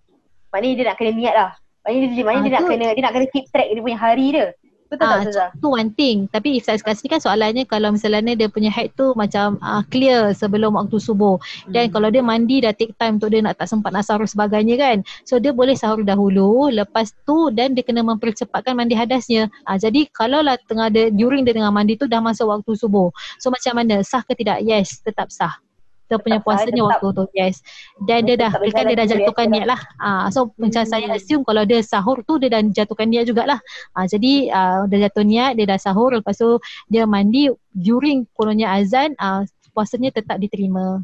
maknanya 0.54 0.74
dia 0.78 0.84
nak 0.86 0.96
kena 1.02 1.10
niat 1.10 1.34
lah. 1.34 1.50
Maknanya 1.82 2.06
dia, 2.06 2.22
maknanya 2.22 2.38
ah, 2.38 2.46
dia 2.46 2.54
nak 2.54 2.64
kena 2.70 2.86
dia 2.94 3.02
nak 3.02 3.12
kena 3.18 3.26
keep 3.34 3.46
track 3.50 3.66
dia 3.66 3.82
punya 3.82 3.98
hari 3.98 4.26
dia 4.30 4.46
Betul 4.94 5.10
tak 5.10 5.18
Ustazah? 5.26 5.48
Tu 5.58 5.68
one 5.68 5.90
thing. 5.92 6.16
Tapi 6.30 6.48
if 6.58 6.64
saya 6.64 6.78
kasih 6.78 7.10
kan 7.10 7.20
soalannya 7.20 7.66
kalau 7.66 7.90
misalnya 7.90 8.38
dia 8.38 8.48
punya 8.48 8.70
head 8.70 8.94
tu 8.94 9.12
macam 9.18 9.58
uh, 9.60 9.82
clear 9.90 10.32
sebelum 10.32 10.78
waktu 10.78 10.96
subuh. 10.96 11.36
Dan 11.68 11.90
hmm. 11.90 11.92
kalau 11.92 12.08
dia 12.14 12.22
mandi 12.22 12.62
dah 12.62 12.72
take 12.72 12.94
time 12.96 13.18
untuk 13.18 13.34
dia 13.34 13.42
nak 13.42 13.58
tak 13.58 13.66
sempat 13.68 13.90
nak 13.90 14.06
sahur 14.06 14.24
sebagainya 14.24 14.78
kan. 14.78 14.96
So 15.26 15.42
dia 15.42 15.50
boleh 15.50 15.74
sahur 15.74 16.06
dahulu. 16.06 16.70
Lepas 16.70 17.12
tu 17.26 17.50
dan 17.50 17.74
dia 17.74 17.82
kena 17.82 18.06
mempercepatkan 18.06 18.78
mandi 18.78 18.94
hadasnya. 18.94 19.50
Uh, 19.66 19.76
jadi 19.76 20.06
kalau 20.14 20.40
lah 20.40 20.54
tengah 20.70 20.88
dia, 20.88 21.10
during 21.10 21.42
dia 21.42 21.52
tengah 21.52 21.74
mandi 21.74 21.98
tu 21.98 22.06
dah 22.06 22.22
masuk 22.22 22.48
waktu 22.48 22.72
subuh. 22.78 23.10
So 23.42 23.50
macam 23.50 23.82
mana? 23.82 24.00
Sah 24.06 24.22
ke 24.22 24.38
tidak? 24.38 24.62
Yes, 24.62 25.02
tetap 25.02 25.28
sah 25.34 25.58
kita 26.04 26.20
punya 26.20 26.38
puasanya 26.44 26.82
waktu 26.84 27.08
tu 27.16 27.24
yes 27.32 27.64
dan 28.04 28.28
dia 28.28 28.36
dah 28.36 28.52
kan 28.52 28.84
dia 28.84 28.96
dah 28.96 29.08
jatuhkan 29.08 29.46
niat 29.48 29.66
lah 29.66 29.80
uh, 29.98 30.28
so 30.28 30.52
hmm. 30.52 30.68
macam 30.68 30.82
saya 30.84 31.06
assume 31.16 31.42
kalau 31.42 31.64
dia 31.64 31.80
sahur 31.80 32.20
tu 32.28 32.36
dia 32.36 32.52
dah 32.52 32.60
jatuhkan 32.60 33.08
niat 33.08 33.24
jugalah 33.24 33.58
uh, 33.96 34.04
jadi 34.04 34.52
uh, 34.52 34.78
dah 34.84 34.98
jatuh 35.08 35.24
niat 35.24 35.56
dia 35.56 35.64
dah 35.64 35.80
sahur 35.80 36.12
lepas 36.12 36.36
tu 36.36 36.60
dia 36.92 37.08
mandi 37.08 37.48
during 37.72 38.28
kononnya 38.36 38.76
azan 38.76 39.16
uh, 39.16 39.42
puasanya 39.72 40.12
tetap 40.12 40.36
diterima 40.36 41.00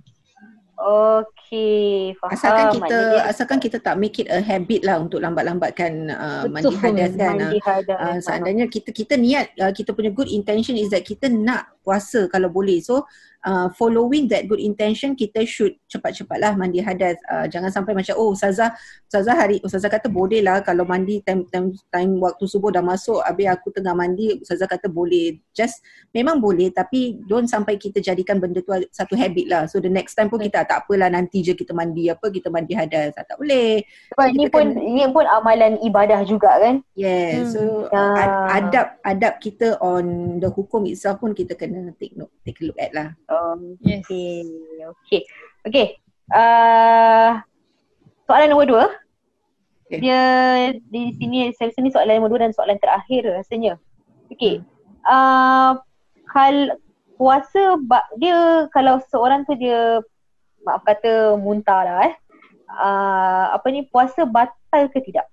Okay, 0.80 2.16
faham. 2.16 2.32
Asalkan 2.32 2.66
kita 2.72 2.80
Maknanya 2.88 3.28
asalkan 3.28 3.58
kita 3.60 3.76
tak 3.84 4.00
make 4.00 4.16
it 4.16 4.32
a 4.32 4.40
habit 4.40 4.80
lah 4.80 4.96
untuk 4.96 5.20
lambat-lambatkan 5.20 6.08
uh, 6.08 6.48
mandi 6.48 6.72
hadas 6.72 7.12
kan. 7.20 7.36
Mandi 7.36 7.60
hadas. 7.60 8.00
Uh, 8.00 8.18
seandainya 8.24 8.64
kita 8.64 8.88
kita 8.88 9.20
niat 9.20 9.52
uh, 9.60 9.76
kita 9.76 9.92
punya 9.92 10.08
good 10.08 10.32
intention 10.32 10.80
is 10.80 10.88
that 10.88 11.04
kita 11.04 11.28
nak 11.28 11.68
puasa 11.84 12.32
kalau 12.32 12.48
boleh. 12.48 12.80
So 12.80 13.04
uh, 13.42 13.68
following 13.74 14.30
that 14.30 14.46
good 14.46 14.60
intention 14.62 15.18
kita 15.18 15.42
should 15.48 15.74
cepat-cepatlah 15.90 16.54
mandi 16.54 16.78
hadas. 16.78 17.18
Uh, 17.26 17.50
jangan 17.50 17.72
sampai 17.72 17.96
macam 17.96 18.14
oh 18.14 18.36
ustazah 18.36 18.70
ustazah 19.10 19.34
hari 19.34 19.58
ustazah 19.66 19.90
kata 19.90 20.06
boleh 20.06 20.44
lah 20.44 20.62
kalau 20.62 20.86
mandi 20.86 21.18
time 21.26 21.42
time 21.50 21.74
time 21.90 22.20
waktu 22.22 22.44
subuh 22.46 22.70
dah 22.70 22.84
masuk 22.84 23.18
habis 23.26 23.50
aku 23.50 23.74
tengah 23.74 23.96
mandi 23.96 24.38
ustazah 24.38 24.70
kata 24.70 24.86
boleh. 24.86 25.40
Just 25.50 25.82
memang 26.14 26.38
boleh 26.38 26.70
tapi 26.70 27.18
don't 27.26 27.50
sampai 27.50 27.80
kita 27.80 27.98
jadikan 27.98 28.38
benda 28.38 28.62
tu 28.62 28.70
satu 28.94 29.18
habit 29.18 29.46
lah. 29.50 29.66
So 29.66 29.82
the 29.82 29.90
next 29.90 30.14
time 30.14 30.30
pun 30.30 30.38
kita 30.38 30.62
tak 30.68 30.86
apalah 30.86 31.10
nanti 31.10 31.42
je 31.42 31.56
kita 31.56 31.74
mandi 31.74 32.06
apa 32.12 32.30
kita 32.30 32.52
mandi 32.52 32.78
hadas. 32.78 33.16
Tak 33.16 33.36
boleh. 33.36 33.82
Sebab 34.14 34.26
ini 34.32 34.46
pun 34.48 34.64
kena, 34.76 34.80
ini 34.86 35.02
pun 35.10 35.24
amalan 35.26 35.76
ibadah 35.82 36.22
juga 36.22 36.56
kan? 36.60 36.80
Yeah 36.94 37.40
hmm. 37.40 37.50
so 37.50 37.60
uh, 37.90 38.46
adab 38.50 38.98
adab 39.02 39.34
kita 39.38 39.78
on 39.80 40.38
the 40.38 40.48
hukum 40.50 40.84
itself 40.86 41.22
pun 41.22 41.32
kita 41.32 41.56
kena 41.56 41.92
take 41.96 42.14
note 42.14 42.32
take 42.44 42.58
a 42.60 42.64
look 42.66 42.78
at 42.78 42.92
lah 42.92 43.14
Um, 43.30 43.78
yes. 43.80 44.02
Okay. 44.10 44.42
Okay. 45.06 45.22
Okay. 45.64 45.86
Uh, 46.34 47.38
soalan 48.26 48.50
nombor 48.50 48.66
dua. 48.66 48.84
Okay. 49.86 50.02
Dia 50.02 50.22
di 50.90 51.14
sini, 51.18 51.50
saya 51.54 51.70
rasa 51.70 51.78
ni 51.82 51.90
soalan 51.94 52.18
nombor 52.18 52.34
dua 52.34 52.50
dan 52.50 52.54
soalan 52.54 52.78
terakhir 52.82 53.26
rasanya. 53.26 53.78
Okay. 54.30 54.62
Uh, 55.06 55.78
hal 56.34 56.78
puasa, 57.14 57.78
dia 58.18 58.66
kalau 58.74 59.02
seorang 59.10 59.46
tu 59.46 59.54
dia 59.58 60.02
maaf 60.62 60.82
kata 60.86 61.38
muntah 61.38 61.82
lah 61.86 61.98
eh. 62.10 62.14
Uh, 62.70 63.50
apa 63.58 63.66
ni 63.74 63.82
puasa 63.90 64.22
batal 64.22 64.86
ke 64.94 65.02
tidak? 65.02 65.26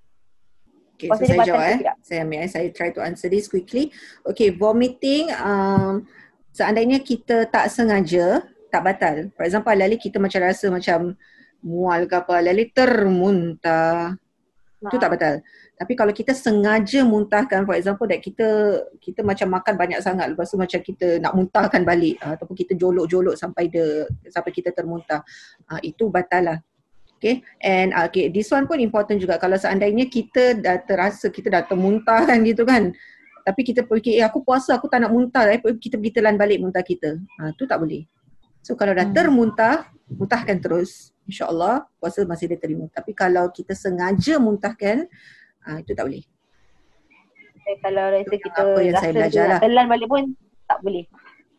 Okay, 0.97 1.13
puasa 1.13 1.21
so 1.21 1.29
saya 1.29 1.45
jawab 1.45 1.61
eh. 1.61 1.79
Saya 2.01 2.19
ambil 2.25 2.39
eh. 2.41 2.49
Saya 2.49 2.67
try 2.73 2.89
to 2.89 3.01
answer 3.05 3.29
this 3.29 3.45
quickly. 3.45 3.93
Okay, 4.25 4.49
vomiting. 4.49 5.29
Um, 5.37 6.09
seandainya 6.57 7.05
kita 7.05 7.45
tak 7.53 7.69
sengaja 7.69 8.41
tak 8.73 8.81
batal. 8.81 9.15
For 9.37 9.45
example 9.45 9.77
lalu 9.77 10.01
kita 10.01 10.17
macam 10.17 10.41
rasa 10.41 10.73
macam 10.73 11.13
mual 11.61 12.09
ke 12.09 12.15
apa 12.17 12.41
lalu 12.41 12.73
termuntah. 12.73 14.17
Itu 14.77 14.97
tak 15.01 15.17
batal. 15.17 15.41
Tapi 15.77 15.93
kalau 15.93 16.13
kita 16.13 16.33
sengaja 16.33 17.01
muntahkan 17.05 17.65
for 17.65 17.77
example 17.77 18.05
that 18.09 18.21
kita 18.21 18.81
kita 18.97 19.21
macam 19.21 19.53
makan 19.57 19.73
banyak 19.73 19.99
sangat 20.01 20.33
lepas 20.33 20.49
tu 20.49 20.57
macam 20.57 20.81
kita 20.81 21.21
nak 21.21 21.33
muntahkan 21.37 21.81
balik 21.85 22.17
uh, 22.21 22.33
ataupun 22.33 22.53
kita 22.57 22.73
jolok-jolok 22.77 23.37
sampai 23.37 23.69
de 23.69 24.05
sampai 24.29 24.51
kita 24.53 24.73
termuntah 24.73 25.21
uh, 25.69 25.81
itu 25.81 26.09
batal 26.09 26.53
lah. 26.53 26.59
Okay, 27.17 27.41
and 27.65 27.97
uh, 27.97 28.05
okay, 28.05 28.29
this 28.29 28.53
one 28.53 28.69
pun 28.69 28.77
important 28.77 29.17
juga. 29.17 29.41
Kalau 29.41 29.57
seandainya 29.57 30.05
kita 30.05 30.61
dah 30.61 30.77
terasa 30.85 31.33
kita 31.33 31.49
dah 31.49 31.65
termuntah 31.65 32.29
kan 32.29 32.45
gitu 32.45 32.61
kan. 32.61 32.93
Tapi 33.47 33.63
kita 33.63 33.87
fikir, 33.87 34.19
eh 34.19 34.27
aku 34.27 34.43
puasa 34.43 34.75
aku 34.75 34.91
tak 34.91 35.07
nak 35.07 35.15
muntah, 35.15 35.47
eh, 35.47 35.63
kita 35.63 35.95
pergi 35.95 36.19
telan 36.19 36.35
balik 36.35 36.59
muntah 36.59 36.83
kita. 36.83 37.15
Ha, 37.39 37.55
tu 37.55 37.63
tak 37.63 37.79
boleh. 37.79 38.03
So 38.59 38.75
kalau 38.75 38.91
dah 38.91 39.07
hmm. 39.07 39.15
termuntah, 39.15 39.87
muntahkan 40.11 40.59
terus. 40.59 41.15
InsyaAllah 41.23 41.87
puasa 41.95 42.27
masih 42.27 42.51
diterima. 42.51 42.91
Tapi 42.91 43.15
kalau 43.15 43.47
kita 43.55 43.71
sengaja 43.71 44.35
muntahkan, 44.35 45.07
ha, 45.63 45.79
itu 45.79 45.95
tak 45.95 46.11
boleh. 46.11 46.27
Eh, 47.71 47.77
kalau 47.79 48.03
rasa 48.11 48.35
kita 48.35 48.59
apa 48.59 48.79
yang 48.83 48.95
rasa 48.95 49.03
saya 49.03 49.13
belajar 49.15 49.45
lah. 49.47 49.59
telan 49.63 49.85
balik 49.87 50.07
pun 50.11 50.23
tak 50.67 50.79
boleh. 50.83 51.05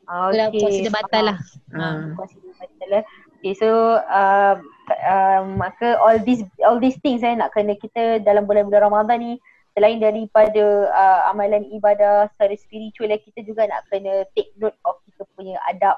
Okay. 0.09 0.61
Puasa 0.61 0.79
dia 0.85 0.93
batal 0.93 1.23
lah. 1.25 1.39
Ha. 1.73 1.85
Puasa 2.17 2.37
dia 2.37 2.53
batal 2.53 2.89
lah. 2.93 3.05
Okay, 3.39 3.55
so 3.55 3.69
uh, 4.03 4.59
uh, 5.07 5.41
maka 5.55 5.95
all 6.03 6.19
these 6.19 6.43
all 6.67 6.83
these 6.83 6.99
things 7.05 7.23
eh, 7.23 7.39
nak 7.39 7.55
kena 7.55 7.79
kita 7.79 8.19
dalam 8.25 8.51
bulan-bulan 8.51 8.91
Ramadan 8.91 9.19
ni 9.23 9.33
selain 9.79 10.03
daripada 10.03 10.91
uh, 10.91 11.31
amalan 11.31 11.63
ibadah 11.71 12.27
secara 12.35 12.59
spiritual 12.59 13.15
kita 13.15 13.47
juga 13.47 13.71
nak 13.71 13.87
kena 13.87 14.27
take 14.35 14.51
note 14.59 14.75
of 14.83 14.99
kita 15.07 15.23
punya 15.39 15.55
adab 15.71 15.95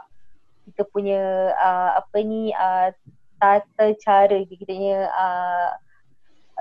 kita 0.68 0.85
punya 0.93 1.49
uh, 1.57 1.97
apa 1.97 2.18
ni 2.20 2.53
uh, 2.53 2.93
tata 3.41 3.97
cara 4.05 4.45
kita 4.45 4.68
punya 4.68 5.09
uh, 5.09 5.72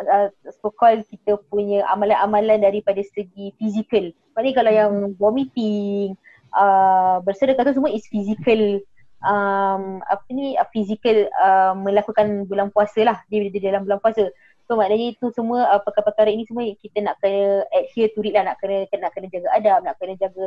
uh, 0.08 0.32
so 0.64 0.72
called 0.72 1.04
kita 1.12 1.36
punya 1.52 1.84
amalan-amalan 1.92 2.64
daripada 2.64 3.04
segi 3.04 3.52
fizikal. 3.60 4.16
Maksudnya 4.32 4.56
kalau 4.56 4.72
yang 4.72 4.94
vomiting, 5.20 6.16
uh, 6.56 7.20
bersedekah 7.28 7.68
tu 7.68 7.76
semua 7.76 7.92
is 7.92 8.08
physical 8.08 8.80
um, 9.28 10.00
apa 10.08 10.24
ni 10.32 10.56
uh, 10.56 10.68
physical 10.72 11.28
uh, 11.44 11.76
melakukan 11.76 12.48
bulan 12.48 12.72
puasa 12.72 13.04
lah 13.04 13.18
di, 13.28 13.52
di 13.52 13.60
dalam 13.60 13.84
bulan 13.84 14.00
puasa. 14.00 14.32
So 14.70 14.78
maknanya 14.78 15.18
itu 15.18 15.34
semua 15.34 15.66
uh, 15.66 15.82
perkara-perkara 15.82 16.30
ini 16.30 16.46
semua 16.46 16.62
kita 16.78 17.02
nak 17.02 17.18
kena 17.18 17.66
adhere 17.74 18.14
to 18.14 18.22
it 18.22 18.38
lah 18.38 18.54
nak 18.54 18.62
kena 18.62 18.86
nak 19.02 19.12
kena 19.18 19.26
jaga 19.34 19.50
adab, 19.58 19.82
nak 19.82 19.98
kena 19.98 20.14
jaga 20.22 20.46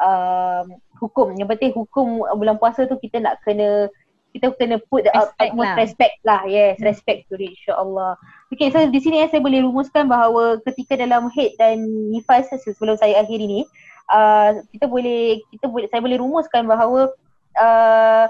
um, 0.00 0.80
hukum. 0.96 1.36
Yang 1.36 1.48
penting 1.52 1.72
hukum 1.76 2.24
bulan 2.24 2.56
puasa 2.56 2.88
tu 2.88 2.96
kita 2.96 3.20
nak 3.20 3.36
kena 3.44 3.92
kita 4.32 4.56
kena 4.56 4.80
put 4.88 5.04
the 5.04 5.12
respect 5.12 5.52
utmost 5.52 5.68
lah. 5.68 5.76
respect 5.76 6.14
lah. 6.24 6.40
Yes, 6.48 6.80
hmm. 6.80 6.88
respect 6.88 7.20
to 7.28 7.36
it 7.36 7.52
insya-Allah. 7.52 8.16
Okay, 8.48 8.72
so 8.72 8.80
di 8.88 9.00
sini 9.04 9.20
eh, 9.20 9.28
saya 9.28 9.44
boleh 9.44 9.60
rumuskan 9.60 10.08
bahawa 10.08 10.64
ketika 10.64 10.96
dalam 10.96 11.28
head 11.36 11.52
dan 11.60 11.84
nifas 12.08 12.48
sebelum 12.48 12.96
saya 12.96 13.20
akhiri 13.20 13.44
ni, 13.44 13.62
uh, 14.08 14.64
kita 14.72 14.88
boleh 14.88 15.44
kita 15.52 15.68
boleh 15.68 15.86
saya 15.92 16.00
boleh 16.00 16.16
rumuskan 16.20 16.64
bahawa 16.64 17.12
uh, 17.60 18.24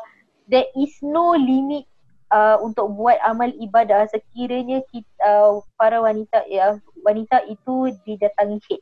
there 0.50 0.66
is 0.74 0.98
no 1.02 1.34
limit 1.38 1.86
uh, 2.32 2.56
untuk 2.60 2.92
buat 2.94 3.16
amal 3.24 3.52
ibadah 3.58 4.08
sekiranya 4.08 4.84
kita, 4.92 5.08
uh, 5.24 5.60
para 5.76 6.00
wanita 6.00 6.44
ya 6.48 6.76
wanita 7.04 7.44
itu 7.48 7.92
didatangi 8.04 8.58
syed. 8.64 8.80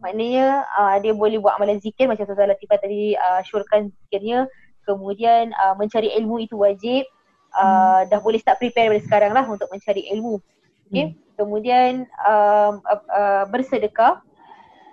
Maknanya 0.00 0.64
uh, 0.74 0.96
dia 1.02 1.12
boleh 1.12 1.36
buat 1.36 1.60
amalan 1.60 1.76
zikir 1.78 2.08
macam 2.08 2.24
Tuan 2.24 2.48
Latifah 2.48 2.80
tadi 2.80 3.14
uh, 3.14 3.40
syurkan 3.44 3.92
zikirnya 4.04 4.48
kemudian 4.88 5.52
uh, 5.60 5.76
mencari 5.76 6.08
ilmu 6.16 6.40
itu 6.40 6.56
wajib 6.56 7.04
uh, 7.52 8.02
hmm. 8.02 8.08
dah 8.08 8.20
boleh 8.24 8.40
start 8.40 8.56
prepare 8.56 8.88
dari 8.90 9.04
sekarang 9.04 9.36
lah 9.36 9.44
untuk 9.44 9.68
mencari 9.68 10.08
ilmu. 10.16 10.40
Okay. 10.88 11.12
Hmm. 11.12 11.16
Kemudian 11.36 12.04
um, 12.24 12.84
uh, 12.84 13.00
uh, 13.12 13.44
bersedekah 13.48 14.20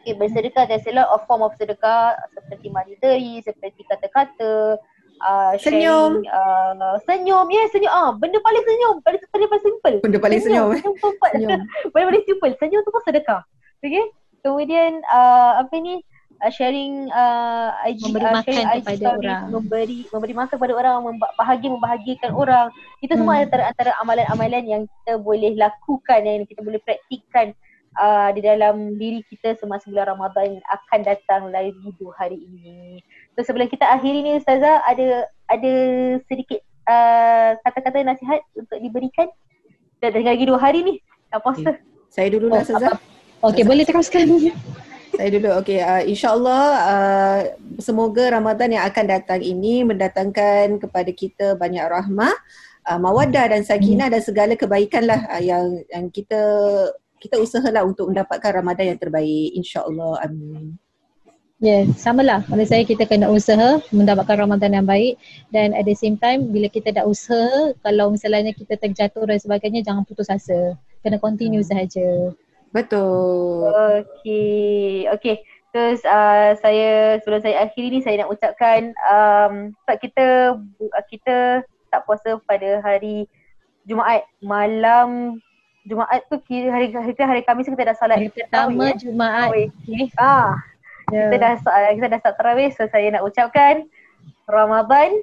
Okay, 0.08 0.16
bersedekah 0.16 0.64
there's 0.72 0.88
a 0.88 0.96
lot 0.96 1.12
of 1.12 1.28
form 1.28 1.44
of 1.44 1.52
sedekah 1.60 2.16
seperti 2.32 2.72
monetary, 2.72 3.44
seperti 3.44 3.84
kata-kata, 3.92 4.80
uh, 5.22 5.54
senyum. 5.58 6.22
uh, 6.28 6.98
senyum, 7.06 7.46
ya 7.50 7.58
yeah, 7.58 7.68
senyum. 7.74 7.92
Ah, 7.92 8.12
benda 8.14 8.40
paling 8.42 8.64
senyum, 8.64 8.96
paling 9.02 9.22
paling, 9.32 9.50
paling 9.50 9.64
simple. 9.66 9.96
Benda 10.04 10.20
paling 10.22 10.42
senyum. 10.42 10.70
Senyum, 10.78 10.96
senyum, 10.98 11.16
senyum. 11.34 11.60
paling 11.94 12.08
paling 12.10 12.24
simple. 12.26 12.52
Senyum 12.62 12.82
tu 12.86 12.92
pun 12.94 13.02
sedekah. 13.06 13.42
Okay. 13.82 14.06
Kemudian 14.46 15.02
uh, 15.10 15.62
apa 15.62 15.76
ni? 15.80 16.02
Uh, 16.38 16.54
sharing 16.54 17.10
uh, 17.10 17.74
IG, 17.90 18.14
memberi 18.14 18.30
uh, 18.30 18.34
makan 18.38 18.54
IG 18.54 18.86
kepada 18.86 18.94
story, 18.94 19.26
orang 19.26 19.42
memberi 19.50 20.00
memberi 20.06 20.34
makan 20.38 20.54
kepada 20.54 20.74
orang 20.78 20.96
membahagia 21.02 21.70
membahagiakan 21.74 22.30
orang 22.38 22.68
itu 23.02 23.10
hmm. 23.10 23.26
semua 23.26 23.42
antara 23.42 23.64
antara 23.74 23.92
amalan-amalan 24.06 24.64
yang 24.70 24.84
kita 24.86 25.18
boleh 25.18 25.58
lakukan 25.58 26.22
yang 26.22 26.46
kita 26.46 26.62
boleh 26.62 26.78
praktikkan 26.86 27.58
uh, 27.98 28.30
di 28.32 28.42
dalam 28.46 28.96
diri 28.96 29.26
kita 29.28 29.58
semasa 29.58 29.90
bulan 29.90 30.14
Ramadan 30.14 30.62
akan 30.70 31.00
datang 31.02 31.50
lagi 31.50 31.90
dua 31.98 32.14
hari 32.16 32.38
ini. 32.38 33.02
So 33.38 33.46
sebelum 33.46 33.70
kita 33.70 33.86
akhiri 33.86 34.26
ni 34.26 34.32
Ustazah 34.42 34.82
ada 34.82 35.30
ada 35.46 35.74
sedikit 36.26 36.58
uh, 36.90 37.54
kata-kata 37.62 38.02
nasihat 38.02 38.42
untuk 38.58 38.82
diberikan 38.82 39.30
dan 40.02 40.10
tinggal 40.10 40.34
lagi 40.34 40.50
dua 40.50 40.58
hari 40.58 40.80
ni 40.82 40.94
tak 41.30 41.46
puasa. 41.46 41.78
Okay. 41.78 42.10
Saya 42.10 42.28
dulu 42.34 42.50
lah 42.50 42.66
Ustazah. 42.66 42.98
Okey 43.46 43.62
boleh 43.62 43.86
teruskan. 43.86 44.26
Saya 45.14 45.30
dulu 45.30 45.54
okey 45.62 45.86
uh, 45.86 46.02
insyaallah 46.02 46.64
uh, 46.82 47.40
semoga 47.78 48.34
Ramadan 48.34 48.74
yang 48.74 48.90
akan 48.90 49.06
datang 49.06 49.46
ini 49.46 49.86
mendatangkan 49.86 50.82
kepada 50.82 51.12
kita 51.14 51.54
banyak 51.54 51.86
rahmah 51.86 52.34
uh, 52.90 52.98
mawaddah 52.98 53.54
dan 53.54 53.62
sakinah 53.62 54.10
hmm. 54.10 54.14
dan 54.18 54.22
segala 54.26 54.58
kebaikan 54.58 55.06
lah 55.06 55.30
uh, 55.30 55.42
yang 55.46 55.78
yang 55.94 56.10
kita 56.10 56.42
kita 57.22 57.38
usahalah 57.38 57.86
untuk 57.86 58.10
mendapatkan 58.10 58.50
Ramadan 58.50 58.98
yang 58.98 59.00
terbaik 59.02 59.54
insya-Allah 59.54 60.26
amin. 60.26 60.74
Ya, 61.58 61.82
yeah, 61.82 61.90
samalah. 61.98 62.46
Pada 62.46 62.62
saya 62.70 62.86
kita 62.86 63.10
kena 63.10 63.34
usaha 63.34 63.82
mendapatkan 63.90 64.46
Ramadan 64.46 64.78
yang 64.78 64.86
baik 64.86 65.18
dan 65.50 65.74
at 65.74 65.90
the 65.90 65.98
same 65.98 66.14
time 66.14 66.54
bila 66.54 66.70
kita 66.70 66.94
dah 66.94 67.02
usaha 67.02 67.74
kalau 67.82 68.14
misalnya 68.14 68.54
kita 68.54 68.78
terjatuh 68.78 69.26
dan 69.26 69.42
sebagainya 69.42 69.82
jangan 69.82 70.06
putus 70.06 70.30
asa. 70.30 70.78
Kena 71.02 71.18
continue 71.18 71.66
hmm. 71.66 71.70
sahaja. 71.74 72.30
Betul. 72.70 73.74
Okey. 73.74 75.10
Okey. 75.18 75.42
Terus 75.74 76.06
uh, 76.06 76.54
saya 76.62 77.18
sebelum 77.26 77.42
saya 77.42 77.66
akhiri 77.66 77.90
ni 77.90 78.00
saya 78.06 78.22
nak 78.22 78.38
ucapkan 78.38 78.94
um, 79.10 79.74
kita 79.98 80.62
kita 81.10 81.66
tak 81.90 82.06
puasa 82.06 82.38
pada 82.46 82.86
hari 82.86 83.26
Jumaat 83.90 84.30
malam 84.46 85.42
Jumaat 85.90 86.22
tu 86.30 86.38
kira 86.46 86.70
hari 86.70 86.94
hari, 86.94 87.18
hari 87.18 87.42
Khamis 87.42 87.66
kita 87.66 87.82
dah 87.82 87.98
salat 87.98 88.22
hari 88.22 88.30
pertama 88.30 88.94
ya? 88.94 89.10
Jumaat. 89.10 89.50
Okay. 89.58 90.06
Ah. 90.22 90.54
Yeah. 91.08 91.32
Kita 91.32 91.36
dah 91.40 91.54
kita 91.96 92.08
dah 92.12 92.20
start 92.20 92.36
tarawih 92.36 92.70
so 92.76 92.84
saya 92.92 93.08
nak 93.16 93.24
ucapkan 93.24 93.88
Ramadan 94.48 95.16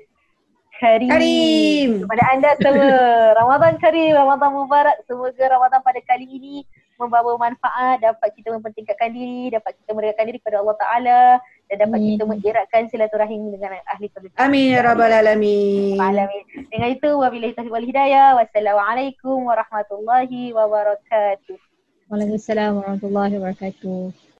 Karim. 0.80 1.10
Karim. 1.10 1.90
Kepada 2.02 2.24
anda 2.34 2.50
semua. 2.58 2.98
Ramadan 3.40 3.74
Karim, 3.78 4.12
Ramadan 4.16 4.50
Mubarak. 4.58 4.96
Semoga 5.06 5.44
Ramadan 5.46 5.80
pada 5.86 6.00
kali 6.02 6.26
ini 6.26 6.54
membawa 6.98 7.34
manfaat, 7.38 8.02
dapat 8.02 8.30
kita 8.38 8.54
mempertingkatkan 8.54 9.10
diri, 9.10 9.50
dapat 9.50 9.74
kita 9.82 9.90
merdekakan 9.94 10.26
diri 10.30 10.38
kepada 10.38 10.62
Allah 10.62 10.76
Ta'ala 10.78 11.22
dan 11.66 11.76
dapat 11.82 11.98
Amin. 11.98 12.10
kita 12.14 12.24
mengeratkan 12.26 12.82
silaturahim 12.86 13.50
dengan 13.50 13.82
ahli 13.90 14.06
kebenaran. 14.10 14.38
Amin 14.38 14.74
ya 14.74 14.80
rabbal 14.82 15.10
alamin. 15.10 15.98
Alamin. 15.98 16.44
Dengan 16.70 16.88
itu 16.94 17.08
wabillahi 17.18 17.54
taufiq 17.54 17.74
wal 17.74 17.86
hidayah. 17.86 18.38
Wassalamualaikum 18.38 19.46
warahmatullahi 19.46 20.54
wabarakatuh. 20.54 21.58
Waalaikumsalam 22.10 22.78
warahmatullahi 22.78 23.34
wabarakatuh. 23.42 24.33